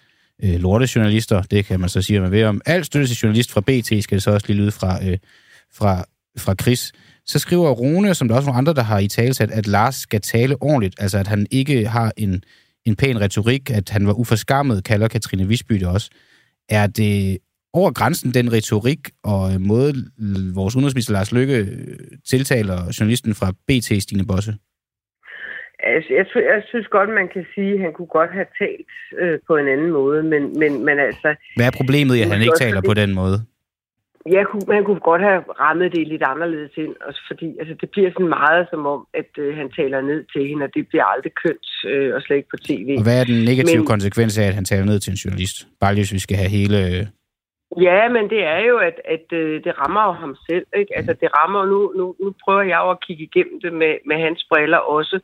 Øh, 0.44 0.60
lortejournalister, 0.60 1.42
det 1.42 1.64
kan 1.64 1.80
man 1.80 1.88
så 1.88 2.02
sige, 2.02 2.20
man 2.20 2.30
ved 2.30 2.44
om. 2.44 2.60
Alt 2.66 2.86
støtte 2.86 3.08
til 3.08 3.16
journalist 3.16 3.52
fra 3.52 3.60
BT 3.60 3.86
skal 3.86 4.16
det 4.16 4.22
så 4.22 4.30
også 4.30 4.46
lige 4.46 4.56
lyde 4.56 4.72
fra, 4.72 5.06
øh, 5.06 5.18
fra, 5.74 6.04
fra 6.38 6.54
Chris. 6.62 6.92
Så 7.26 7.38
skriver 7.38 7.70
Rune, 7.70 8.14
som 8.14 8.28
der 8.28 8.34
er 8.34 8.36
også 8.36 8.46
nogle 8.46 8.58
andre, 8.58 8.74
der 8.74 8.82
har 8.82 8.98
i 8.98 9.08
talesat, 9.08 9.50
at 9.50 9.66
Lars 9.66 9.94
skal 9.94 10.20
tale 10.20 10.56
ordentligt, 10.62 10.94
altså 10.98 11.18
at 11.18 11.26
han 11.26 11.46
ikke 11.50 11.88
har 11.88 12.12
en, 12.16 12.44
en 12.84 12.96
pæn 12.96 13.20
retorik, 13.20 13.70
at 13.70 13.90
han 13.90 14.06
var 14.06 14.12
uforskammet, 14.12 14.84
kalder 14.84 15.08
Katrine 15.08 15.48
Visby 15.48 15.74
det 15.74 15.86
også. 15.86 16.10
Er 16.68 16.86
det 16.86 17.38
over 17.80 17.90
grænsen, 17.92 18.34
den 18.38 18.52
retorik 18.52 19.02
og 19.24 19.42
måde, 19.60 19.90
l- 19.92 20.54
vores 20.54 20.76
udenrigsminister 20.76 21.12
Lars 21.12 21.32
Løkke 21.32 21.56
øh, 21.58 21.96
tiltaler 22.30 22.78
journalisten 23.00 23.34
fra 23.34 23.48
BT, 23.68 24.02
Stine 24.02 24.26
Bosse? 24.30 24.52
Altså, 25.92 26.10
jeg, 26.18 26.26
jeg 26.52 26.62
synes 26.70 26.86
godt, 26.96 27.10
man 27.20 27.28
kan 27.34 27.44
sige, 27.54 27.72
at 27.74 27.80
han 27.84 27.92
kunne 27.96 28.12
godt 28.18 28.32
have 28.38 28.46
talt 28.62 28.90
øh, 29.20 29.38
på 29.48 29.56
en 29.56 29.68
anden 29.74 29.90
måde, 29.98 30.22
men, 30.32 30.42
men, 30.60 30.84
men 30.86 30.96
altså, 31.08 31.28
Hvad 31.56 31.66
er 31.66 31.74
problemet 31.80 32.14
i, 32.16 32.20
at 32.22 32.28
han 32.32 32.42
ikke 32.42 32.62
taler 32.64 32.80
på 32.90 32.94
den 32.94 33.14
måde? 33.14 33.38
jeg 34.38 34.44
kunne, 34.50 34.66
man 34.74 34.84
kunne 34.84 35.00
godt 35.10 35.22
have 35.28 35.40
rammet 35.64 35.88
det 35.96 36.08
lidt 36.08 36.22
anderledes 36.32 36.72
ind, 36.84 36.94
også 37.08 37.20
fordi 37.30 37.48
altså, 37.60 37.74
det 37.80 37.88
bliver 37.94 38.10
sådan 38.14 38.28
meget 38.28 38.66
som 38.72 38.86
om, 38.94 39.00
at 39.20 39.30
øh, 39.44 39.56
han 39.60 39.68
taler 39.78 40.00
ned 40.10 40.20
til 40.32 40.42
hende, 40.48 40.62
og 40.66 40.70
det 40.76 40.82
bliver 40.90 41.04
aldrig 41.14 41.32
kønt, 41.44 41.68
øh, 41.90 42.14
og 42.14 42.20
slet 42.22 42.36
ikke 42.36 42.52
på 42.54 42.60
tv. 42.68 42.88
Og 42.98 43.02
hvad 43.06 43.16
er 43.20 43.24
den 43.32 43.38
negative 43.50 43.80
Men- 43.82 43.92
konsekvens 43.94 44.38
af, 44.38 44.46
at 44.50 44.54
han 44.58 44.64
taler 44.64 44.84
ned 44.84 44.98
til 45.00 45.10
en 45.10 45.16
journalist? 45.24 45.56
Bare 45.80 45.92
lige, 45.94 46.02
hvis 46.04 46.12
vi 46.18 46.18
skal 46.26 46.36
have 46.36 46.50
hele... 46.58 46.78
Ja, 47.80 48.08
men 48.08 48.30
det 48.30 48.44
er 48.44 48.58
jo, 48.58 48.76
at, 48.78 49.00
at 49.04 49.32
øh, 49.32 49.64
det 49.64 49.78
rammer 49.80 50.04
jo 50.06 50.12
ham 50.12 50.36
selv. 50.50 50.66
Ikke? 50.76 50.96
Altså, 50.96 51.12
det 51.20 51.28
rammer 51.38 51.64
nu, 51.66 51.92
nu, 51.96 52.16
nu 52.20 52.34
prøver 52.44 52.62
jeg 52.62 52.78
jo 52.84 52.90
at 52.90 53.00
kigge 53.06 53.24
igennem 53.24 53.60
det 53.60 53.72
med, 53.72 53.94
med 54.06 54.16
hans 54.16 54.46
briller 54.50 54.78
også. 54.78 55.20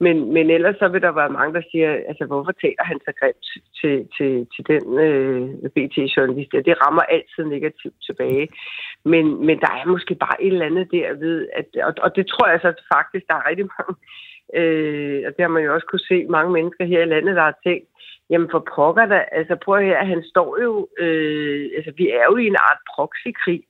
Men, 0.00 0.32
men 0.34 0.50
ellers 0.50 0.76
så 0.78 0.88
vil 0.88 1.02
der 1.02 1.12
være 1.12 1.36
mange, 1.38 1.54
der 1.54 1.62
siger, 1.70 1.90
altså 2.08 2.24
hvorfor 2.26 2.52
taler 2.52 2.84
han 2.84 3.00
så 3.04 3.12
grimt 3.20 3.46
til, 3.80 4.08
til, 4.16 4.46
til 4.54 4.62
den 4.72 4.98
øh, 5.06 5.70
BT-journalist? 5.74 6.54
Ja, 6.54 6.60
det 6.60 6.80
rammer 6.86 7.02
altid 7.02 7.44
negativt 7.44 7.94
tilbage. 8.06 8.48
Men, 9.04 9.46
men 9.46 9.60
der 9.60 9.70
er 9.80 9.86
måske 9.86 10.14
bare 10.14 10.42
et 10.42 10.52
eller 10.52 10.66
andet 10.66 10.92
der 10.92 11.14
ved, 11.14 11.48
at, 11.52 11.66
og, 11.82 11.94
og 11.98 12.16
det 12.16 12.26
tror 12.26 12.48
jeg 12.48 12.60
så 12.62 12.72
faktisk, 12.94 13.24
der 13.28 13.34
er 13.34 13.48
rigtig 13.48 13.66
mange, 13.76 13.94
øh, 14.58 15.22
og 15.26 15.30
det 15.34 15.42
har 15.42 15.48
man 15.48 15.64
jo 15.64 15.74
også 15.74 15.86
kunne 15.86 16.08
se 16.12 16.26
mange 16.36 16.52
mennesker 16.52 16.84
her 16.84 17.02
i 17.02 17.12
landet, 17.14 17.36
der 17.36 17.42
har 17.42 17.58
tænkt, 17.66 17.88
Jamen 18.30 18.48
for 18.50 18.62
pokker 18.74 19.06
da, 19.06 19.24
altså 19.32 19.56
prøv 19.64 19.74
at 19.78 19.84
høre, 19.84 20.06
han 20.06 20.22
står 20.22 20.62
jo, 20.62 20.88
øh, 20.98 21.70
altså 21.76 21.92
vi 21.96 22.10
er 22.10 22.24
jo 22.30 22.36
i 22.36 22.46
en 22.46 22.56
art 22.68 22.80
proxykrig, 22.94 23.62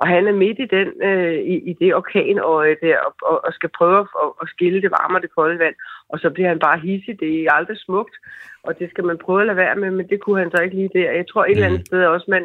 Og 0.00 0.08
han 0.08 0.28
er 0.28 0.32
midt 0.32 0.58
i 0.58 0.66
den, 0.76 0.88
øh, 1.02 1.38
i, 1.52 1.54
i 1.70 1.72
det 1.80 1.94
orkanøje 1.94 2.76
der, 2.82 2.96
og, 3.06 3.12
og, 3.22 3.44
og 3.44 3.52
skal 3.52 3.70
prøve 3.78 3.98
at, 4.00 4.30
at 4.42 4.48
skille 4.48 4.82
det 4.82 4.90
varme 4.90 5.18
og 5.18 5.22
det 5.22 5.34
kolde 5.34 5.58
vand. 5.58 5.74
Og 6.08 6.18
så 6.18 6.30
bliver 6.30 6.48
han 6.48 6.58
bare 6.58 6.78
hissig. 6.78 7.20
Det 7.20 7.44
er 7.44 7.52
aldrig 7.52 7.78
smukt, 7.78 8.16
og 8.62 8.78
det 8.78 8.90
skal 8.90 9.04
man 9.04 9.18
prøve 9.18 9.40
at 9.40 9.46
lade 9.46 9.56
være 9.56 9.76
med, 9.76 9.90
men 9.90 10.08
det 10.08 10.20
kunne 10.20 10.38
han 10.38 10.50
så 10.50 10.62
ikke 10.62 10.76
lige 10.76 10.96
der. 10.98 11.10
Jeg 11.12 11.26
tror 11.28 11.44
et 11.44 11.50
eller 11.50 11.66
andet 11.66 11.86
sted 11.86 12.04
også, 12.04 12.26
man, 12.28 12.44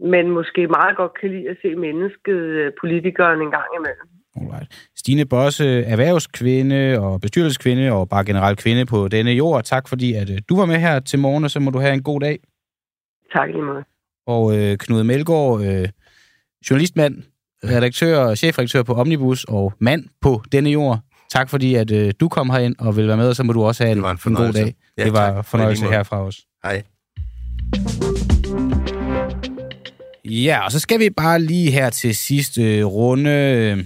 man 0.00 0.30
måske 0.30 0.66
meget 0.66 0.96
godt 0.96 1.14
kan 1.20 1.30
lide 1.30 1.48
at 1.48 1.56
se 1.62 1.74
mennesket, 1.74 2.40
øh, 2.60 2.72
politikeren 2.80 3.40
en 3.42 3.50
gang 3.50 3.68
imellem. 3.78 4.08
Alright. 4.36 4.90
Stine 5.02 5.24
Bosse, 5.24 5.82
erhvervskvinde 5.84 6.98
og 7.00 7.20
bestyrelseskvinde 7.20 7.92
og 7.92 8.08
bare 8.08 8.24
generelt 8.24 8.58
kvinde 8.58 8.86
på 8.86 9.08
denne 9.08 9.30
jord. 9.30 9.64
Tak 9.64 9.88
fordi, 9.88 10.12
at 10.14 10.30
øh, 10.30 10.38
du 10.48 10.56
var 10.56 10.66
med 10.66 10.78
her 10.78 11.00
til 11.00 11.18
morgen, 11.18 11.44
og 11.44 11.50
så 11.50 11.60
må 11.60 11.70
du 11.70 11.78
have 11.80 11.94
en 11.94 12.02
god 12.02 12.20
dag. 12.20 12.38
Tak 13.32 13.48
lige 13.48 13.62
meget. 13.64 13.84
Og 14.26 14.58
øh, 14.58 14.78
Knud 14.78 15.02
Melgaard, 15.04 15.60
øh, 15.62 15.88
journalistmand, 16.70 17.22
redaktør 17.64 18.18
og 18.18 18.38
chefredaktør 18.38 18.82
på 18.82 18.94
Omnibus 18.94 19.44
og 19.44 19.72
mand 19.78 20.04
på 20.20 20.42
denne 20.52 20.70
jord. 20.70 21.00
Tak 21.30 21.48
fordi, 21.50 21.74
at 21.74 21.90
øh, 21.90 22.12
du 22.20 22.28
kom 22.28 22.50
herind 22.50 22.76
og 22.78 22.96
vil 22.96 23.08
være 23.08 23.16
med, 23.16 23.28
og 23.28 23.36
så 23.36 23.42
må 23.42 23.52
du 23.52 23.62
også 23.62 23.84
have 23.84 23.92
en, 23.92 23.96
Det 23.96 24.02
var 24.02 24.10
en 24.10 24.14
en, 24.14 24.16
god 24.16 24.22
fornøjelse. 24.22 24.62
dag. 24.64 24.74
Ja, 24.98 25.04
det 25.04 25.12
var 25.12 25.28
tak. 25.28 25.36
en 25.38 25.44
fornøjelse 25.44 25.86
herfra 25.86 26.22
os. 26.26 26.40
Hej. 26.64 26.82
Ja, 30.24 30.64
og 30.64 30.72
så 30.72 30.78
skal 30.80 31.00
vi 31.00 31.10
bare 31.10 31.40
lige 31.40 31.70
her 31.70 31.90
til 31.90 32.16
sidst 32.16 32.58
øh, 32.58 32.84
runde, 32.84 33.30
øh, 33.30 33.84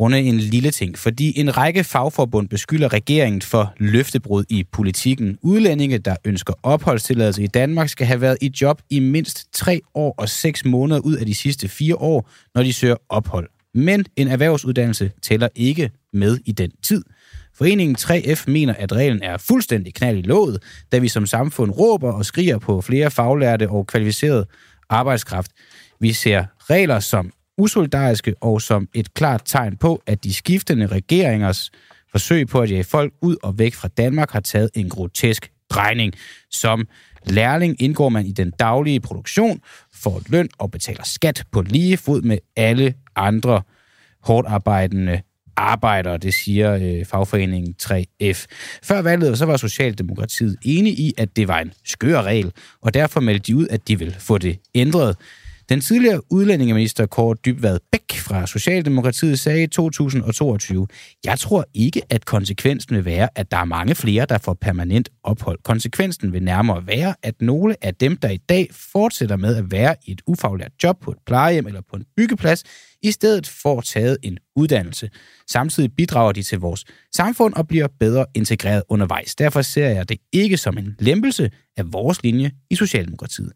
runde 0.00 0.20
en 0.20 0.38
lille 0.38 0.70
ting, 0.70 0.98
fordi 0.98 1.38
en 1.40 1.56
række 1.56 1.84
fagforbund 1.84 2.48
beskylder 2.48 2.92
regeringen 2.92 3.42
for 3.42 3.74
løftebrud 3.76 4.44
i 4.48 4.64
politikken. 4.72 5.38
Udlændinge, 5.42 5.98
der 5.98 6.16
ønsker 6.24 6.54
opholdstilladelse 6.62 7.42
i 7.42 7.46
Danmark, 7.46 7.88
skal 7.88 8.06
have 8.06 8.20
været 8.20 8.38
i 8.40 8.52
job 8.60 8.82
i 8.90 9.00
mindst 9.00 9.46
tre 9.52 9.80
år 9.94 10.14
og 10.18 10.28
seks 10.28 10.64
måneder 10.64 11.00
ud 11.00 11.16
af 11.16 11.26
de 11.26 11.34
sidste 11.34 11.68
fire 11.68 11.96
år, 11.96 12.30
når 12.54 12.62
de 12.62 12.72
søger 12.72 12.96
ophold. 13.08 13.48
Men 13.74 14.04
en 14.16 14.28
erhvervsuddannelse 14.28 15.12
tæller 15.22 15.48
ikke 15.54 15.90
med 16.12 16.38
i 16.46 16.52
den 16.52 16.70
tid. 16.82 17.04
Foreningen 17.54 17.96
3F 18.00 18.44
mener, 18.46 18.74
at 18.74 18.92
reglen 18.92 19.22
er 19.22 19.36
fuldstændig 19.36 19.94
knald 19.94 20.18
i 20.18 20.22
låget, 20.22 20.62
da 20.92 20.98
vi 20.98 21.08
som 21.08 21.26
samfund 21.26 21.70
råber 21.70 22.12
og 22.12 22.24
skriger 22.24 22.58
på 22.58 22.80
flere 22.80 23.10
faglærte 23.10 23.70
og 23.70 23.86
kvalificerede 23.86 24.46
arbejdskraft. 24.88 25.50
Vi 26.00 26.12
ser 26.12 26.44
regler 26.70 27.00
som 27.00 27.32
usolidariske 27.58 28.34
og 28.40 28.62
som 28.62 28.88
et 28.94 29.14
klart 29.14 29.42
tegn 29.44 29.76
på, 29.76 30.02
at 30.06 30.24
de 30.24 30.34
skiftende 30.34 30.86
regeringers 30.86 31.70
forsøg 32.10 32.48
på 32.48 32.60
at 32.60 32.70
jage 32.70 32.84
folk 32.84 33.12
ud 33.22 33.36
og 33.42 33.58
væk 33.58 33.74
fra 33.74 33.88
Danmark 33.88 34.30
har 34.30 34.40
taget 34.40 34.70
en 34.74 34.88
grotesk 34.88 35.50
drejning. 35.70 36.14
Som 36.50 36.88
lærling 37.26 37.82
indgår 37.82 38.08
man 38.08 38.26
i 38.26 38.32
den 38.32 38.50
daglige 38.50 39.00
produktion, 39.00 39.60
får 39.94 40.22
løn 40.28 40.48
og 40.58 40.70
betaler 40.70 41.04
skat 41.04 41.44
på 41.52 41.62
lige 41.62 41.96
fod 41.96 42.22
med 42.22 42.38
alle 42.56 42.94
andre 43.16 43.62
hårdt 44.22 44.48
arbejdende 44.48 45.20
arbejdere, 45.56 46.16
det 46.16 46.34
siger 46.34 46.74
øh, 46.74 47.04
fagforeningen 47.04 47.74
3F. 47.82 48.46
Før 48.82 49.02
valget 49.02 49.38
så 49.38 49.46
var 49.46 49.56
Socialdemokratiet 49.56 50.56
enige 50.62 50.96
i, 50.96 51.12
at 51.18 51.36
det 51.36 51.48
var 51.48 51.60
en 51.60 51.72
skør 51.84 52.22
regel, 52.22 52.52
og 52.82 52.94
derfor 52.94 53.20
meldte 53.20 53.46
de 53.46 53.56
ud, 53.56 53.66
at 53.70 53.88
de 53.88 53.98
ville 53.98 54.14
få 54.18 54.38
det 54.38 54.58
ændret. 54.74 55.16
Den 55.68 55.80
tidligere 55.80 56.32
udlændingeminister 56.32 57.06
Kåre 57.06 57.36
Dybvad 57.44 57.78
Bæk 57.92 58.18
fra 58.18 58.46
Socialdemokratiet 58.46 59.40
sagde 59.40 59.62
i 59.62 59.66
2022, 59.66 60.86
jeg 61.24 61.38
tror 61.38 61.64
ikke, 61.74 62.02
at 62.10 62.24
konsekvensen 62.24 62.96
vil 62.96 63.04
være, 63.04 63.28
at 63.34 63.50
der 63.50 63.56
er 63.56 63.64
mange 63.64 63.94
flere, 63.94 64.26
der 64.26 64.38
får 64.38 64.54
permanent 64.54 65.08
ophold. 65.22 65.58
Konsekvensen 65.62 66.32
vil 66.32 66.42
nærmere 66.42 66.86
være, 66.86 67.14
at 67.22 67.34
nogle 67.40 67.76
af 67.82 67.94
dem, 67.94 68.16
der 68.16 68.30
i 68.30 68.36
dag 68.36 68.68
fortsætter 68.92 69.36
med 69.36 69.56
at 69.56 69.70
være 69.70 69.96
i 70.04 70.12
et 70.12 70.22
ufaglært 70.26 70.72
job 70.82 71.00
på 71.00 71.10
et 71.10 71.18
plejehjem 71.26 71.66
eller 71.66 71.80
på 71.90 71.96
en 71.96 72.04
byggeplads, 72.16 72.62
i 73.02 73.10
stedet 73.10 73.46
får 73.46 73.80
taget 73.80 74.18
en 74.22 74.38
uddannelse. 74.56 75.10
Samtidig 75.50 75.92
bidrager 75.96 76.32
de 76.32 76.42
til 76.42 76.58
vores 76.58 76.84
samfund 77.16 77.54
og 77.54 77.68
bliver 77.68 77.88
bedre 78.00 78.26
integreret 78.34 78.82
undervejs. 78.88 79.34
Derfor 79.34 79.62
ser 79.62 79.88
jeg 79.88 80.08
det 80.08 80.18
ikke 80.32 80.56
som 80.56 80.78
en 80.78 80.96
lempelse 80.98 81.50
af 81.76 81.92
vores 81.92 82.22
linje 82.22 82.50
i 82.70 82.74
Socialdemokratiet. 82.74 83.52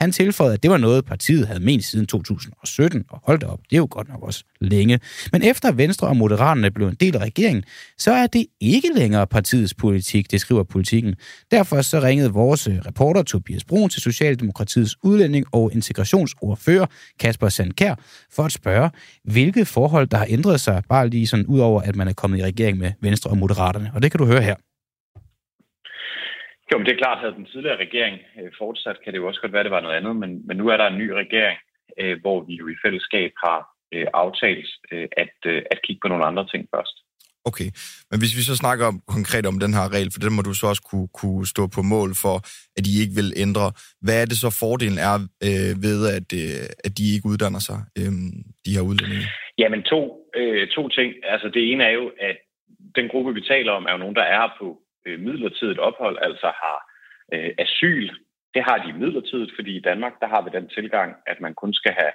Han 0.00 0.12
tilføjede, 0.12 0.54
at 0.54 0.62
det 0.62 0.70
var 0.70 0.76
noget, 0.76 1.04
partiet 1.04 1.46
havde 1.46 1.60
ment 1.60 1.84
siden 1.84 2.06
2017, 2.06 3.04
og 3.08 3.20
holdt 3.24 3.44
op, 3.44 3.58
det 3.70 3.76
er 3.76 3.78
jo 3.78 3.88
godt 3.90 4.08
nok 4.08 4.22
også 4.22 4.44
længe. 4.60 5.00
Men 5.32 5.42
efter 5.42 5.72
Venstre 5.72 6.08
og 6.08 6.16
Moderaterne 6.16 6.70
blev 6.70 6.88
en 6.88 6.94
del 6.94 7.16
af 7.16 7.20
regeringen, 7.20 7.64
så 7.98 8.12
er 8.12 8.26
det 8.26 8.46
ikke 8.60 8.90
længere 8.94 9.26
partiets 9.26 9.74
politik, 9.74 10.30
det 10.30 10.40
skriver 10.40 10.62
politikken. 10.62 11.14
Derfor 11.50 11.82
så 11.82 12.00
ringede 12.00 12.32
vores 12.32 12.66
øh, 12.66 12.74
reporter 12.86 13.22
Tobias 13.22 13.64
Brun 13.64 13.90
til 13.90 14.02
Socialdemokratiets 14.02 14.96
udlænding 15.02 15.46
og 15.52 15.72
integrationsordfører 15.72 16.86
Kasper 17.20 17.48
Sandkær 17.48 17.94
for 18.32 18.42
at 18.42 18.52
spørge, 18.52 18.90
hvilke 19.24 19.64
forhold 19.64 20.06
der 20.06 20.16
har 20.16 20.26
ændret 20.28 20.60
sig, 20.60 20.82
bare 20.88 21.08
lige 21.08 21.26
sådan 21.26 21.46
ud 21.46 21.58
over, 21.58 21.82
at 21.82 21.96
man 21.96 22.08
er 22.08 22.12
kommet 22.12 22.38
i 22.38 22.42
regering 22.42 22.78
med 22.78 22.92
Venstre 23.02 23.30
og 23.30 23.38
Moderaterne. 23.38 23.90
Og 23.94 24.02
det 24.02 24.10
kan 24.10 24.18
du 24.18 24.26
høre 24.26 24.42
her. 24.42 24.54
Jo, 26.72 26.78
men 26.78 26.86
det 26.86 26.92
er 26.92 27.04
klart, 27.04 27.24
at 27.24 27.34
den 27.36 27.46
tidligere 27.46 27.82
regering 27.84 28.16
øh, 28.40 28.50
fortsat, 28.58 28.96
kan 29.04 29.12
det 29.12 29.18
jo 29.18 29.26
også 29.28 29.40
godt 29.40 29.52
være, 29.52 29.60
at 29.60 29.68
det 29.68 29.76
var 29.76 29.86
noget 29.86 29.96
andet, 29.96 30.16
men, 30.16 30.46
men 30.46 30.56
nu 30.56 30.68
er 30.68 30.76
der 30.76 30.86
en 30.86 30.98
ny 30.98 31.08
regering, 31.22 31.58
øh, 32.00 32.20
hvor 32.20 32.38
vi 32.48 32.54
jo 32.54 32.68
i 32.68 32.80
fællesskab 32.84 33.32
har 33.44 33.60
øh, 33.94 34.06
aftalt 34.14 34.70
øh, 34.92 35.08
at, 35.16 35.36
øh, 35.46 35.62
at 35.70 35.82
kigge 35.84 36.00
på 36.02 36.08
nogle 36.08 36.24
andre 36.24 36.46
ting 36.52 36.68
først. 36.74 36.96
Okay, 37.50 37.68
men 38.10 38.18
hvis 38.20 38.36
vi 38.38 38.42
så 38.50 38.56
snakker 38.56 38.84
om, 38.86 38.96
konkret 39.16 39.46
om 39.46 39.58
den 39.64 39.72
her 39.78 39.86
regel, 39.94 40.10
for 40.12 40.20
den 40.24 40.32
må 40.36 40.42
du 40.42 40.54
så 40.54 40.66
også 40.72 40.84
kunne, 40.90 41.08
kunne 41.20 41.46
stå 41.54 41.62
på 41.76 41.82
mål 41.94 42.10
for, 42.24 42.36
at 42.76 42.82
de 42.86 42.92
ikke 43.02 43.14
vil 43.20 43.30
ændre. 43.44 43.66
Hvad 44.04 44.16
er 44.22 44.26
det 44.30 44.38
så 44.44 44.50
fordelen 44.62 44.98
er 45.08 45.14
øh, 45.48 45.72
ved, 45.86 45.98
at, 46.16 46.28
øh, 46.42 46.64
at 46.86 46.92
de 46.98 47.04
ikke 47.14 47.30
uddanner 47.32 47.62
sig, 47.68 47.78
øh, 47.98 48.12
de 48.64 48.74
her 48.76 48.84
udlændinge? 48.88 49.26
Jamen 49.62 49.82
to, 49.92 50.00
øh, 50.40 50.68
to 50.76 50.82
ting. 50.88 51.10
Altså 51.32 51.48
det 51.54 51.62
ene 51.70 51.84
er 51.84 51.94
jo, 52.00 52.06
at 52.28 52.36
den 52.98 53.06
gruppe, 53.12 53.34
vi 53.34 53.42
taler 53.52 53.72
om, 53.72 53.86
er 53.88 53.92
jo 53.92 54.02
nogen, 54.04 54.18
der 54.20 54.26
er 54.38 54.44
på 54.60 54.66
øh, 55.08 55.20
midlertidigt 55.20 55.78
ophold, 55.78 56.16
altså 56.20 56.46
har 56.62 56.78
øh, 57.34 57.50
asyl. 57.58 58.08
Det 58.54 58.62
har 58.68 58.78
de 58.84 58.98
midlertidigt, 59.02 59.52
fordi 59.56 59.76
i 59.76 59.86
Danmark, 59.90 60.14
der 60.20 60.28
har 60.28 60.42
vi 60.42 60.50
den 60.52 60.68
tilgang, 60.68 61.16
at 61.26 61.40
man 61.40 61.54
kun 61.54 61.72
skal 61.74 61.94
have 62.00 62.12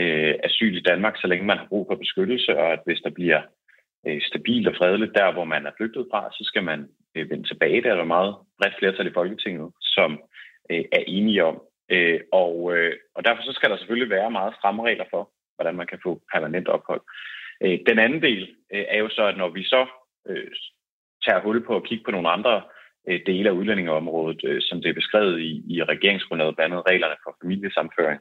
øh, 0.00 0.34
asyl 0.44 0.76
i 0.76 0.86
Danmark, 0.90 1.16
så 1.16 1.26
længe 1.26 1.46
man 1.46 1.58
har 1.58 1.66
brug 1.68 1.86
for 1.90 1.94
beskyttelse, 1.94 2.58
og 2.58 2.72
at 2.72 2.80
hvis 2.84 3.00
der 3.00 3.10
bliver 3.10 3.42
øh, 4.06 4.20
stabilt 4.22 4.68
og 4.68 4.74
fredeligt 4.78 5.14
der, 5.14 5.32
hvor 5.32 5.44
man 5.44 5.66
er 5.66 5.70
flygtet 5.76 6.06
fra, 6.10 6.30
så 6.32 6.44
skal 6.44 6.64
man 6.64 6.88
øh, 7.14 7.30
vende 7.30 7.48
tilbage. 7.48 7.82
Der 7.82 7.90
er 7.92 7.96
der 7.96 8.14
meget 8.16 8.34
bredt 8.58 8.78
flertal 8.78 9.06
i 9.06 9.16
Folketinget, 9.18 9.72
som 9.80 10.10
øh, 10.70 10.84
er 10.92 11.04
enige 11.06 11.44
om. 11.44 11.62
Øh, 11.90 12.20
og, 12.32 12.76
øh, 12.76 12.92
og 13.14 13.24
derfor 13.24 13.42
så 13.42 13.52
skal 13.52 13.70
der 13.70 13.76
selvfølgelig 13.76 14.10
være 14.10 14.30
meget 14.30 14.54
stramme 14.54 14.82
regler 14.82 15.04
for, 15.10 15.30
hvordan 15.56 15.76
man 15.76 15.86
kan 15.86 16.00
få 16.02 16.22
permanent 16.32 16.68
ophold. 16.68 17.02
Øh, 17.62 17.78
den 17.88 17.98
anden 17.98 18.22
del 18.22 18.42
øh, 18.74 18.84
er 18.88 18.98
jo 18.98 19.08
så, 19.08 19.22
at 19.26 19.36
når 19.36 19.48
vi 19.48 19.62
så 19.64 19.86
øh, 20.28 20.50
tager 21.26 21.40
hul 21.40 21.66
på 21.66 21.76
at 21.76 21.84
kigge 21.84 22.04
på 22.04 22.10
nogle 22.10 22.30
andre 22.30 22.62
øh, 23.08 23.20
dele 23.26 23.48
af 23.48 23.58
udlændingeområdet, 23.58 24.40
øh, 24.44 24.60
som 24.62 24.82
det 24.82 24.88
er 24.88 25.00
beskrevet 25.00 25.40
i, 25.40 25.52
i 25.74 25.82
regeringsgrundlaget, 25.82 26.56
blandt 26.56 26.72
andet 26.72 26.88
reglerne 26.90 27.16
for 27.24 27.36
familiesamføring 27.42 28.20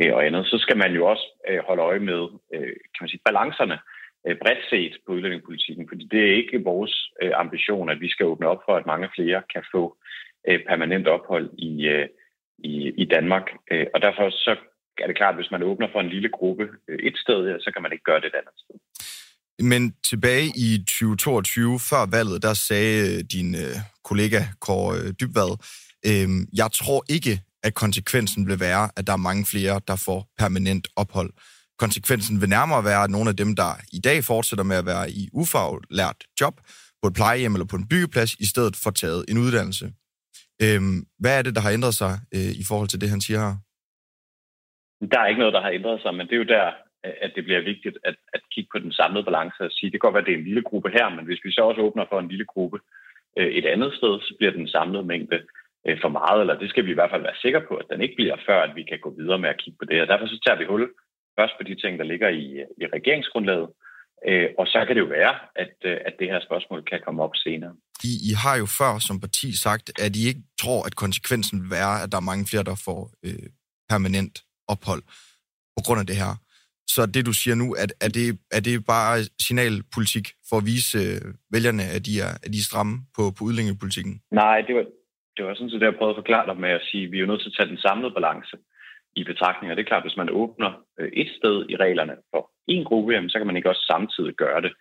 øh, 0.00 0.14
og 0.14 0.26
andet, 0.26 0.46
så 0.46 0.58
skal 0.58 0.76
man 0.76 0.92
jo 0.94 1.06
også 1.06 1.26
øh, 1.48 1.60
holde 1.66 1.82
øje 1.82 2.02
med 2.10 2.22
øh, 2.54 2.74
kan 2.92 3.00
man 3.00 3.08
sige, 3.08 3.26
balancerne 3.28 3.78
øh, 4.26 4.36
bredt 4.42 4.62
set 4.70 4.94
på 5.06 5.12
udlændingepolitikken, 5.12 5.88
fordi 5.88 6.04
det 6.12 6.20
er 6.24 6.36
ikke 6.36 6.64
vores 6.64 6.94
øh, 7.22 7.32
ambition, 7.34 7.90
at 7.90 8.00
vi 8.00 8.08
skal 8.10 8.26
åbne 8.26 8.48
op 8.48 8.62
for, 8.66 8.76
at 8.76 8.86
mange 8.86 9.08
flere 9.16 9.42
kan 9.52 9.64
få 9.74 9.96
øh, 10.48 10.60
permanent 10.68 11.08
ophold 11.08 11.50
i, 11.58 11.86
øh, 11.86 12.08
i, 12.58 12.74
i 13.02 13.04
Danmark. 13.04 13.46
Øh, 13.70 13.86
og 13.94 14.02
derfor 14.02 14.30
så 14.30 14.56
er 15.02 15.06
det 15.06 15.16
klart, 15.16 15.34
at 15.34 15.40
hvis 15.40 15.50
man 15.50 15.62
åbner 15.62 15.88
for 15.92 16.00
en 16.00 16.08
lille 16.08 16.28
gruppe 16.28 16.68
øh, 16.88 16.98
et 16.98 17.16
sted, 17.16 17.60
så 17.60 17.70
kan 17.72 17.82
man 17.82 17.92
ikke 17.92 18.04
gøre 18.04 18.20
det 18.20 18.26
et 18.26 18.40
andet 18.40 18.56
sted. 18.64 18.76
Men 19.62 19.94
tilbage 20.10 20.46
i 20.56 20.78
2022, 20.78 21.78
før 21.78 22.06
valget, 22.10 22.42
der 22.42 22.54
sagde 22.54 23.16
øh, 23.16 23.24
din 23.32 23.54
øh, 23.54 23.76
kollega 24.04 24.40
Kåre 24.60 24.98
øh, 24.98 25.12
Dybvad, 25.20 25.52
øh, 26.06 26.28
jeg 26.56 26.72
tror 26.72 27.04
ikke, 27.08 27.40
at 27.62 27.74
konsekvensen 27.74 28.48
vil 28.48 28.60
være, 28.60 28.90
at 28.96 29.06
der 29.06 29.12
er 29.12 29.26
mange 29.28 29.46
flere, 29.46 29.80
der 29.88 29.96
får 30.06 30.20
permanent 30.38 30.88
ophold. 30.96 31.30
Konsekvensen 31.78 32.40
vil 32.40 32.48
nærmere 32.48 32.84
være, 32.84 33.04
at 33.04 33.10
nogle 33.10 33.30
af 33.30 33.36
dem, 33.36 33.56
der 33.56 33.70
i 33.92 34.00
dag 34.00 34.24
fortsætter 34.24 34.64
med 34.64 34.76
at 34.76 34.86
være 34.86 35.10
i 35.10 35.28
ufaglært 35.32 36.18
job 36.40 36.54
på 37.02 37.08
et 37.08 37.14
plejehjem 37.14 37.54
eller 37.54 37.66
på 37.66 37.76
en 37.76 37.88
byggeplads, 37.88 38.34
i 38.34 38.46
stedet 38.46 38.76
får 38.76 38.90
taget 38.90 39.24
en 39.28 39.38
uddannelse. 39.38 39.86
Øh, 40.62 40.80
hvad 41.18 41.38
er 41.38 41.42
det, 41.42 41.54
der 41.54 41.60
har 41.60 41.70
ændret 41.70 41.94
sig 41.94 42.12
øh, 42.34 42.52
i 42.62 42.64
forhold 42.68 42.88
til 42.88 43.00
det, 43.00 43.10
han 43.10 43.20
siger 43.20 43.40
her? 43.46 43.54
Der 45.12 45.18
er 45.20 45.26
ikke 45.26 45.42
noget, 45.44 45.54
der 45.54 45.62
har 45.66 45.70
ændret 45.70 46.02
sig, 46.02 46.14
men 46.14 46.26
det 46.26 46.34
er 46.34 46.42
jo 46.44 46.50
der, 46.56 46.66
at 47.24 47.32
det 47.36 47.44
bliver 47.44 47.68
vigtigt 47.70 47.98
at, 48.04 48.16
at 48.36 48.42
kigge 48.52 48.70
på 48.72 48.78
den 48.78 48.92
samlede 48.92 49.24
balance 49.24 49.60
og 49.60 49.70
sige, 49.72 49.90
det 49.90 49.96
kan 49.96 50.06
godt 50.06 50.14
være, 50.14 50.24
at 50.24 50.26
det 50.26 50.34
er 50.34 50.38
en 50.38 50.50
lille 50.50 50.66
gruppe 50.70 50.90
her, 50.96 51.08
men 51.16 51.24
hvis 51.24 51.44
vi 51.44 51.50
så 51.52 51.60
også 51.60 51.80
åbner 51.80 52.04
for 52.08 52.18
en 52.20 52.32
lille 52.32 52.48
gruppe 52.52 52.78
øh, 53.38 53.50
et 53.58 53.66
andet 53.74 53.90
sted, 53.98 54.12
så 54.20 54.34
bliver 54.38 54.52
den 54.52 54.68
samlede 54.68 55.04
mængde 55.12 55.38
øh, 55.86 55.98
for 56.02 56.08
meget, 56.18 56.40
eller 56.40 56.58
det 56.58 56.70
skal 56.70 56.86
vi 56.86 56.90
i 56.90 56.98
hvert 56.98 57.12
fald 57.12 57.26
være 57.28 57.42
sikre 57.44 57.62
på, 57.68 57.74
at 57.82 57.88
den 57.90 58.00
ikke 58.02 58.16
bliver, 58.16 58.36
før 58.48 58.58
at 58.62 58.76
vi 58.76 58.82
kan 58.82 58.98
gå 59.02 59.10
videre 59.20 59.38
med 59.38 59.50
at 59.50 59.60
kigge 59.62 59.78
på 59.78 59.84
det. 59.90 60.02
Og 60.02 60.08
derfor 60.08 60.26
så 60.26 60.38
tager 60.46 60.58
vi 60.58 60.64
hul 60.72 60.84
først 61.38 61.54
på 61.58 61.62
de 61.68 61.74
ting, 61.82 61.92
der 61.98 62.04
ligger 62.12 62.28
i, 62.28 62.46
i 62.82 62.84
regeringsgrundlaget, 62.96 63.68
øh, 64.28 64.48
og 64.58 64.66
så 64.66 64.84
kan 64.86 64.96
det 64.96 65.02
jo 65.06 65.10
være, 65.20 65.34
at, 65.64 65.74
øh, 65.90 65.96
at 66.08 66.14
det 66.18 66.28
her 66.32 66.40
spørgsmål 66.48 66.84
kan 66.90 67.00
komme 67.04 67.22
op 67.22 67.34
senere. 67.34 67.74
I, 68.10 68.12
I 68.30 68.32
har 68.42 68.56
jo 68.62 68.66
før 68.78 68.92
som 68.98 69.20
parti 69.20 69.48
sagt, 69.66 69.86
at 70.04 70.16
I 70.16 70.22
ikke 70.30 70.44
tror, 70.62 70.86
at 70.88 70.96
konsekvensen 70.96 71.62
vil 71.62 71.70
være, 71.70 72.02
at 72.02 72.12
der 72.12 72.18
er 72.18 72.30
mange 72.30 72.46
flere, 72.50 72.64
der 72.70 72.82
får 72.84 73.00
øh, 73.26 73.48
permanent 73.88 74.34
ophold 74.68 75.02
på 75.76 75.80
grund 75.86 76.00
af 76.00 76.06
det 76.06 76.16
her. 76.16 76.32
Så 76.94 77.00
det, 77.14 77.22
du 77.26 77.34
siger 77.42 77.56
nu, 77.62 77.66
at, 77.82 77.90
er, 78.06 78.10
det, 78.18 78.26
er 78.56 78.62
det 78.68 78.86
bare 78.94 79.14
signalpolitik 79.46 80.26
for 80.48 80.56
at 80.58 80.66
vise 80.72 80.98
øh, 81.04 81.20
vælgerne, 81.54 81.84
at 81.96 82.02
de 82.08 82.12
er, 82.26 82.32
at 82.44 82.50
de 82.54 82.60
er 82.62 82.68
stramme 82.70 82.94
på, 83.16 83.22
på 83.36 83.40
udlændingepolitikken? 83.48 84.14
Nej, 84.42 84.58
det 84.66 84.74
var, 84.78 84.84
det 85.36 85.42
var 85.44 85.54
sådan 85.54 85.70
set 85.70 85.80
det, 85.80 85.90
jeg 85.90 85.98
prøvede 85.98 86.16
at 86.16 86.22
forklare 86.22 86.46
dig 86.50 86.56
med 86.64 86.72
at 86.78 86.86
sige, 86.90 87.04
at 87.04 87.10
vi 87.12 87.16
er 87.16 87.24
jo 87.24 87.30
nødt 87.30 87.42
til 87.42 87.52
at 87.52 87.56
tage 87.56 87.72
den 87.72 87.84
samlede 87.86 88.16
balance 88.18 88.56
i 89.20 89.22
betragtning. 89.30 89.68
Og 89.70 89.76
det 89.76 89.82
er 89.82 89.90
klart, 89.92 90.06
hvis 90.06 90.20
man 90.22 90.30
åbner 90.30 90.70
øh, 91.00 91.10
et 91.22 91.30
sted 91.38 91.56
i 91.72 91.76
reglerne 91.84 92.16
for 92.30 92.42
en 92.74 92.84
gruppe, 92.84 93.12
jamen, 93.12 93.30
så 93.30 93.38
kan 93.38 93.46
man 93.46 93.56
ikke 93.56 93.70
også 93.72 93.84
samtidig 93.92 94.34
gøre 94.34 94.60
det 94.66 94.72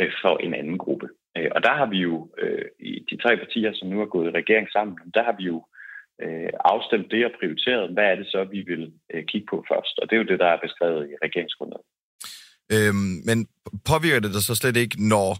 øh, 0.00 0.12
for 0.22 0.34
en 0.46 0.54
anden 0.54 0.78
gruppe. 0.78 1.08
Og 1.54 1.62
der 1.66 1.74
har 1.80 1.86
vi 1.86 1.98
jo, 2.08 2.14
i 2.80 2.92
de 3.10 3.16
tre 3.22 3.36
partier, 3.36 3.72
som 3.74 3.88
nu 3.88 4.00
er 4.00 4.14
gået 4.14 4.28
i 4.28 4.38
regering 4.40 4.68
sammen, 4.72 4.98
der 5.14 5.22
har 5.24 5.34
vi 5.38 5.44
jo 5.52 5.64
øh, 6.22 6.50
afstemt 6.72 7.10
det 7.10 7.24
og 7.28 7.32
prioriteret, 7.38 7.92
hvad 7.94 8.04
er 8.04 8.16
det 8.20 8.26
så, 8.26 8.40
vi 8.54 8.60
vil 8.70 8.92
øh, 9.14 9.24
kigge 9.30 9.46
på 9.50 9.64
først. 9.70 9.94
Og 9.98 10.04
det 10.06 10.14
er 10.14 10.22
jo 10.22 10.30
det, 10.30 10.38
der 10.44 10.50
er 10.52 10.64
beskrevet 10.66 11.10
i 11.10 11.14
regeringsgrundlaget. 11.26 11.86
Øhm, 12.74 13.14
men 13.28 13.38
påvirker 13.90 14.20
det 14.20 14.34
dig 14.36 14.44
så 14.44 14.54
slet 14.54 14.76
ikke, 14.76 14.96
når 15.14 15.30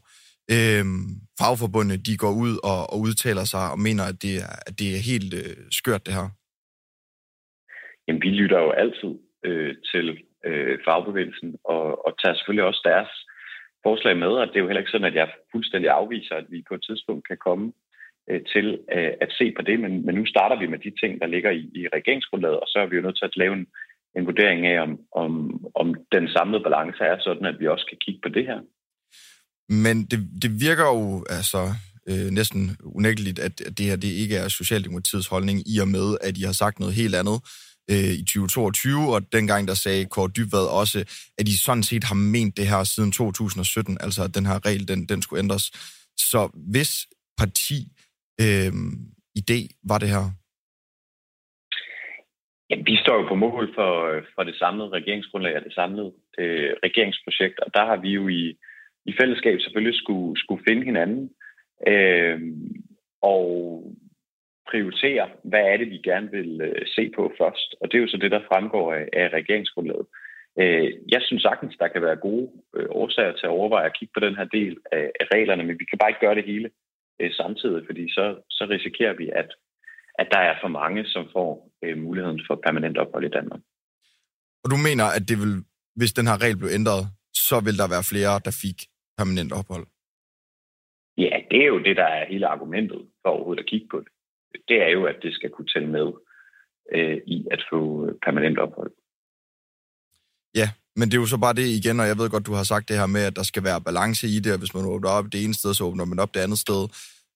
øhm, 0.55 1.05
fagforbundet 1.41 2.07
de 2.07 2.15
går 2.25 2.35
ud 2.45 2.55
og, 2.71 2.81
og 2.93 2.97
udtaler 3.07 3.45
sig 3.55 3.65
og 3.75 3.79
mener, 3.87 4.05
at 4.11 4.19
det 4.25 4.35
er, 4.45 4.53
at 4.69 4.75
det 4.81 4.89
er 4.97 5.09
helt 5.11 5.33
øh, 5.43 5.57
skørt, 5.79 6.07
det 6.07 6.15
her? 6.19 6.29
Jamen, 8.05 8.23
vi 8.27 8.31
lytter 8.41 8.59
jo 8.67 8.71
altid 8.83 9.13
øh, 9.49 9.75
til 9.93 10.07
øh, 10.49 10.79
fagbevægelsen 10.87 11.51
og, 11.65 12.07
og 12.07 12.11
tager 12.21 12.35
selvfølgelig 12.35 12.69
også 12.71 12.83
deres 12.91 13.13
forslag 13.87 14.17
med, 14.17 14.33
og 14.41 14.47
det 14.47 14.57
er 14.57 14.65
jo 14.65 14.69
heller 14.69 14.85
ikke 14.85 14.95
sådan, 14.95 15.11
at 15.13 15.21
jeg 15.21 15.29
fuldstændig 15.53 15.91
afviser, 15.91 16.35
at 16.35 16.47
vi 16.51 16.65
på 16.69 16.75
et 16.75 16.85
tidspunkt 16.89 17.29
kan 17.29 17.39
komme 17.47 17.73
Øh, 18.31 18.41
til 18.53 18.67
øh, 18.97 19.13
at 19.21 19.31
se 19.39 19.53
på 19.57 19.63
det, 19.63 19.81
men, 19.81 20.07
men 20.07 20.15
nu 20.15 20.27
starter 20.27 20.57
vi 20.61 20.67
med 20.67 20.79
de 20.79 20.93
ting, 21.01 21.21
der 21.21 21.27
ligger 21.27 21.51
i, 21.51 21.63
i 21.81 21.83
regeringsgrundlaget, 21.97 22.61
og 22.61 22.67
så 22.67 22.79
er 22.79 22.87
vi 22.87 22.97
jo 22.97 23.03
nødt 23.03 23.19
til 23.19 23.31
at 23.31 23.37
lave 23.37 23.55
en, 23.61 23.67
en 24.17 24.27
vurdering 24.27 24.67
af, 24.67 24.83
om, 24.87 24.93
om, 25.23 25.33
om 25.75 25.95
den 26.13 26.29
samlede 26.29 26.63
balance 26.63 27.03
er 27.05 27.19
sådan, 27.21 27.47
at 27.47 27.61
vi 27.61 27.67
også 27.67 27.87
kan 27.91 27.99
kigge 28.05 28.21
på 28.23 28.29
det 28.29 28.45
her. 28.47 28.61
Men 29.85 29.97
det, 30.11 30.19
det 30.43 30.51
virker 30.67 30.87
jo 30.97 31.25
altså 31.37 31.63
øh, 32.11 32.31
næsten 32.39 32.77
unægteligt, 32.85 33.39
at 33.39 33.59
det 33.79 33.87
her 33.87 33.97
det 33.97 34.09
ikke 34.23 34.37
er 34.37 34.49
Socialdemokratiets 34.49 35.29
holdning, 35.29 35.59
i 35.75 35.79
og 35.79 35.89
med, 35.89 36.17
at 36.21 36.39
I 36.39 36.43
har 36.43 36.53
sagt 36.53 36.81
noget 36.81 36.95
helt 36.95 37.15
andet 37.15 37.39
øh, 37.91 38.13
i 38.21 38.25
2022, 38.25 39.15
og 39.15 39.33
dengang 39.33 39.69
der 39.69 39.75
sagde 39.75 40.05
Kåre 40.05 40.31
Dybvad 40.37 40.67
også, 40.81 40.99
at 41.39 41.49
I 41.49 41.57
sådan 41.65 41.83
set 41.83 42.05
har 42.05 42.15
ment 42.15 42.57
det 42.57 42.67
her 42.69 42.85
siden 42.85 43.13
2017, 43.13 43.99
altså 44.01 44.25
at 44.25 44.35
den 44.35 44.47
her 44.47 44.67
regel, 44.67 44.89
den, 44.89 45.07
den 45.07 45.23
skulle 45.23 45.43
ændres. 45.43 45.71
Så 46.17 46.51
hvis 46.73 47.07
parti 47.39 47.89
øh, 48.49 48.73
idé 49.41 49.59
var 49.91 49.99
det 49.99 50.09
her? 50.15 50.25
Jamen, 52.71 52.87
vi 52.87 52.97
står 52.97 53.17
jo 53.21 53.29
på 53.29 53.35
mål 53.35 53.75
for, 53.75 53.93
for 54.35 54.43
det 54.43 54.57
samlede 54.57 54.89
regeringsgrundlag 54.89 55.57
og 55.57 55.65
det 55.65 55.75
samlede 55.75 56.13
øh, 56.39 56.73
regeringsprojekt, 56.87 57.61
og 57.61 57.75
der 57.75 57.85
har 57.87 57.97
vi 57.97 58.11
jo 58.11 58.29
i, 58.29 58.59
i 59.07 59.13
fællesskab 59.21 59.61
selvfølgelig 59.61 59.99
skulle, 59.99 60.41
skulle 60.41 60.65
finde 60.69 60.85
hinanden 60.85 61.31
øh, 61.89 62.41
og 63.23 63.45
prioritere, 64.71 65.29
hvad 65.45 65.61
er 65.61 65.77
det, 65.77 65.91
vi 65.91 65.99
gerne 66.11 66.31
vil 66.31 66.61
øh, 66.61 66.87
se 66.97 67.13
på 67.17 67.33
først. 67.41 67.69
Og 67.81 67.85
det 67.89 67.97
er 67.97 68.03
jo 68.03 68.09
så 68.09 68.17
det, 68.17 68.31
der 68.31 68.49
fremgår 68.51 68.95
af, 68.95 69.09
af 69.13 69.29
regeringsgrundlaget. 69.29 70.07
Øh, 70.61 70.91
jeg 71.15 71.21
synes 71.23 71.43
sagtens, 71.43 71.75
der 71.77 71.89
kan 71.89 72.03
være 72.03 72.25
gode 72.29 72.49
øh, 72.77 72.87
årsager 72.91 73.33
til 73.33 73.47
at 73.47 73.57
overveje 73.59 73.87
at 73.87 73.97
kigge 73.99 74.13
på 74.15 74.21
den 74.27 74.37
her 74.37 74.45
del 74.45 74.77
af, 74.93 75.11
af 75.21 75.27
reglerne, 75.35 75.65
men 75.65 75.79
vi 75.81 75.85
kan 75.85 75.99
bare 75.99 76.11
ikke 76.11 76.25
gøre 76.27 76.35
det 76.35 76.51
hele 76.53 76.71
øh, 77.23 77.31
samtidig, 77.41 77.83
fordi 77.89 78.05
så, 78.17 78.25
så 78.51 78.67
risikerer 78.75 79.15
vi, 79.17 79.27
at, 79.41 79.49
at 80.19 80.29
der 80.31 80.39
er 80.39 80.55
for 80.63 80.69
mange, 80.69 81.07
som 81.07 81.25
får 81.33 81.51
øh, 81.85 81.99
muligheden 81.99 82.41
for 82.47 82.55
permanent 82.67 82.99
ophold 82.99 83.25
i 83.25 83.35
Danmark. 83.39 83.61
Og 84.65 84.71
du 84.71 84.77
mener, 84.89 85.05
at 85.17 85.29
det 85.29 85.39
vil, 85.43 85.55
hvis 85.97 86.13
den 86.13 86.27
her 86.27 86.43
regel 86.45 86.59
blev 86.59 86.71
ændret, 86.79 87.03
så 87.49 87.57
vil 87.67 87.79
der 87.81 87.89
være 87.95 88.09
flere, 88.13 88.41
der 88.47 88.55
fik 88.65 88.79
permanent 89.19 89.53
ophold? 89.61 89.87
Ja, 91.19 91.37
det 91.51 91.59
er 91.63 91.67
jo 91.75 91.79
det, 91.79 91.97
der 91.97 92.09
er 92.17 92.27
hele 92.33 92.47
argumentet 92.47 93.01
for 93.23 93.29
overhovedet 93.31 93.63
at 93.63 93.71
kigge 93.71 93.89
på 93.91 93.99
det. 94.05 94.13
Det 94.69 94.83
er 94.83 94.89
jo, 94.89 95.05
at 95.05 95.17
det 95.23 95.35
skal 95.35 95.51
kunne 95.51 95.67
tælle 95.75 95.89
med 95.89 96.09
øh, 96.95 97.19
i 97.27 97.47
at 97.51 97.65
få 97.71 98.11
permanent 98.25 98.59
ophold. 98.59 98.93
Ja, 100.55 100.69
men 100.97 101.09
det 101.09 101.15
er 101.17 101.21
jo 101.21 101.27
så 101.27 101.39
bare 101.39 101.59
det 101.61 101.67
igen, 101.79 102.01
og 102.01 102.07
jeg 102.07 102.19
ved 102.19 102.31
godt, 102.31 102.47
du 102.47 102.53
har 102.53 102.63
sagt 102.63 102.89
det 102.89 102.97
her 102.99 103.07
med, 103.07 103.21
at 103.21 103.37
der 103.37 103.43
skal 103.43 103.65
være 103.65 103.81
balance 103.81 104.27
i 104.27 104.39
det, 104.45 104.53
og 104.53 104.59
hvis 104.59 104.75
man 104.75 104.85
åbner 104.85 105.11
op 105.11 105.33
det 105.33 105.45
ene 105.45 105.55
sted, 105.55 105.75
så 105.75 105.85
åbner 105.85 106.05
man 106.05 106.19
op 106.19 106.35
det 106.35 106.41
andet 106.41 106.59
sted. 106.59 106.83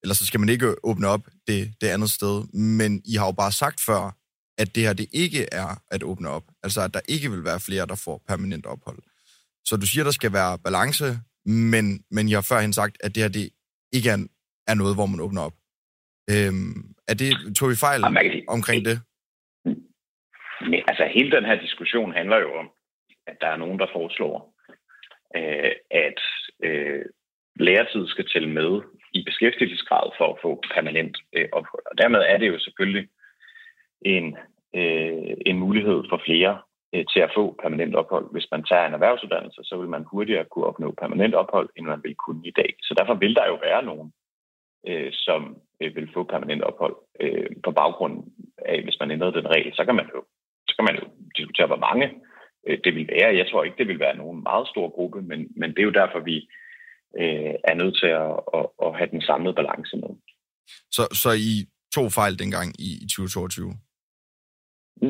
Eller 0.03 0.15
så 0.15 0.27
skal 0.27 0.41
man 0.41 0.49
ikke 0.49 0.75
åbne 0.83 1.07
op 1.07 1.25
det, 1.47 1.75
det 1.81 1.89
andet 1.89 2.11
sted. 2.11 2.53
Men 2.53 3.03
I 3.05 3.15
har 3.15 3.27
jo 3.27 3.33
bare 3.33 3.53
sagt 3.53 3.81
før, 3.87 4.17
at 4.59 4.75
det 4.75 4.83
her 4.83 4.93
det 4.93 5.09
ikke 5.13 5.47
er 5.53 5.83
at 5.91 6.03
åbne 6.03 6.29
op. 6.29 6.45
Altså, 6.63 6.81
at 6.81 6.95
der 6.95 7.01
ikke 7.09 7.31
vil 7.31 7.45
være 7.45 7.61
flere, 7.61 7.87
der 7.87 8.03
får 8.05 8.23
permanent 8.29 8.67
ophold. 8.67 8.99
Så 9.65 9.77
du 9.77 9.87
siger, 9.87 10.05
der 10.05 10.11
skal 10.11 10.33
være 10.33 10.59
balance, 10.59 11.05
men, 11.73 12.05
men 12.11 12.29
jeg 12.31 12.37
har 12.37 12.47
førhen 12.53 12.73
sagt, 12.73 12.97
at 13.01 13.15
det 13.15 13.23
her 13.23 13.31
det 13.31 13.51
ikke 13.93 14.11
er, 14.11 14.19
er 14.67 14.75
noget, 14.75 14.95
hvor 14.97 15.07
man 15.07 15.21
åbner 15.21 15.43
op. 15.43 15.57
Øhm, 16.31 16.95
er 17.09 17.15
det, 17.15 17.57
tog 17.57 17.69
vi 17.71 17.77
fejl 17.77 18.05
omkring 18.49 18.85
det? 18.85 18.97
Nej, 20.71 20.83
altså 20.89 21.05
hele 21.15 21.31
den 21.37 21.45
her 21.45 21.61
diskussion 21.61 22.13
handler 22.13 22.39
jo 22.39 22.51
om, 22.55 22.69
at 23.27 23.37
der 23.41 23.49
er 23.49 23.57
nogen, 23.57 23.79
der 23.79 23.87
foreslår, 23.93 24.55
øh, 25.37 25.73
at 25.91 26.21
øh, 26.67 27.05
læretid 27.57 28.09
skal 28.09 28.29
tælle 28.29 28.51
med 28.51 28.71
i 29.17 29.23
beskæftigelsesgrad 29.29 30.07
for 30.19 30.27
at 30.33 30.39
få 30.43 30.51
permanent 30.75 31.17
øh, 31.37 31.49
ophold. 31.53 31.85
Og 31.91 31.99
dermed 31.99 32.21
er 32.33 32.39
det 32.39 32.49
jo 32.49 32.59
selvfølgelig 32.59 33.09
en, 34.15 34.27
øh, 34.81 35.35
en 35.51 35.59
mulighed 35.59 35.99
for 36.11 36.21
flere 36.27 36.53
øh, 36.95 37.05
til 37.13 37.21
at 37.21 37.33
få 37.35 37.45
permanent 37.63 37.95
ophold. 37.97 38.27
Hvis 38.33 38.49
man 38.53 38.63
tager 38.65 38.87
en 38.87 38.95
erhvervsuddannelse, 38.95 39.61
så 39.65 39.75
vil 39.81 39.89
man 39.89 40.05
hurtigere 40.11 40.45
kunne 40.45 40.67
opnå 40.71 40.95
permanent 41.03 41.35
ophold, 41.35 41.69
end 41.77 41.87
man 41.87 42.01
vil 42.05 42.15
kunne 42.15 42.43
i 42.45 42.55
dag. 42.61 42.71
Så 42.83 42.95
derfor 42.99 43.15
vil 43.15 43.35
der 43.35 43.47
jo 43.47 43.59
være 43.69 43.83
nogen, 43.83 44.13
øh, 44.89 45.13
som 45.13 45.41
øh, 45.81 45.97
vil 45.97 46.09
få 46.15 46.23
permanent 46.25 46.63
ophold 46.63 46.97
øh, 47.21 47.51
på 47.65 47.71
baggrund 47.71 48.25
af, 48.59 48.83
hvis 48.83 49.01
man 49.01 49.11
ændrede 49.11 49.33
den 49.39 49.51
regel, 49.55 49.73
så 49.75 49.85
kan 49.85 49.95
man 49.95 50.09
jo, 50.15 50.25
så 50.69 50.77
kan 50.77 50.85
man 50.85 50.97
jo 51.01 51.05
diskutere, 51.37 51.67
hvor 51.67 51.85
mange 51.89 52.07
øh, 52.67 52.79
det 52.85 52.95
vil 52.95 53.09
være. 53.09 53.37
Jeg 53.37 53.47
tror 53.51 53.65
ikke, 53.65 53.79
det 53.79 53.89
vil 53.89 54.01
være 54.01 54.17
nogen 54.17 54.43
meget 54.43 54.69
stor 54.69 54.89
gruppe, 54.89 55.23
men, 55.23 55.49
men 55.57 55.71
det 55.71 55.79
er 55.79 55.91
jo 55.91 56.01
derfor, 56.01 56.21
vi 56.21 56.49
øh, 57.21 57.55
er 57.71 57.75
nødt 57.81 57.97
til 58.03 58.11
at, 58.25 58.33
at, 58.59 58.67
at 58.85 58.91
have 58.99 59.11
den 59.15 59.23
samlede 59.29 59.55
balance 59.61 59.97
med. 60.03 60.13
Så, 60.97 61.03
så 61.23 61.31
I 61.51 61.53
to 61.97 62.03
fejl 62.19 62.35
dengang 62.43 62.69
i, 62.89 62.91
i 63.05 63.07
2022? 63.09 63.73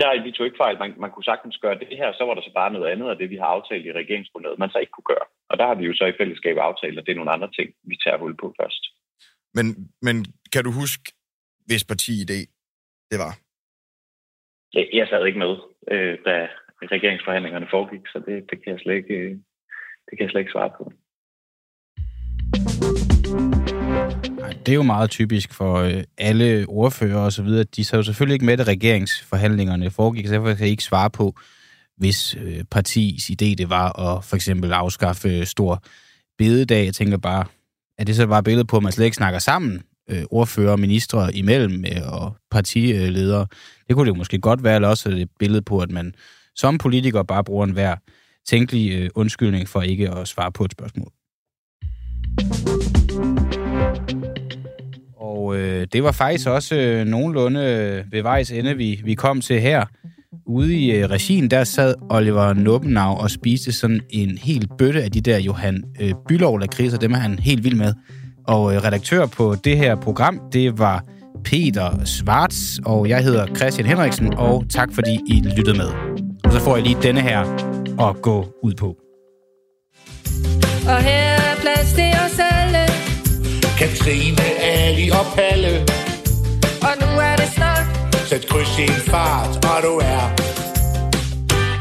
Nej, 0.02 0.14
vi 0.24 0.30
tog 0.32 0.46
ikke 0.46 0.62
fejl. 0.64 0.78
Man, 0.78 0.94
man 1.04 1.11
kunne 1.11 1.30
sagtens 1.30 1.59
gøre 1.64 1.78
det 1.78 1.88
her, 2.00 2.12
så 2.12 2.24
var 2.24 2.34
der 2.34 2.42
så 2.42 2.52
bare 2.54 2.72
noget 2.72 2.90
andet 2.92 3.09
af 3.11 3.16
det, 3.16 3.30
vi 3.30 3.36
har 3.36 3.50
aftalt 3.57 3.86
i 3.86 3.92
regeringsgrundlaget, 3.92 4.59
man 4.59 4.70
så 4.70 4.78
ikke 4.78 4.94
kunne 4.96 5.11
gøre. 5.14 5.26
Og 5.50 5.59
der 5.59 5.66
har 5.66 5.74
vi 5.74 5.84
jo 5.84 5.94
så 5.94 6.04
i 6.07 6.18
fællesskab 6.20 6.57
aftalt, 6.57 6.98
at 6.98 7.07
det 7.07 7.12
er 7.12 7.20
nogle 7.20 7.34
andre 7.36 7.50
ting, 7.59 7.68
vi 7.90 7.96
tager 8.04 8.18
hul 8.18 8.36
på 8.36 8.54
først. 8.61 8.82
Men, 9.57 9.66
men 10.02 10.16
kan 10.52 10.64
du 10.64 10.70
huske, 10.70 11.04
hvis 11.66 11.88
parti-idé 11.90 12.38
det 13.11 13.18
var? 13.24 13.32
Jeg, 14.74 14.86
jeg 14.92 15.07
sad 15.09 15.26
ikke 15.26 15.38
med, 15.38 15.52
øh, 15.92 16.18
da 16.26 16.48
regeringsforhandlingerne 16.94 17.68
foregik, 17.70 18.04
så 18.12 18.18
det, 18.26 18.50
det, 18.50 18.57
kan 18.62 18.72
jeg 18.72 18.80
slet 18.80 18.94
ikke, 18.94 19.14
øh, 19.14 19.30
det 20.07 20.12
kan 20.12 20.24
jeg 20.24 20.30
slet 20.30 20.40
ikke 20.40 20.57
svare 20.57 20.72
på. 20.78 20.92
Det 24.51 24.68
er 24.72 24.74
jo 24.74 24.82
meget 24.82 25.11
typisk 25.11 25.53
for 25.53 25.74
øh, 25.74 26.05
alle 26.18 26.66
ordfører 26.68 27.18
og 27.18 27.32
så 27.32 27.42
videre. 27.42 27.64
De 27.64 27.84
så 27.84 27.97
jo 27.97 28.03
selvfølgelig 28.03 28.34
ikke 28.34 28.47
med, 28.47 28.61
at 28.61 28.68
regeringsforhandlingerne 28.68 29.90
foregik, 29.90 30.26
så 30.26 30.32
derfor 30.32 30.55
kan 30.55 30.61
jeg 30.61 30.70
ikke 30.70 30.82
svare 30.82 31.11
på, 31.11 31.34
hvis 31.97 32.36
øh, 32.42 32.64
partis 32.70 33.30
idé 33.30 33.55
det 33.55 33.70
var 33.70 34.01
at 34.01 34.24
for 34.24 34.36
eksempel 34.36 34.72
afskaffe 34.72 35.28
øh, 35.28 35.47
stor 35.47 35.82
bededag. 36.38 36.84
Jeg 36.84 36.94
tænker 36.94 37.16
bare, 37.16 37.44
er 37.99 38.05
det 38.05 38.16
så 38.16 38.26
bare 38.26 38.42
billedet 38.42 38.68
på, 38.68 38.76
at 38.76 38.82
man 38.82 38.92
slet 38.92 39.05
ikke 39.05 39.16
snakker 39.16 39.38
sammen, 39.38 39.82
øh, 40.11 40.22
ordfører 40.30 40.72
og 40.72 40.80
ministre 40.80 41.34
imellem 41.36 41.84
og 42.07 42.36
partiledere? 42.51 43.47
Det 43.88 43.97
kunne 43.97 44.05
det 44.05 44.14
jo 44.14 44.18
måske 44.18 44.38
godt 44.38 44.64
være, 44.64 44.74
eller 44.74 44.88
også 44.88 45.09
er 45.09 45.12
det 45.12 45.22
et 45.22 45.30
billede 45.38 45.62
på, 45.62 45.78
at 45.78 45.90
man 45.90 46.14
som 46.57 46.78
politiker 46.78 47.22
bare 47.22 47.44
bruger 47.44 47.64
en 47.64 47.72
hver 47.72 47.97
tænkelig 48.49 49.11
undskyldning 49.16 49.68
for 49.68 49.82
ikke 49.82 50.11
at 50.11 50.28
svare 50.28 50.53
på 50.53 50.64
et 50.64 50.72
spørgsmål. 50.72 51.12
Og 55.47 55.57
øh, 55.57 55.86
det 55.92 56.03
var 56.03 56.12
faktisk 56.12 56.49
også 56.49 56.74
øh, 56.76 57.07
nogenlunde 57.07 57.61
øh, 57.61 58.12
ved 58.12 58.22
vejs 58.22 58.51
ende, 58.51 58.76
vi, 58.76 59.01
vi 59.05 59.14
kom 59.14 59.40
til 59.40 59.61
her. 59.61 59.84
Ude 60.47 60.74
i 60.74 60.90
øh, 60.90 61.11
regien, 61.11 61.51
der 61.51 61.64
sad 61.64 61.94
Oliver 62.11 62.53
Nubbenau 62.53 63.16
og 63.16 63.30
spiste 63.30 63.72
sådan 63.72 64.01
en 64.11 64.38
hel 64.38 64.68
bøtte 64.78 65.03
af 65.03 65.11
de 65.11 65.20
der 65.20 65.38
Johan 65.38 65.84
øh, 66.01 66.14
Bylov 66.28 66.59
lakridser, 66.61 66.99
dem 66.99 67.12
er 67.12 67.16
han 67.16 67.38
helt 67.38 67.64
vild 67.64 67.74
med. 67.74 67.92
Og 68.47 68.74
øh, 68.74 68.84
redaktør 68.84 69.26
på 69.26 69.55
det 69.64 69.76
her 69.76 69.97
program, 69.97 70.40
det 70.53 70.78
var 70.78 71.05
Peter 71.44 72.05
Svarts, 72.05 72.80
og 72.84 73.09
jeg 73.09 73.24
hedder 73.24 73.47
Christian 73.47 73.86
Henriksen, 73.86 74.34
og 74.34 74.64
tak 74.70 74.88
fordi 74.92 75.20
I 75.26 75.42
lyttede 75.57 75.76
med. 75.76 75.88
Og 76.44 76.53
så 76.53 76.61
får 76.61 76.76
jeg 76.76 76.84
lige 76.86 77.03
denne 77.03 77.20
her 77.20 77.40
at 78.09 78.22
gå 78.22 78.47
ud 78.62 78.74
på. 78.74 78.97
Og 80.88 81.03
her 81.03 81.20
er 81.20 81.57
plads 81.61 81.92
til 81.92 82.12
os 82.26 82.38
alle 82.38 82.55
Trine, 83.99 84.47
Ali 84.61 85.11
og 85.11 85.26
Palle. 85.36 85.86
Og 86.82 86.94
nu 87.01 87.20
er 87.20 87.36
det 87.36 87.49
snart. 87.55 87.86
Sæt 88.26 88.47
kryds 88.49 88.78
i 88.78 88.82
en 88.82 89.01
fart, 89.11 89.64
og 89.64 89.82
du 89.82 89.99
er. 89.99 90.24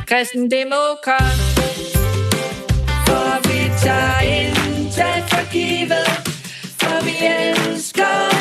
Kristen 0.08 0.52
Demokrat. 0.52 1.38
For 3.08 3.48
vi 3.48 3.72
tager 3.84 4.20
intet 4.20 5.24
for 5.30 5.52
givet, 5.52 6.08
for 6.80 7.04
vi 7.06 7.16
elsker 7.26 8.35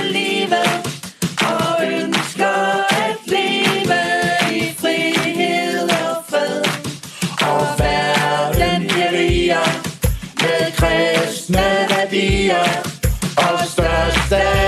say 14.34 14.63